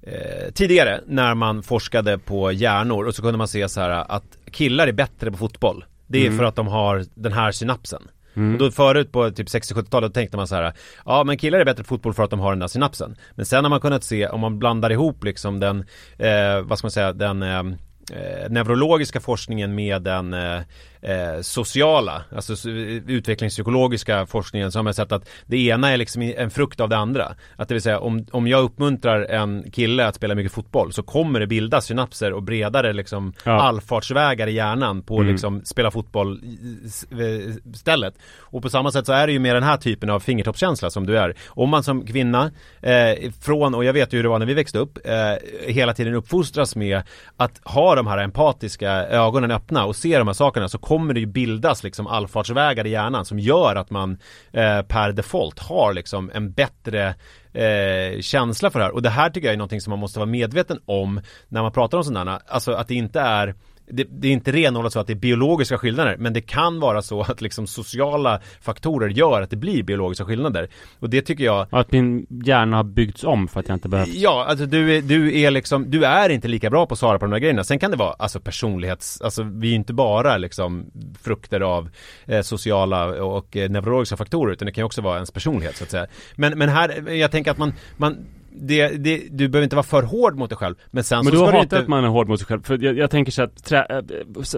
eh, 0.01 0.51
Tidigare 0.53 1.01
när 1.07 1.35
man 1.35 1.63
forskade 1.63 2.17
på 2.17 2.51
hjärnor 2.51 3.07
och 3.07 3.15
så 3.15 3.21
kunde 3.21 3.37
man 3.37 3.47
se 3.47 3.69
så 3.69 3.81
här 3.81 3.89
att 4.11 4.23
killar 4.51 4.87
är 4.87 4.91
bättre 4.91 5.31
på 5.31 5.37
fotboll 5.37 5.85
Det 6.07 6.17
är 6.21 6.25
Mm. 6.25 6.37
för 6.37 6.43
att 6.45 6.55
de 6.55 6.67
har 6.67 7.05
den 7.15 7.33
här 7.33 7.51
synapsen 7.51 8.01
Mm. 8.35 8.53
och 8.53 8.59
då 8.59 8.71
förut 8.71 9.11
på 9.11 9.31
typ 9.31 9.47
60-70-talet 9.47 10.13
tänkte 10.13 10.37
man 10.37 10.47
så 10.47 10.55
här 10.55 10.73
Ja 11.05 11.23
men 11.23 11.37
killar 11.37 11.59
är 11.59 11.65
bättre 11.65 11.83
på 11.83 11.87
fotboll 11.87 12.13
för 12.13 12.23
att 12.23 12.29
de 12.29 12.39
har 12.39 12.51
den 12.51 12.59
där 12.59 12.67
synapsen 12.67 13.15
Men 13.35 13.45
sen 13.45 13.63
har 13.65 13.69
man 13.69 13.79
kunnat 13.81 14.03
se 14.03 14.27
om 14.27 14.39
man 14.39 14.59
blandar 14.59 14.89
ihop 14.91 15.23
liksom 15.23 15.59
den 15.59 15.79
eh, 16.17 16.61
Vad 16.63 16.77
ska 16.77 16.85
man 16.85 16.91
säga 16.91 17.13
den 17.13 17.43
eh, 17.43 17.59
eh, 17.59 18.49
neurologiska 18.49 19.19
forskningen 19.19 19.75
med 19.75 20.01
den 20.01 20.33
eh, 20.33 20.59
eh, 21.01 21.41
sociala, 21.41 22.23
alltså 22.35 22.69
utvecklingspsykologiska 23.07 24.25
forskningen 24.25 24.71
så 24.71 24.79
har 24.79 24.83
man 24.83 24.93
sett 24.93 25.11
att 25.11 25.29
det 25.45 25.57
ena 25.57 25.89
är 25.89 25.97
liksom 25.97 26.21
en 26.21 26.49
frukt 26.51 26.79
av 26.79 26.89
det 26.89 26.97
andra. 26.97 27.35
Att 27.55 27.67
det 27.67 27.75
vill 27.75 27.81
säga 27.81 27.99
om, 27.99 28.25
om 28.31 28.47
jag 28.47 28.63
uppmuntrar 28.63 29.21
en 29.21 29.71
kille 29.71 30.05
att 30.07 30.15
spela 30.15 30.35
mycket 30.35 30.51
fotboll 30.53 30.93
så 30.93 31.03
kommer 31.03 31.39
det 31.39 31.47
bildas 31.47 31.85
synapser 31.85 32.33
och 32.33 32.43
bredare 32.43 32.93
liksom 32.93 33.33
Ja. 33.43 33.61
allfartsvägar 33.61 34.47
i 34.47 34.51
hjärnan 34.53 35.01
på 35.01 35.15
Mm. 35.19 35.31
liksom 35.31 35.61
spela 35.65 35.91
fotboll 35.91 36.41
eh, 37.11 37.73
stället. 37.73 38.13
Och 38.39 38.61
på 38.61 38.69
samma 38.69 38.91
sätt 38.91 39.05
så 39.05 39.13
är 39.13 39.27
det 39.27 39.33
ju 39.33 39.39
med 39.39 39.55
den 39.55 39.63
här 39.63 39.77
typen 39.77 40.09
av 40.09 40.19
fingertoppskänsla 40.19 40.89
som 40.89 41.05
du 41.05 41.17
är. 41.17 41.33
Om 41.47 41.69
man 41.69 41.83
som 41.83 42.05
kvinna 42.05 42.51
eh, 42.81 43.31
från, 43.41 43.75
och 43.75 43.83
jag 43.85 43.93
vet 43.93 44.13
ju 44.13 44.17
hur 44.17 44.23
det 44.23 44.29
var 44.29 44.39
när 44.39 44.45
vi 44.45 44.53
växte 44.53 44.79
upp, 44.79 44.97
eh, 45.07 45.13
hela 45.73 45.93
tiden 45.93 46.13
uppfostras 46.13 46.75
med 46.75 47.01
att 47.37 47.61
ha 47.63 47.95
de 47.95 48.07
här 48.07 48.17
empatiska 48.17 48.91
ögonen 48.91 49.51
öppna 49.51 49.85
och 49.85 49.95
se 49.95 50.17
de 50.17 50.27
här 50.27 50.33
sakerna 50.33 50.69
så 50.69 50.77
kommer 50.89 51.13
det 51.13 51.19
ju 51.19 51.25
bildas 51.25 51.83
liksom 51.83 52.07
allfartsvägar 52.07 52.87
i 52.87 52.89
hjärnan 52.89 53.25
som 53.25 53.39
gör 53.39 53.75
att 53.75 53.89
man 53.89 54.17
eh, 54.51 54.81
per 54.81 55.11
default 55.11 55.59
har 55.59 55.93
liksom 55.93 56.31
en 56.33 56.51
bättre 56.51 57.15
eh, 57.53 58.21
känsla 58.21 58.71
för 58.71 58.79
det 58.79 58.85
här. 58.85 58.93
Och 58.93 59.01
det 59.01 59.09
här 59.09 59.29
tycker 59.29 59.47
jag 59.47 59.53
är 59.53 59.57
någonting 59.57 59.81
som 59.81 59.91
man 59.91 59.99
måste 59.99 60.19
vara 60.19 60.29
medveten 60.29 60.79
om 60.85 61.21
när 61.47 61.61
man 61.61 61.71
pratar 61.71 61.97
om 61.97 62.03
sådana, 62.03 62.41
alltså 62.47 62.71
att 62.71 62.87
det 62.87 62.95
inte 62.95 63.19
är 63.19 63.55
det, 63.89 64.07
det 64.09 64.27
är 64.27 64.31
inte 64.31 64.51
renodlat 64.51 64.93
så 64.93 64.99
att 64.99 65.07
det 65.07 65.13
är 65.13 65.15
biologiska 65.15 65.77
skillnader 65.77 66.15
men 66.19 66.33
det 66.33 66.41
kan 66.41 66.79
vara 66.79 67.01
så 67.01 67.21
att 67.21 67.41
liksom 67.41 67.67
sociala 67.67 68.39
faktorer 68.61 69.09
gör 69.09 69.41
att 69.41 69.49
det 69.49 69.55
blir 69.55 69.83
biologiska 69.83 70.25
skillnader. 70.25 70.69
Och 70.99 71.09
det 71.09 71.21
tycker 71.21 71.43
jag 71.43 71.67
Att 71.71 71.91
min 71.91 72.27
hjärna 72.29 72.77
har 72.77 72.83
byggts 72.83 73.23
om 73.23 73.47
för 73.47 73.59
att 73.59 73.67
jag 73.67 73.75
inte 73.75 73.89
behövt 73.89 74.09
Ja, 74.13 74.45
alltså 74.49 74.65
du 74.65 74.97
är, 74.97 75.01
du 75.01 75.39
är 75.39 75.51
liksom, 75.51 75.91
du 75.91 76.05
är 76.05 76.29
inte 76.29 76.47
lika 76.47 76.69
bra 76.69 76.85
på 76.85 76.93
att 76.93 76.99
svara 76.99 77.19
på 77.19 77.25
de 77.25 77.31
där 77.31 77.39
grejerna. 77.39 77.63
Sen 77.63 77.79
kan 77.79 77.91
det 77.91 77.97
vara, 77.97 78.13
alltså 78.13 78.39
personlighets, 78.39 79.21
alltså 79.21 79.43
vi 79.43 79.67
är 79.67 79.71
ju 79.71 79.75
inte 79.75 79.93
bara 79.93 80.37
liksom 80.37 80.91
frukter 81.21 81.61
av 81.61 81.89
eh, 82.25 82.41
sociala 82.41 83.05
och 83.23 83.57
eh, 83.57 83.69
neurologiska 83.69 84.17
faktorer 84.17 84.53
utan 84.53 84.65
det 84.65 84.71
kan 84.71 84.81
ju 84.81 84.85
också 84.85 85.01
vara 85.01 85.15
ens 85.15 85.31
personlighet 85.31 85.75
så 85.75 85.83
att 85.83 85.91
säga. 85.91 86.07
Men, 86.35 86.57
men 86.57 86.69
här, 86.69 87.09
jag 87.09 87.31
tänker 87.31 87.51
att 87.51 87.57
man, 87.57 87.73
man 87.97 88.17
det, 88.51 88.87
det, 88.87 89.27
du 89.31 89.47
behöver 89.47 89.63
inte 89.63 89.75
vara 89.75 89.83
för 89.83 90.03
hård 90.03 90.35
mot 90.35 90.49
dig 90.49 90.57
själv 90.57 90.75
Men 90.91 91.03
sen 91.03 91.17
Men 91.17 91.25
så 91.25 91.31
du 91.31 91.37
ska 91.37 91.45
hatar 91.45 91.57
du 91.57 91.63
inte 91.63 91.79
att 91.79 91.87
man 91.87 92.03
är 92.03 92.07
hård 92.07 92.27
mot 92.27 92.39
sig 92.39 92.47
själv, 92.47 92.63
för 92.63 92.83
jag, 92.83 92.97
jag 92.97 93.11
tänker 93.11 93.31
så 93.31 93.43
att 93.43 93.63
trä, 93.63 93.85
äh, 93.89 93.97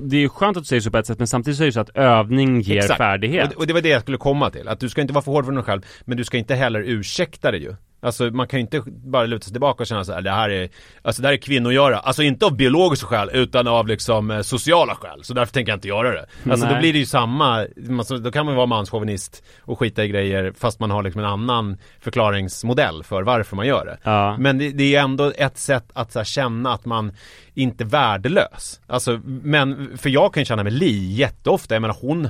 Det 0.02 0.16
är 0.16 0.20
ju 0.20 0.30
skönt 0.30 0.58
att 0.58 0.64
du 0.64 0.68
säger 0.68 0.82
så 0.82 0.92
på 0.92 0.98
ett 0.98 1.08
sätt 1.08 1.18
men 1.18 1.28
samtidigt 1.28 1.58
så 1.58 1.64
är 1.64 1.66
det 1.66 1.74
så 1.74 1.80
att 1.80 1.98
övning 1.98 2.62
ger 2.62 2.78
Exakt. 2.78 2.98
färdighet 2.98 3.54
Och, 3.54 3.58
och 3.58 3.68
det 3.68 3.74
var 3.74 3.82
det 3.82 3.90
jag 3.90 4.02
skulle 4.02 4.18
komma 4.18 4.50
till, 4.50 4.68
att 4.68 4.80
du 4.80 4.90
ska 4.90 5.02
inte 5.02 5.14
vara 5.14 5.24
för 5.24 5.32
hård 5.32 5.46
för 5.46 5.52
dig 5.52 5.64
själv 5.64 5.82
Men 6.06 6.18
du 6.18 6.24
ska 6.24 6.38
inte 6.38 6.56
heller 6.56 6.80
ursäkta 6.80 7.52
dig 7.52 7.64
ju 7.64 7.76
Alltså 8.04 8.24
man 8.24 8.48
kan 8.48 8.60
ju 8.60 8.62
inte 8.62 8.82
bara 8.88 9.26
luta 9.26 9.44
sig 9.44 9.52
tillbaka 9.52 9.84
och 9.84 9.88
känna 9.88 10.04
så 10.04 10.14
här, 10.14 10.22
det 10.22 10.32
här 10.32 10.50
är, 10.50 10.70
alltså 11.02 11.22
det 11.22 11.28
här 11.28 11.34
är 11.34 11.38
kvinnogöra 11.38 12.00
Alltså 12.00 12.24
inte 12.24 12.46
av 12.46 12.56
biologiska 12.56 13.08
skäl 13.08 13.30
utan 13.34 13.68
av 13.68 13.88
liksom 13.88 14.32
eh, 14.32 14.42
sociala 14.42 14.96
skäl. 14.96 15.24
Så 15.24 15.34
därför 15.34 15.54
tänker 15.54 15.72
jag 15.72 15.78
inte 15.78 15.88
göra 15.88 16.12
det. 16.12 16.26
Alltså 16.52 16.66
då 16.66 16.72
Nej. 16.72 16.82
blir 16.82 16.94
det 16.94 17.00
ju 17.00 17.06
samma, 17.06 17.68
alltså, 17.98 18.18
då 18.18 18.32
kan 18.32 18.46
man 18.46 18.56
vara 18.56 18.66
manschauvinist 18.66 19.44
och 19.62 19.80
skita 19.80 20.04
i 20.04 20.08
grejer 20.08 20.54
Fast 20.60 20.80
man 20.80 20.92
har 20.92 21.04
liksom 21.04 21.22
en 21.22 21.28
annan 21.28 21.78
förklaringsmodell 22.00 23.04
för 23.04 23.24
varför 23.24 23.56
man 23.56 23.68
gör 23.68 23.86
det. 23.86 23.98
Ja. 24.04 24.38
Men 24.38 24.58
det, 24.58 24.70
det 24.70 24.96
är 24.96 25.02
ändå 25.02 25.32
ett 25.36 25.58
sätt 25.58 25.86
att 25.94 26.16
här, 26.16 26.24
känna 26.24 26.74
att 26.74 26.86
man 26.86 27.14
inte 27.54 27.84
är 27.84 27.86
värdelös. 27.86 28.82
Alltså, 28.88 29.20
men 29.26 29.98
för 29.98 30.10
jag 30.10 30.34
kan 30.34 30.46
känna 30.46 30.64
mig 30.64 30.72
Li 30.72 31.14
jätteofta, 31.14 31.76
jag 31.76 31.82
menar 31.82 31.98
hon 32.02 32.30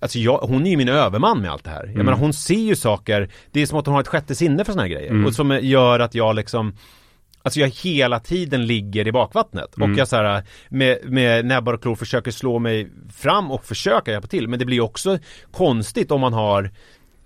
Alltså 0.00 0.18
jag, 0.18 0.38
hon 0.38 0.66
är 0.66 0.70
ju 0.70 0.76
min 0.76 0.88
överman 0.88 1.40
med 1.40 1.50
allt 1.50 1.64
det 1.64 1.70
här. 1.70 1.86
Jag 1.86 2.04
menar 2.04 2.12
hon 2.18 2.32
ser 2.32 2.54
ju 2.54 2.76
saker, 2.76 3.30
det 3.50 3.62
är 3.62 3.66
som 3.66 3.78
att 3.78 3.86
hon 3.86 3.94
har 3.94 4.00
ett 4.00 4.08
sjätte 4.08 4.34
sinne 4.34 4.64
för 4.64 4.72
såna 4.72 4.82
här 4.82 4.90
grejer. 4.90 5.26
Och 5.26 5.34
som 5.34 5.58
gör 5.62 6.00
att 6.00 6.14
jag 6.14 6.36
liksom 6.36 6.74
Alltså 7.42 7.60
jag 7.60 7.68
hela 7.68 8.20
tiden 8.20 8.66
ligger 8.66 9.08
i 9.08 9.12
bakvattnet. 9.12 9.74
Och 9.74 9.80
jag 9.96 10.08
så 10.08 10.16
här 10.16 10.42
med, 10.68 10.98
med 11.04 11.44
näbbar 11.44 11.72
och 11.72 11.82
klor 11.82 11.94
försöker 11.94 12.30
slå 12.30 12.58
mig 12.58 12.90
fram 13.12 13.50
och 13.50 13.64
försöka 13.64 14.10
hjälpa 14.10 14.28
till. 14.28 14.48
Men 14.48 14.58
det 14.58 14.64
blir 14.64 14.80
också 14.80 15.18
konstigt 15.52 16.10
om 16.10 16.20
man 16.20 16.32
har 16.32 16.70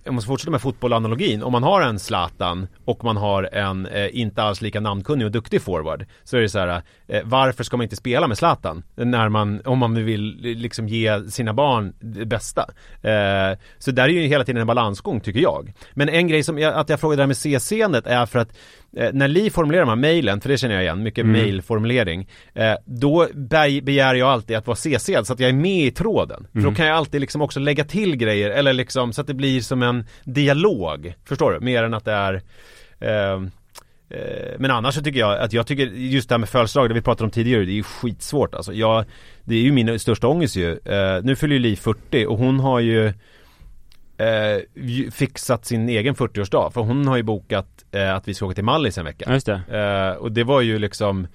jag 0.08 0.14
måste 0.14 0.28
fortsätta 0.28 0.50
med 0.50 0.60
fotbollanalogin. 0.60 1.42
Om 1.42 1.52
man 1.52 1.62
har 1.62 1.82
en 1.82 1.98
Zlatan 1.98 2.68
och 2.84 3.04
man 3.04 3.16
har 3.16 3.48
en 3.52 3.86
eh, 3.86 4.20
inte 4.20 4.42
alls 4.42 4.60
lika 4.60 4.80
namnkunnig 4.80 5.26
och 5.26 5.32
duktig 5.32 5.62
forward 5.62 6.06
så 6.24 6.36
är 6.36 6.40
det 6.40 6.48
så 6.48 6.58
här, 6.58 6.82
eh, 7.08 7.22
varför 7.24 7.64
ska 7.64 7.76
man 7.76 7.84
inte 7.84 7.96
spela 7.96 8.28
med 8.28 8.38
Zlatan? 8.38 8.82
När 8.94 9.28
man, 9.28 9.60
om 9.64 9.78
man 9.78 10.04
vill 10.04 10.36
liksom 10.40 10.88
ge 10.88 11.30
sina 11.30 11.54
barn 11.54 11.94
det 12.00 12.26
bästa. 12.26 12.70
Eh, 13.02 13.58
så 13.78 13.90
där 13.90 14.04
är 14.04 14.08
ju 14.08 14.20
hela 14.20 14.44
tiden 14.44 14.60
en 14.60 14.66
balansgång 14.66 15.20
tycker 15.20 15.40
jag. 15.40 15.72
Men 15.92 16.08
en 16.08 16.28
grej 16.28 16.42
som 16.42 16.58
jag, 16.58 16.74
att 16.74 16.88
jag 16.88 17.00
frågade 17.00 17.16
det 17.16 17.22
här 17.22 17.26
med 17.26 17.36
C-scenet 17.36 18.06
är 18.06 18.26
för 18.26 18.38
att 18.38 18.52
eh, 18.96 19.10
när 19.12 19.28
Li 19.28 19.50
formulerar 19.50 19.82
de 19.82 19.88
här 19.88 19.96
mejlen, 19.96 20.40
för 20.40 20.48
det 20.48 20.58
känner 20.58 20.74
jag 20.74 20.82
igen, 20.84 21.02
mycket 21.02 21.26
mejlformulering, 21.32 22.28
eh, 22.54 22.74
då 22.84 23.26
be- 23.34 23.80
begär 23.82 24.14
jag 24.14 24.28
alltid 24.28 24.56
att 24.56 24.66
vara 24.66 24.74
CC'ad 24.76 25.24
så 25.24 25.32
att 25.32 25.40
jag 25.40 25.48
är 25.48 25.54
med 25.54 25.86
i 25.86 25.90
tråden. 25.90 26.46
För 26.52 26.58
då 26.60 26.74
kan 26.74 26.86
jag 26.86 26.96
alltid 26.96 27.20
liksom 27.20 27.42
också 27.42 27.60
lägga 27.60 27.84
till 27.84 28.16
grejer, 28.16 28.50
eller 28.50 28.72
liksom 28.72 29.12
så 29.12 29.20
att 29.20 29.26
det 29.26 29.34
blir 29.34 29.60
som 29.60 29.82
en 29.82 30.04
dialog, 30.24 31.14
förstår 31.24 31.52
du? 31.52 31.60
Mer 31.60 31.82
än 31.82 31.94
att 31.94 32.04
det 32.04 32.12
är 32.12 32.34
eh, 33.00 33.42
eh, 34.10 34.54
men 34.58 34.70
annars 34.70 34.94
så 34.94 35.02
tycker 35.02 35.20
jag 35.20 35.38
att 35.38 35.52
jag 35.52 35.66
tycker 35.66 35.86
just 35.86 36.28
det 36.28 36.32
här 36.34 36.38
med 36.38 36.48
födelsedag, 36.48 36.88
det 36.90 36.94
vi 36.94 37.00
pratade 37.02 37.24
om 37.24 37.30
tidigare, 37.30 37.64
det 37.64 37.72
är 37.72 37.74
ju 37.74 37.82
skitsvårt 37.82 38.54
alltså. 38.54 38.72
Jag, 38.72 39.04
det 39.44 39.54
är 39.54 39.60
ju 39.60 39.72
min 39.72 39.98
största 39.98 40.26
ångest 40.26 40.56
ju. 40.56 40.72
Eh, 40.84 41.22
nu 41.22 41.36
fyller 41.36 41.54
ju 41.54 41.58
Li 41.60 41.76
40 41.76 42.26
och 42.26 42.38
hon 42.38 42.60
har 42.60 42.80
ju 42.80 43.12
eh, 44.18 45.10
fixat 45.10 45.64
sin 45.64 45.88
egen 45.88 46.14
40-årsdag. 46.14 46.70
För 46.70 46.80
hon 46.80 47.06
har 47.06 47.16
ju 47.16 47.22
bokat 47.22 47.84
eh, 47.92 48.14
att 48.14 48.28
vi 48.28 48.34
ska 48.34 48.46
åka 48.46 48.54
till 48.54 48.64
Mallis 48.64 48.98
en 48.98 49.04
vecka. 49.04 49.32
Just 49.32 49.46
det. 49.46 49.62
Eh, 50.16 50.22
och 50.22 50.32
det 50.32 50.44
var 50.44 50.60
ju 50.60 50.78
liksom 50.78 51.26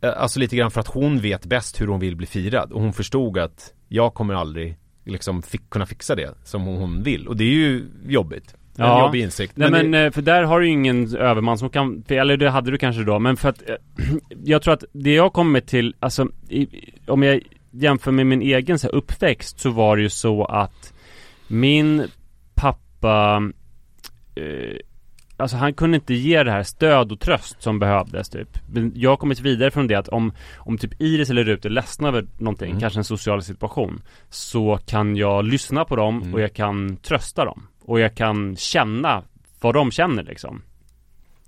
eh, 0.00 0.10
Alltså 0.16 0.40
lite 0.40 0.56
grann 0.56 0.70
för 0.70 0.80
att 0.80 0.88
hon 0.88 1.18
vet 1.20 1.46
bäst 1.46 1.80
hur 1.80 1.86
hon 1.86 2.00
vill 2.00 2.16
bli 2.16 2.26
firad 2.26 2.72
och 2.72 2.80
hon 2.80 2.92
förstod 2.92 3.38
att 3.38 3.72
jag 3.88 4.14
kommer 4.14 4.34
aldrig 4.34 4.76
liksom 5.04 5.42
fick, 5.42 5.70
kunna 5.70 5.86
fixa 5.86 6.14
det 6.14 6.34
som 6.44 6.62
hon, 6.62 7.02
vill 7.02 7.28
och 7.28 7.36
det 7.36 7.44
är 7.44 7.54
ju 7.54 7.84
jobbigt. 8.06 8.54
En 8.76 8.86
Ja. 8.86 9.04
jobbig 9.06 9.20
insikt. 9.22 9.52
Nej 9.56 9.70
men, 9.70 9.90
det, 9.90 10.04
eh, 10.04 10.10
för 10.10 10.22
där 10.22 10.42
har 10.42 10.60
du 10.60 10.66
ju 10.66 10.72
ingen 10.72 11.16
överman 11.16 11.58
som 11.58 11.70
kan, 11.70 12.04
eller 12.08 12.36
det 12.36 12.50
hade 12.50 12.70
du 12.70 12.78
kanske 12.78 13.02
då, 13.02 13.18
men 13.18 13.36
för 13.36 13.48
att 13.48 13.68
eh, 13.70 13.74
Jag 14.44 14.62
tror 14.62 14.74
att 14.74 14.84
det 14.92 15.14
jag 15.14 15.32
kommer 15.32 15.60
till, 15.60 15.94
alltså 16.00 16.28
i- 16.48 16.68
om 17.06 17.22
jag 17.22 17.40
jämför 17.70 18.10
med 18.12 18.26
min 18.26 18.42
egen 18.42 18.78
så 18.78 18.86
här, 18.86 18.94
uppväxt 18.94 19.60
så 19.60 19.70
var 19.70 19.96
det 19.96 20.02
ju 20.02 20.10
så 20.10 20.44
att 20.44 20.89
Min 21.50 22.08
pappa 22.54 23.42
eh, 24.34 24.76
Alltså 25.36 25.56
han 25.56 25.74
kunde 25.74 25.94
inte 25.96 26.14
ge 26.14 26.42
det 26.42 26.50
här 26.50 26.62
stöd 26.62 27.12
och 27.12 27.20
tröst 27.20 27.62
som 27.62 27.78
behövdes 27.78 28.28
typ. 28.28 28.58
Men 28.68 28.92
jag 28.94 29.10
har 29.10 29.16
kommit 29.16 29.40
vidare 29.40 29.70
från 29.70 29.86
det 29.86 29.94
att 29.94 30.08
om 30.08 30.32
Om 30.56 30.78
typ 30.78 31.00
Iris 31.00 31.30
eller 31.30 31.44
Rut 31.44 31.64
är 31.64 31.70
ledsna 31.70 32.08
över 32.08 32.26
någonting, 32.38 32.80
kanske 32.80 33.00
en 33.00 33.04
social 33.04 33.42
situation 33.42 34.02
Så 34.28 34.78
kan 34.86 35.16
jag 35.16 35.44
lyssna 35.44 35.84
på 35.84 35.96
dem 35.96 36.34
och 36.34 36.40
jag 36.40 36.54
kan 36.54 36.96
trösta 36.96 37.44
dem. 37.44 37.66
Och 37.80 38.00
jag 38.00 38.14
kan 38.14 38.56
känna 38.56 39.22
vad 39.60 39.74
de 39.74 39.90
känner 39.90 40.22
liksom. 40.22 40.62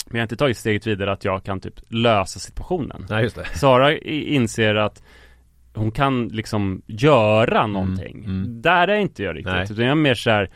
Men 0.07 0.17
jag 0.17 0.21
har 0.21 0.25
inte 0.25 0.37
tagit 0.37 0.57
steget 0.57 0.87
vidare 0.87 1.13
att 1.13 1.25
jag 1.25 1.45
kan 1.45 1.61
typ 1.61 1.75
lösa 1.89 2.39
situationen. 2.39 3.07
Nej 3.11 3.23
just 3.23 3.37
det. 3.37 3.45
Sara 3.55 3.99
inser 3.99 4.75
att 4.75 5.03
hon 5.75 5.91
kan 5.91 6.29
liksom 6.29 6.83
göra 6.87 7.67
någonting. 7.67 8.25
Där 8.63 8.89
är 8.89 8.97
inte 8.97 9.23
jag 9.23 9.37
riktigt. 9.37 9.53
Nej. 9.53 9.67
Utan 9.71 9.85
jag 9.85 9.91
är 9.91 9.95
mer 9.95 10.15
så 10.15 10.31
här 10.31 10.51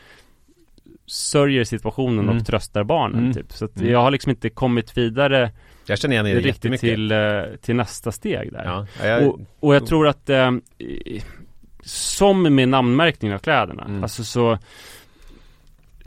sörjer 1.06 1.64
situationen 1.64 2.24
Mm. 2.24 2.36
och 2.36 2.46
tröstar 2.46 2.84
barnen 2.84 3.20
Mm. 3.20 3.32
typ. 3.32 3.52
Så 3.52 3.64
att 3.64 3.80
jag 3.80 3.98
har 4.02 4.10
liksom 4.10 4.30
inte 4.30 4.48
kommit 4.50 4.98
vidare 4.98 5.50
Jag 5.86 5.98
känner 5.98 6.14
igen 6.14 6.24
det 6.36 6.48
riktigt 6.48 6.80
till, 6.80 7.12
eh, 7.12 7.42
till 7.62 7.76
nästa 7.76 8.12
steg 8.12 8.52
där. 8.52 8.64
Ja, 8.64 8.86
jag, 9.06 9.28
Och, 9.28 9.40
och 9.60 9.74
jag 9.74 9.86
tror 9.86 10.08
att 10.08 10.30
eh, 10.30 10.50
Som 11.82 12.54
med 12.54 12.68
namnmärkningen 12.68 13.34
av 13.34 13.38
kläderna 13.38 13.84
Mm. 13.84 14.02
Alltså 14.02 14.24
så, 14.24 14.58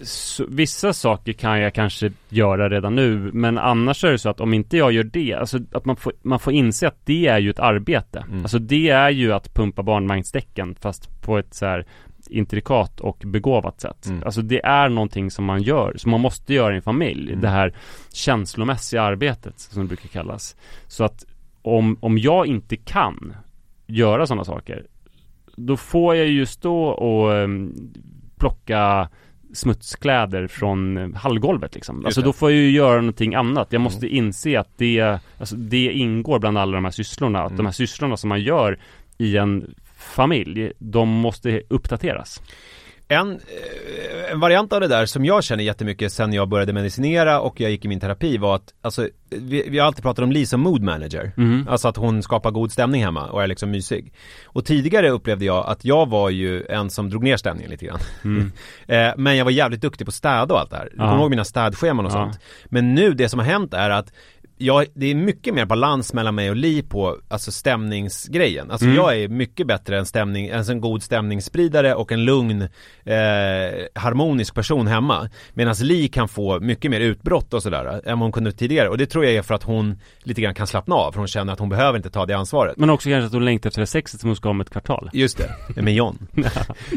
så 0.02 0.45
Vissa 0.50 0.93
saker 0.93 1.34
kan 1.34 1.60
jag 1.60 1.74
kanske 1.74 2.12
göra 2.30 2.70
redan 2.70 2.95
nu 2.95 3.32
Men 3.34 3.58
annars 3.58 4.04
är 4.04 4.12
det 4.12 4.20
så 4.20 4.30
att 4.30 4.41
om 4.41 4.54
inte 4.54 4.78
jag 4.78 4.91
gör 4.91 5.04
det 5.04 5.34
Alltså 5.34 5.60
att 5.72 5.86
man 5.86 5.95
får, 5.95 6.14
man 6.22 6.39
får 6.39 6.54
inse 6.54 6.88
att 6.88 7.06
det 7.06 7.28
är 7.28 7.39
ju 7.39 7.50
ett 7.50 7.60
arbete 7.60 8.26
Mm. 8.30 8.41
Alltså 8.41 8.60
det 8.60 8.89
är 8.89 9.10
ju 9.10 9.34
att 9.34 9.54
pumpa 9.54 9.84
barnvagnsdäcken 9.84 10.76
Fast 10.76 11.22
på 11.22 11.38
ett 11.38 11.54
så 11.54 11.66
här 11.66 11.86
intrikat 12.30 13.00
och 13.00 13.24
begåvat 13.26 13.82
sätt 13.82 14.06
Mm. 14.08 14.24
Alltså 14.24 14.41
det 14.41 14.66
är 14.66 14.89
någonting 14.89 15.32
som 15.32 15.45
man 15.45 15.62
gör 15.62 15.93
Som 15.97 16.12
man 16.12 16.22
måste 16.22 16.54
göra 16.54 16.74
i 16.74 16.76
en 16.76 16.82
familj 16.82 17.30
Mm. 17.30 17.41
Det 17.41 17.50
här 17.50 17.74
känslomässiga 18.14 19.02
arbetet 19.02 19.60
Som 19.60 19.82
det 19.82 19.88
brukar 19.88 20.10
kallas 20.10 20.56
Så 20.88 21.04
att 21.04 21.26
om, 21.62 21.97
om 22.00 22.18
jag 22.18 22.45
inte 22.47 22.76
kan 22.76 23.34
göra 23.88 24.26
sådana 24.28 24.43
saker 24.43 24.86
Då 25.56 25.78
får 25.78 26.16
jag 26.16 26.28
ju 26.28 26.45
stå 26.45 26.84
och 26.86 27.32
um, 27.32 27.76
plocka 28.38 29.10
smutskläder 29.54 30.47
från 30.47 30.97
eh, 30.97 31.14
hallgolvet 31.16 31.76
liksom. 31.76 32.06
Alltså. 32.06 32.22
Mm. 32.22 32.26
då 32.26 32.34
får 32.34 32.52
jag 32.52 32.60
ju 32.60 32.72
göra 32.72 32.95
någonting 33.02 33.36
annat. 33.36 33.68
Jag 33.74 33.82
måste 33.82 34.08
inse 34.08 34.60
att 34.60 34.78
det, 34.78 35.20
alltså 35.39 35.56
det 35.56 35.91
ingår 35.91 36.39
bland 36.39 36.58
alla 36.58 36.76
de 36.76 36.84
här 36.86 36.91
sysslorna. 36.91 37.39
Att 37.39 37.52
Mm. 37.52 37.58
de 37.58 37.66
här 37.66 37.74
sysslorna 37.74 38.18
som 38.18 38.30
man 38.30 38.41
gör 38.41 38.80
i 39.18 39.38
en 39.38 39.76
familj, 39.97 40.72
de 40.80 41.10
måste 41.10 41.62
uppdateras. 41.70 42.41
En, 43.12 43.32
eh, 43.32 44.32
en 44.32 44.39
variant 44.39 44.74
av 44.74 44.82
det 44.82 44.88
där 44.88 45.05
som 45.05 45.26
jag 45.26 45.43
känner 45.43 45.64
jättemycket 45.64 46.14
sen 46.14 46.34
jag 46.34 46.47
började 46.49 46.74
medicinera 46.74 47.41
och 47.41 47.60
jag 47.62 47.72
gick 47.72 47.86
i 47.86 47.88
min 47.88 47.99
terapi 47.99 48.38
var 48.38 48.55
att 48.55 48.74
Alltså 48.82 49.10
vi, 49.30 49.66
vi 49.70 49.80
har 49.80 49.88
alltid 49.88 50.03
pratat 50.03 50.24
om 50.24 50.32
Li 50.32 50.45
som 50.45 50.62
mood 50.62 50.82
manager. 50.84 51.32
Alltså 51.70 51.88
att 51.88 51.97
hon 51.97 52.24
skapar 52.24 52.51
god 52.51 52.72
stämning 52.72 53.03
hemma 53.03 53.28
och 53.30 53.43
är 53.43 53.47
liksom 53.47 53.72
mysig. 53.72 54.14
Och 54.45 54.66
tidigare 54.66 55.10
upplevde 55.10 55.45
jag 55.45 55.66
att 55.68 55.86
jag 55.86 56.10
var 56.10 56.30
ju 56.30 56.66
en 56.70 56.89
som 56.89 57.10
drog 57.10 57.24
ner 57.24 57.38
stämningen 57.38 57.72
lite 57.72 57.86
grann. 57.86 57.99
Eh, 58.88 59.12
Men 59.18 59.38
jag 59.38 59.45
var 59.45 59.51
jävligt 59.51 59.82
duktig 59.82 60.05
på 60.05 60.12
städa 60.12 60.53
och 60.53 60.60
allt 60.60 60.70
det 60.70 60.78
här. 60.78 60.89
Du 60.91 60.97
kommer 60.97 61.18
ihåg 61.18 61.30
mina 61.30 61.43
städscheman 61.45 62.05
och 62.05 62.12
Ja. 62.12 62.16
sånt. 62.16 62.39
Men 62.66 62.95
nu 62.95 63.14
det 63.14 63.30
som 63.30 63.39
har 63.39 63.45
hänt 63.45 63.74
är 63.74 63.89
att 63.89 64.14
jag, 64.62 64.86
det 64.93 65.05
är 65.05 65.16
mycket 65.16 65.53
mer 65.53 65.66
balans 65.66 66.14
mellan 66.14 66.36
mig 66.36 66.49
och 66.49 66.55
Li 66.55 66.82
på 66.82 67.18
alltså 67.28 67.51
stämningsgrejen. 67.51 68.72
Alltså 68.72 68.88
jag 68.88 69.18
är 69.18 69.28
mycket 69.28 69.68
bättre 69.68 69.97
än 69.97 70.05
stämning, 70.05 70.47
än 70.47 70.64
en 70.70 70.82
god 70.82 71.03
stämningsspridare 71.03 71.95
och 71.95 72.12
en 72.12 72.26
lugn 72.26 72.62
eh, 72.62 72.68
harmonisk 73.95 74.55
person 74.55 74.88
hemma. 74.88 75.30
Medan 75.53 75.76
Li 75.82 76.07
kan 76.07 76.28
få 76.30 76.60
mycket 76.60 76.91
mer 76.91 76.99
utbrott 76.99 77.53
och 77.53 77.64
sådär 77.64 77.86
än 77.86 78.20
vad 78.20 78.26
hon 78.26 78.32
kunde 78.32 78.51
tidigare. 78.51 78.89
Och 78.89 78.97
det 78.97 79.05
tror 79.05 79.26
jag 79.26 79.34
är 79.34 79.41
för 79.41 79.53
att 79.53 79.64
hon 79.64 79.99
lite 80.24 80.41
grann 80.41 80.53
kan 80.53 80.68
slappna 80.68 80.95
av. 80.95 81.12
För 81.12 81.20
hon 81.20 81.28
känner 81.28 81.53
att 81.53 81.60
hon 81.60 81.70
behöver 81.70 81.97
inte 81.97 82.10
ta 82.10 82.26
det 82.26 82.34
ansvaret. 82.34 82.78
Men 82.78 82.89
också 82.89 83.10
kanske 83.10 83.26
att 83.26 83.34
hon 83.34 83.45
längtar 83.45 83.70
efter 83.70 83.82
det 83.82 83.88
sexet 83.88 84.22
som 84.22 84.30
hon 84.30 84.36
ska 84.36 84.47
ha 84.47 84.51
om 84.51 84.62
ett 84.62 84.70
kvartal. 84.70 85.10
Just 85.14 85.38
det, 85.76 85.82
med 85.82 85.93
John. 85.93 86.28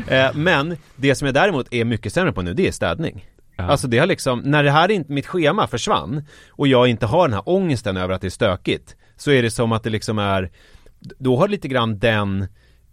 eh, 0.09 0.35
men 0.35 0.77
det 0.97 1.15
som 1.15 1.27
jag 1.27 1.35
däremot 1.35 1.73
är 1.73 1.85
mycket 1.85 2.13
sämre 2.13 2.33
på 2.33 2.43
nu, 2.43 2.55
det 2.55 2.69
är 2.69 2.73
städning. 2.73 3.25
Alltså 3.57 3.89
det 3.89 3.99
har 3.99 4.07
liksom, 4.07 4.41
när 4.41 4.65
det 4.65 4.71
här 4.71 4.91
inte, 4.91 5.13
mitt 5.13 5.27
schema 5.27 5.67
försvann 5.67 6.25
och 6.51 6.69
jag 6.69 6.89
inte 6.89 7.07
har 7.07 7.29
den 7.29 7.35
här 7.35 7.49
ångesten 7.49 7.97
över 7.97 8.15
att 8.15 8.21
det 8.21 8.29
är 8.29 8.31
stökigt 8.31 8.97
Så 9.17 9.31
är 9.31 9.43
det 9.43 9.51
som 9.51 9.73
att 9.73 9.83
det 9.83 9.91
liksom 9.91 10.19
är 10.19 10.51
Då 11.01 11.37
har 11.37 11.49
lite 11.49 11.69
grann 11.69 11.99
den 11.99 12.43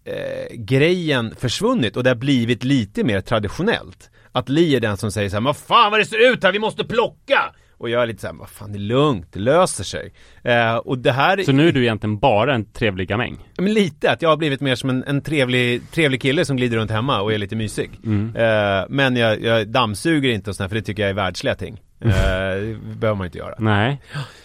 eh, 0.06 0.56
grejen 0.56 1.36
försvunnit 1.36 1.98
och 1.98 2.04
det 2.04 2.10
har 2.10 2.16
blivit 2.16 2.64
lite 2.64 3.04
mer 3.04 3.22
traditionellt 3.22 4.10
Att 4.32 4.50
Li 4.50 4.76
är 4.76 4.80
den 4.80 4.98
som 4.98 5.12
säger 5.12 5.30
så 5.30 5.36
här, 5.36 5.42
vad 5.42 5.58
fan 5.58 5.92
vad 5.92 6.00
det 6.00 6.06
ser 6.06 6.32
ut 6.34 6.44
här, 6.44 6.52
vi 6.52 6.60
måste 6.60 6.84
plocka! 6.84 7.56
Och 7.80 7.90
jag 7.90 8.02
är 8.04 8.08
lite 8.08 8.22
såhär, 8.22 8.34
vad 8.34 8.50
fan 8.50 8.72
det 8.72 8.78
är 8.78 8.80
lugnt, 8.80 9.28
det 9.34 9.40
löser 9.40 9.84
sig 9.84 10.14
eh, 10.44 10.76
Och 10.76 10.98
det 10.98 11.12
här 11.12 11.44
Så 11.44 11.52
nu 11.52 11.68
är 11.68 11.72
du 11.72 11.82
egentligen 11.82 12.20
bara 12.20 12.56
en 12.56 12.66
trevlig 12.66 13.08
gamäng. 13.08 13.38
men 13.58 13.74
lite, 13.74 14.12
att 14.12 14.22
jag 14.22 14.30
har 14.30 14.38
blivit 14.38 14.62
mer 14.62 14.76
som 14.76 14.90
en, 14.90 15.04
en 15.04 15.22
trevlig, 15.22 15.92
trevlig 15.92 16.22
kille 16.22 16.46
som 16.46 16.58
glider 16.58 16.78
runt 16.78 16.92
hemma 16.92 17.22
och 17.22 17.34
är 17.34 17.38
lite 17.38 17.56
mysig. 17.56 17.92
Mm. 18.06 18.36
Eh, 18.36 18.86
men 18.90 19.16
jag, 19.16 19.42
jag 19.44 19.68
dammsuger 19.68 20.30
inte 20.30 20.50
och 20.50 20.56
sådär, 20.56 20.68
för 20.68 20.76
det 20.76 20.82
tycker 20.82 21.04
jag 21.04 21.10
är 21.10 21.14
världsliga 21.14 21.56
ting. 21.56 21.82
Eh, 22.02 22.10
det 22.10 22.78
behöver 22.98 23.16
man 23.18 23.26
inte 23.26 23.38
göra. 23.38 23.56
Nej. 23.60 24.02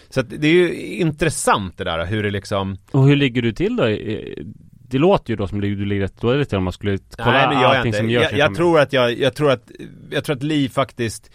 Så 0.09 0.19
att 0.19 0.29
det 0.29 0.47
är 0.47 0.53
ju 0.53 0.75
intressant 0.95 1.77
det 1.77 1.83
där 1.83 2.05
hur 2.05 2.23
det 2.23 2.31
liksom 2.31 2.77
Och 2.91 3.07
hur 3.07 3.15
ligger 3.15 3.41
du 3.41 3.51
till 3.53 3.75
då? 3.75 3.85
Eh, 3.87 4.19
Det 4.89 4.97
låter 4.97 5.29
ju 5.33 5.35
då 5.37 5.47
som 5.47 5.61
du 5.61 5.85
ligger 5.85 6.01
rätt 6.01 6.21
dåligt 6.21 6.49
till 6.49 6.57
om 6.57 6.63
man 6.63 6.73
skulle 6.73 6.97
kolla 7.17 7.31
Nej 7.49 7.61
jag 7.61 7.71
är 7.71 7.77
allting 7.77 7.87
inte. 7.89 7.97
som 7.97 8.09
görs 8.09 8.31
Jag, 8.31 8.39
jag 8.39 8.55
tror 8.55 8.79
att 8.79 8.93
jag, 8.93 9.19
jag 9.19 9.35
tror 9.35 9.51
att, 9.51 9.71
jag 10.11 10.23
tror 10.23 10.35
att 10.35 10.43
Li 10.43 10.69
faktiskt 10.69 11.31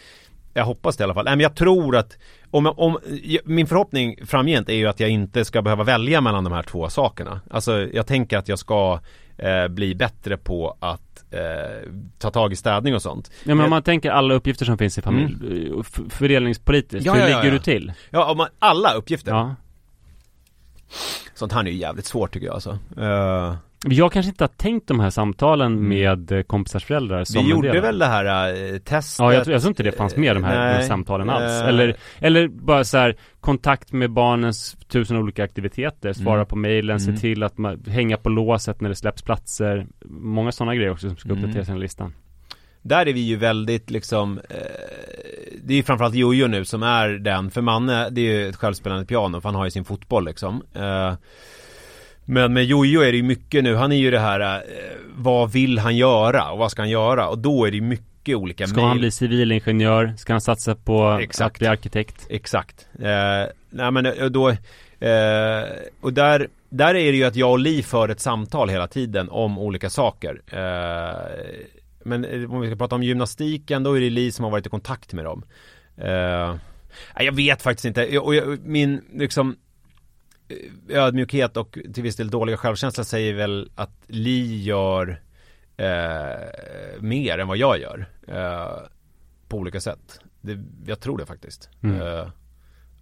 jag 0.55 0.64
hoppas 0.64 0.96
det 0.96 1.03
i 1.03 1.05
alla 1.05 1.14
fall. 1.14 1.24
Nej 1.24 1.36
men 1.36 1.40
jag 1.42 1.57
tror 1.57 1.96
att 1.96 2.18
om, 2.51 2.66
om, 2.66 2.98
min 3.44 3.66
förhoppning 3.66 4.26
framgent 4.26 4.68
är 4.68 4.74
ju 4.74 4.86
att 4.86 5.01
jag 5.01 5.11
inte 5.11 5.44
ska 5.44 5.62
behöva 5.62 5.84
välja 5.84 6.20
mellan 6.20 6.44
de 6.44 6.53
här 6.53 6.62
två 6.62 6.88
sakerna. 6.88 7.40
Alltså 7.51 7.80
jag 7.92 8.07
tänker 8.07 8.38
att 8.38 8.48
jag 8.48 8.59
ska 8.59 9.01
eh, 9.36 9.68
bli 9.68 9.94
bättre 9.94 10.36
på 10.36 10.76
att 10.80 11.24
eh, 11.30 11.88
ta 12.18 12.30
tag 12.30 12.53
i 12.53 12.57
städning 12.57 12.94
och 12.94 13.03
sånt. 13.03 13.30
Ja 13.44 13.55
men 13.55 13.64
om 13.64 13.70
man 13.70 13.82
tänker 13.82 14.11
alla 14.11 14.34
uppgifter 14.34 14.64
som 14.64 14.78
finns 14.78 14.98
i 14.98 15.03
familj, 15.03 15.66
eh, 15.72 15.80
f- 15.80 16.01
fördelningspolitiskt, 16.09 17.07
Ja, 17.07 17.12
hur 17.12 17.20
ja, 17.20 17.26
ligger 17.26 17.44
ja. 17.44 17.51
du 17.51 17.59
till? 17.59 17.92
Ja, 18.11 18.30
om 18.30 18.36
man, 18.36 18.48
alla 18.59 18.92
uppgifter. 18.94 19.30
Ja. 19.32 19.55
Sånt 21.34 21.53
här 21.53 21.61
är 21.61 21.64
ju 21.64 21.76
jävligt 21.76 22.07
svårt 22.07 22.32
tycker 22.32 22.46
jag 22.46 22.55
alltså. 22.55 22.78
Eh, 22.96 23.55
Jag 23.89 24.12
kanske 24.12 24.31
inte 24.31 24.45
har 24.45 24.49
tänkt 24.49 24.89
de 24.89 25.01
här 25.01 25.11
samtalen 25.11 25.89
med 25.89 26.33
eh, 26.33 26.43
kompisars 26.43 26.85
föräldrar 26.85 27.24
som 27.24 27.37
Mm. 27.39 27.47
vi 27.47 27.66
gjorde 27.68 27.81
väl 27.81 27.99
det 27.99 28.07
här 28.07 28.49
eh, 28.72 28.78
testet. 28.78 29.18
Ja, 29.24 29.35
jag 29.35 29.45
tror, 29.45 29.53
jag 29.53 29.62
tror 29.62 29.70
inte 29.70 29.83
det 29.83 29.93
fanns 29.93 30.16
med 30.16 30.37
de 30.37 30.45
här 30.45 30.59
Nej, 30.66 30.74
med 30.76 30.85
samtalen 30.87 31.31
alls. 31.31 31.62
eh, 31.62 31.68
Eller, 31.68 31.97
eller 32.18 32.49
bara 32.49 32.85
så 32.85 32.99
här 32.99 33.16
kontakt 33.41 33.93
med 33.93 34.11
barnens 34.12 34.76
tusen 34.89 35.16
olika 35.16 35.45
aktiviteter, 35.45 36.12
svara 36.12 36.35
Mm. 36.35 36.47
på 36.47 36.57
mejlen, 36.57 37.01
se 37.01 37.09
Mm. 37.09 37.20
till 37.20 37.43
att 37.43 37.59
man, 37.59 37.85
hänga 37.87 38.16
på 38.16 38.28
låset 38.28 38.81
när 38.81 38.89
det 38.89 38.95
släpps 38.95 39.22
platser. 39.22 39.87
Många 40.11 40.53
sådana 40.53 40.74
grejer 40.74 40.91
också 40.91 41.09
som 41.09 41.16
ska 41.16 41.28
Mm. 41.28 41.39
uppdateras 41.45 41.68
i 41.68 41.70
den 41.72 41.81
listan. 41.81 42.14
Där 42.83 43.09
är 43.09 43.12
vi 43.12 43.20
ju 43.20 43.37
väldigt 43.37 43.91
liksom 43.91 44.39
eh, 44.51 44.57
Det 45.62 45.72
är 45.72 45.76
ju 45.76 45.83
framförallt 45.83 46.14
Jojo 46.14 46.47
nu 46.47 46.64
som 46.64 46.83
är 46.83 47.09
den 47.09 47.51
För 47.51 47.61
Manne, 47.62 48.11
det 48.11 48.20
är 48.20 48.24
ju 48.24 48.49
ett 48.49 48.57
självspelande 48.57 49.07
piano 49.07 49.41
för 49.41 49.49
han 49.49 49.55
har 49.57 49.64
ju 49.64 49.70
sin 49.70 49.85
fotboll 49.85 50.24
liksom 50.24 50.62
eh, 50.74 51.14
Men 52.31 52.53
med 52.53 52.64
Jojo 52.64 53.01
är 53.01 53.12
det 53.12 53.16
ju 53.16 53.22
mycket 53.22 53.64
nu, 53.64 53.74
han 53.74 53.93
är 53.93 53.97
ju 53.97 54.11
det 54.11 54.18
här 54.18 54.41
eh, 54.41 54.62
Vad 55.14 55.53
vill 55.53 55.78
han 55.78 55.97
göra 55.97 56.51
och 56.51 56.59
vad 56.59 56.70
ska 56.70 56.83
han 56.83 56.91
göra? 56.91 57.28
Och 57.28 57.39
då 57.39 57.64
är 57.64 57.70
det 57.70 57.76
ju 57.76 57.83
mycket 57.83 58.37
olika 58.37 58.66
Ska 58.66 58.81
han 58.81 58.99
bli 58.99 59.11
civilingenjör? 59.11 60.14
Ska 60.16 60.33
han 60.33 60.41
satsa 60.41 60.74
på 60.74 61.18
Exakt. 61.22 61.55
att 61.55 61.59
bli 61.59 61.68
arkitekt? 61.68 62.26
Exakt. 62.31 62.89
Eh, 62.99 63.53
nej 63.70 63.91
men 63.91 64.07
eh, 64.07 64.24
då, 64.24 64.49
eh, 64.51 65.64
och 66.01 66.12
där, 66.12 66.49
där 66.68 66.95
är 66.95 67.12
det 67.12 67.18
ju 67.18 67.24
att 67.24 67.37
jag 67.37 67.51
och 67.51 67.59
Li 67.59 67.83
för 67.83 68.09
ett 68.09 68.20
samtal 68.20 68.68
hela 68.68 68.87
tiden 68.87 69.28
om 69.28 69.59
olika 69.59 69.91
saker. 69.91 70.43
Eh, 70.47 71.14
men 72.05 72.24
eh, 72.24 72.53
om 72.53 72.61
vi 72.61 72.68
ska 72.68 72.76
prata 72.76 72.95
om 72.95 73.03
gymnastiken, 73.03 73.83
då 73.83 73.97
är 73.97 74.01
det 74.01 74.11
Li 74.11 74.33
som 74.33 74.45
har 74.45 74.51
varit 74.51 74.66
i 74.66 74.70
kontakt 74.70 75.12
med 75.12 75.24
dem. 75.24 75.45
Jag 77.18 77.33
vet 77.33 77.62
faktiskt 77.62 77.85
inte, 77.85 78.18
och 78.18 78.35
jag, 78.35 78.59
min 78.64 79.01
liksom 79.14 79.57
ödmjukhet 80.88 81.57
och 81.57 81.78
till 81.94 82.03
viss 82.03 82.16
del 82.16 82.30
dåliga 82.30 82.57
självkänsla 82.57 83.05
säger 83.05 83.34
väl 83.34 83.70
att 83.74 83.90
Li 84.07 84.62
gör 84.62 85.20
eh, 85.76 87.01
mer 87.01 87.38
än 87.38 87.48
vad 87.48 87.57
jag 87.57 87.78
gör. 87.80 88.07
Eh, 88.28 88.78
på 89.48 89.57
olika 89.57 89.80
sätt. 89.80 90.20
Det, 90.40 90.59
jag 90.86 91.01
tror 91.01 91.18
det 91.18 91.26
faktiskt. 91.26 91.68
Mm. 91.82 92.01
Eh, 92.03 92.26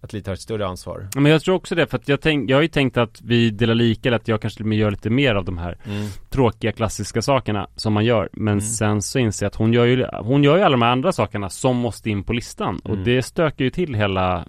att 0.01 0.13
Li 0.13 0.21
tar 0.21 0.33
ett 0.33 0.41
större 0.41 0.67
ansvar. 0.67 1.07
Men 1.15 1.25
jag 1.31 1.41
tror 1.41 1.55
också 1.55 1.75
det, 1.75 1.87
för 1.87 1.97
att 1.97 2.07
jag, 2.07 2.21
tänk, 2.21 2.49
jag 2.49 2.57
har 2.57 2.61
ju 2.61 2.67
tänkt 2.67 2.97
att 2.97 3.21
vi 3.21 3.49
delar 3.49 3.75
lika, 3.75 4.09
eller 4.09 4.17
att 4.17 4.27
jag 4.27 4.41
kanske 4.41 4.75
gör 4.75 4.91
lite 4.91 5.09
mer 5.09 5.35
av 5.35 5.45
de 5.45 5.57
här 5.57 5.77
Mm. 5.85 6.07
tråkiga 6.29 6.71
klassiska 6.71 7.21
sakerna 7.21 7.67
som 7.75 7.93
man 7.93 8.05
gör. 8.05 8.29
Men 8.33 8.47
Mm. 8.47 8.61
sen 8.61 9.01
så 9.01 9.19
inser 9.19 9.45
jag 9.45 9.47
att 9.49 9.55
hon 9.55 9.73
gör 9.73 9.85
ju, 9.85 10.05
hon 10.21 10.43
gör 10.43 10.57
ju 10.57 10.63
alla 10.63 10.71
de 10.71 10.81
här 10.81 10.91
andra 10.91 11.11
sakerna 11.11 11.49
som 11.49 11.77
måste 11.77 12.09
in 12.09 12.23
på 12.23 12.33
listan. 12.33 12.79
Och 12.83 12.89
Mm. 12.93 13.03
det 13.03 13.21
stökar 13.23 13.65
ju 13.65 13.71
till 13.71 13.93
hela 13.95 14.45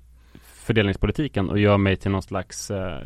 fördelningspolitiken 0.71 1.51
och 1.51 1.59
gör 1.59 1.77
mig 1.79 1.97
till 1.97 2.11
någon 2.11 2.23
slags 2.23 2.71
eh, 2.71 2.99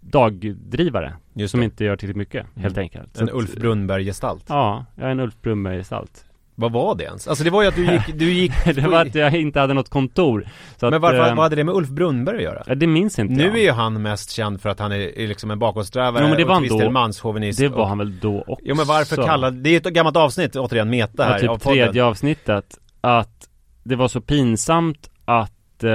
dagdrivare. 0.00 1.12
Just 1.34 1.50
som 1.50 1.60
det. 1.60 1.64
inte 1.64 1.84
gör 1.84 1.96
tillräckligt 1.96 2.16
mycket, 2.16 2.46
helt 2.56 2.78
enkelt. 2.78 3.16
Så 3.16 3.22
En 3.22 3.28
att- 3.28 3.34
Ulf 3.34 3.54
Brunnberg-gestalt. 3.54 4.44
Ja, 4.48 4.84
jag 4.96 5.06
är 5.06 5.10
en 5.10 5.20
Ulf 5.20 5.34
Brunnberg-gestalt. 5.42 6.24
Vad 6.54 6.72
var 6.72 6.94
det 6.94 7.04
ens? 7.04 7.28
Alltså 7.28 7.44
det 7.44 7.50
var 7.50 7.62
ju 7.62 7.68
att 7.68 7.74
du 7.76 7.92
gick, 7.92 8.02
du 8.14 8.32
gick 8.32 8.52
det 8.64 8.80
var 8.88 9.06
att 9.06 9.14
jag 9.14 9.34
inte 9.34 9.60
hade 9.60 9.74
något 9.74 9.88
kontor. 9.88 10.46
Men 10.80 10.94
att, 10.94 11.00
varför, 11.02 11.18
eh, 11.28 11.34
vad 11.34 11.38
hade 11.38 11.56
det 11.56 11.64
med 11.64 11.74
Ulf 11.74 11.88
Brunnberg 11.88 12.36
att 12.36 12.42
göra? 12.42 12.62
ja, 12.66 12.74
Det 12.74 12.86
minns 12.86 13.18
inte 13.18 13.34
Nu 13.34 13.44
jag. 13.44 13.58
är 13.58 13.62
ju 13.62 13.70
han 13.70 14.02
mest 14.02 14.30
känd 14.30 14.60
för 14.60 14.68
att 14.68 14.78
han 14.78 14.92
är, 14.92 15.18
är 15.18 15.26
liksom 15.28 15.50
en 15.50 15.58
bakåtsträvare 15.58 16.22
Jo, 16.22 16.28
men 16.28 16.38
det 16.38 16.44
var 16.44 16.54
och 16.54 16.62
till 16.62 16.62
viss 16.62 17.56
del 17.56 17.70
Det 17.70 17.76
var 17.76 17.86
han 17.86 17.98
väl 17.98 18.18
då 18.20 18.40
också? 18.40 18.64
Jo 18.64 18.74
men 18.74 18.86
varför 18.86 19.16
kallade, 19.16 19.56
det 19.60 19.70
är 19.70 19.76
ett 19.76 19.84
gammalt 19.94 20.16
avsnitt 20.16 20.56
återigen, 20.56 20.90
meta 20.90 21.24
här 21.24 21.32
ja, 21.32 21.38
typ 21.38 21.50
av 21.50 21.58
tredje 21.58 22.04
avsnittet 22.04 22.78
Att 23.00 23.48
det 23.82 23.96
var 23.96 24.08
så 24.08 24.20
pinsamt 24.20 25.10
att 25.24 25.84
eh, 25.84 25.90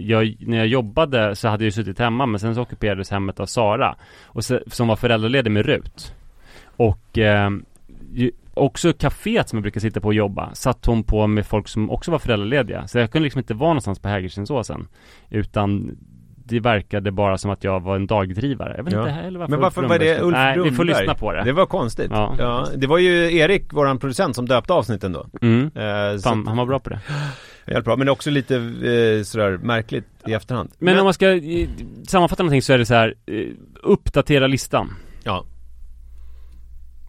jag, 0.00 0.36
när 0.40 0.58
jag 0.58 0.66
jobbade 0.66 1.36
så 1.36 1.48
hade 1.48 1.64
jag 1.64 1.66
ju 1.66 1.72
suttit 1.72 1.98
hemma 1.98 2.26
men 2.26 2.40
sen 2.40 2.54
så 2.54 2.62
ockuperades 2.62 3.10
hemmet 3.10 3.40
av 3.40 3.46
Sara 3.46 3.96
och 4.24 4.44
så, 4.44 4.60
Som 4.66 4.88
var 4.88 4.96
föräldraledig 4.96 5.50
med 5.50 5.66
Rut. 5.66 6.14
Och 6.76 7.18
eh, 7.18 7.50
också 8.54 8.92
kaféet 8.92 9.48
som 9.48 9.56
jag 9.56 9.62
brukar 9.62 9.80
sitta 9.80 10.00
på 10.00 10.08
och 10.08 10.14
jobba 10.14 10.54
satt 10.54 10.86
hon 10.86 11.02
på 11.02 11.26
med 11.26 11.46
folk 11.46 11.68
som 11.68 11.90
också 11.90 12.10
var 12.10 12.18
föräldralediga. 12.18 12.88
Så 12.88 12.98
jag 12.98 13.10
kunde 13.10 13.24
liksom 13.24 13.38
inte 13.38 13.54
vara 13.54 13.70
någonstans 13.70 13.98
på 13.98 14.08
Hägerstensåsen 14.08 14.88
Utan 15.30 15.96
det 16.48 16.60
verkade 16.60 17.10
bara 17.10 17.38
som 17.38 17.50
att 17.50 17.64
jag 17.64 17.80
var 17.80 17.96
en 17.96 18.06
dagdrivare. 18.06 18.74
Jag 18.76 18.84
vet 18.84 18.92
Ja. 18.92 18.98
inte 19.00 19.10
heller 19.10 19.38
varför 19.38 19.50
Men 19.50 19.60
varför 19.60 19.82
var 19.82 19.98
det 19.98 20.20
Ulf 20.20 20.32
Nej, 20.36 20.60
vi 20.60 20.70
får 20.70 20.84
lyssna 20.84 21.14
på 21.14 21.32
det. 21.32 21.44
Det 21.44 21.52
var 21.52 21.66
konstigt. 21.66 22.10
Ja. 22.10 22.34
Ja. 22.38 22.68
det 22.76 22.86
var 22.86 22.98
ju 22.98 23.36
Erik, 23.36 23.72
våran 23.72 23.98
producent, 23.98 24.36
som 24.36 24.46
döpte 24.46 24.72
avsnitten 24.72 25.12
då. 25.12 25.26
Mm. 25.42 25.64
Eh, 25.74 26.20
Fan, 26.20 26.46
han 26.46 26.56
var 26.56 26.66
bra 26.66 26.78
på 26.80 26.90
det. 26.90 27.00
Helt 27.72 27.84
bra, 27.84 27.96
men 27.96 28.06
det 28.06 28.10
är 28.10 28.12
också 28.12 28.30
lite 28.30 28.56
eh, 28.56 29.22
sådär 29.24 29.58
märkligt 29.62 30.04
i 30.26 30.32
efterhand. 30.32 30.70
Men, 30.78 30.98
om 30.98 31.04
man 31.04 31.14
ska 31.14 31.30
eh, 31.32 31.68
sammanfatta 32.08 32.42
någonting 32.42 32.62
så 32.62 32.72
är 32.72 32.78
det 32.78 32.86
så 32.86 32.94
här, 32.94 33.14
eh, 33.26 33.46
uppdatera 33.82 34.46
listan. 34.46 34.94
Ja. 35.24 35.44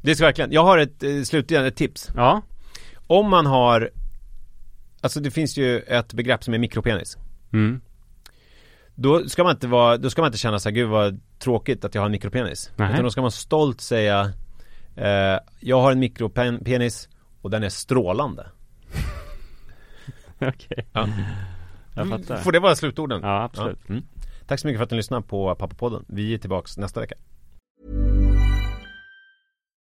Det 0.04 0.16
ska 0.16 0.26
verkligen, 0.26 0.52
jag 0.52 0.64
har 0.64 0.78
ett 0.78 1.04
eh, 1.04 1.22
slutligen 1.24 1.66
ett 1.66 1.76
tips. 1.76 2.10
Ja. 2.16 2.42
Om 3.08 3.30
man 3.30 3.46
har, 3.46 3.90
alltså 5.02 5.20
det 5.20 5.32
finns 5.32 5.58
ju 5.58 5.80
ett 5.80 6.14
begrepp 6.14 6.44
som 6.44 6.54
är 6.54 6.58
mikropenis. 6.58 7.18
Mm. 7.54 7.82
Då 9.02 9.30
ska 9.30 9.44
man 9.44 9.52
inte 9.52 9.68
vara, 9.68 9.98
då 9.98 10.10
ska 10.10 10.22
man 10.22 10.28
inte 10.28 10.38
känna 10.38 10.60
så 10.60 10.70
här, 10.70 10.76
gud 10.76 10.90
vad 10.90 11.20
tråkigt 11.40 11.86
att 11.86 11.96
jag 11.96 12.02
har 12.02 12.06
en 12.06 12.12
mikropenis. 12.12 12.72
Nej. 12.76 12.92
Utan 12.92 13.04
då 13.04 13.12
ska 13.12 13.22
man 13.22 13.32
stolt 13.32 13.82
säga, 13.82 14.32
eh, 14.96 15.40
jag 15.60 15.82
har 15.82 15.92
en 15.92 16.00
mikropenis 16.00 17.10
och 17.42 17.50
den 17.50 17.64
är 17.64 17.70
strålande. 17.70 18.46
Okej. 20.40 20.86
Ja. 20.94 21.08
Jag 21.96 22.10
fattar. 22.10 22.38
Får 22.38 22.52
det 22.52 22.60
vara 22.60 22.76
slutorden? 22.76 23.22
Ja, 23.24 23.44
absolut. 23.44 23.80
Ja. 23.88 23.94
Mm. 23.94 24.04
Tack 24.48 24.60
så 24.60 24.68
mycket 24.68 24.80
för 24.80 24.84
att 24.84 24.92
ni 24.92 24.98
lyssnade 24.98 25.28
på 25.28 25.56
Pappapodden. 25.56 26.06
Vi 26.08 26.34
är 26.34 26.38
tillbaks 26.38 26.78
nästa 26.78 27.00
vecka. 27.00 27.16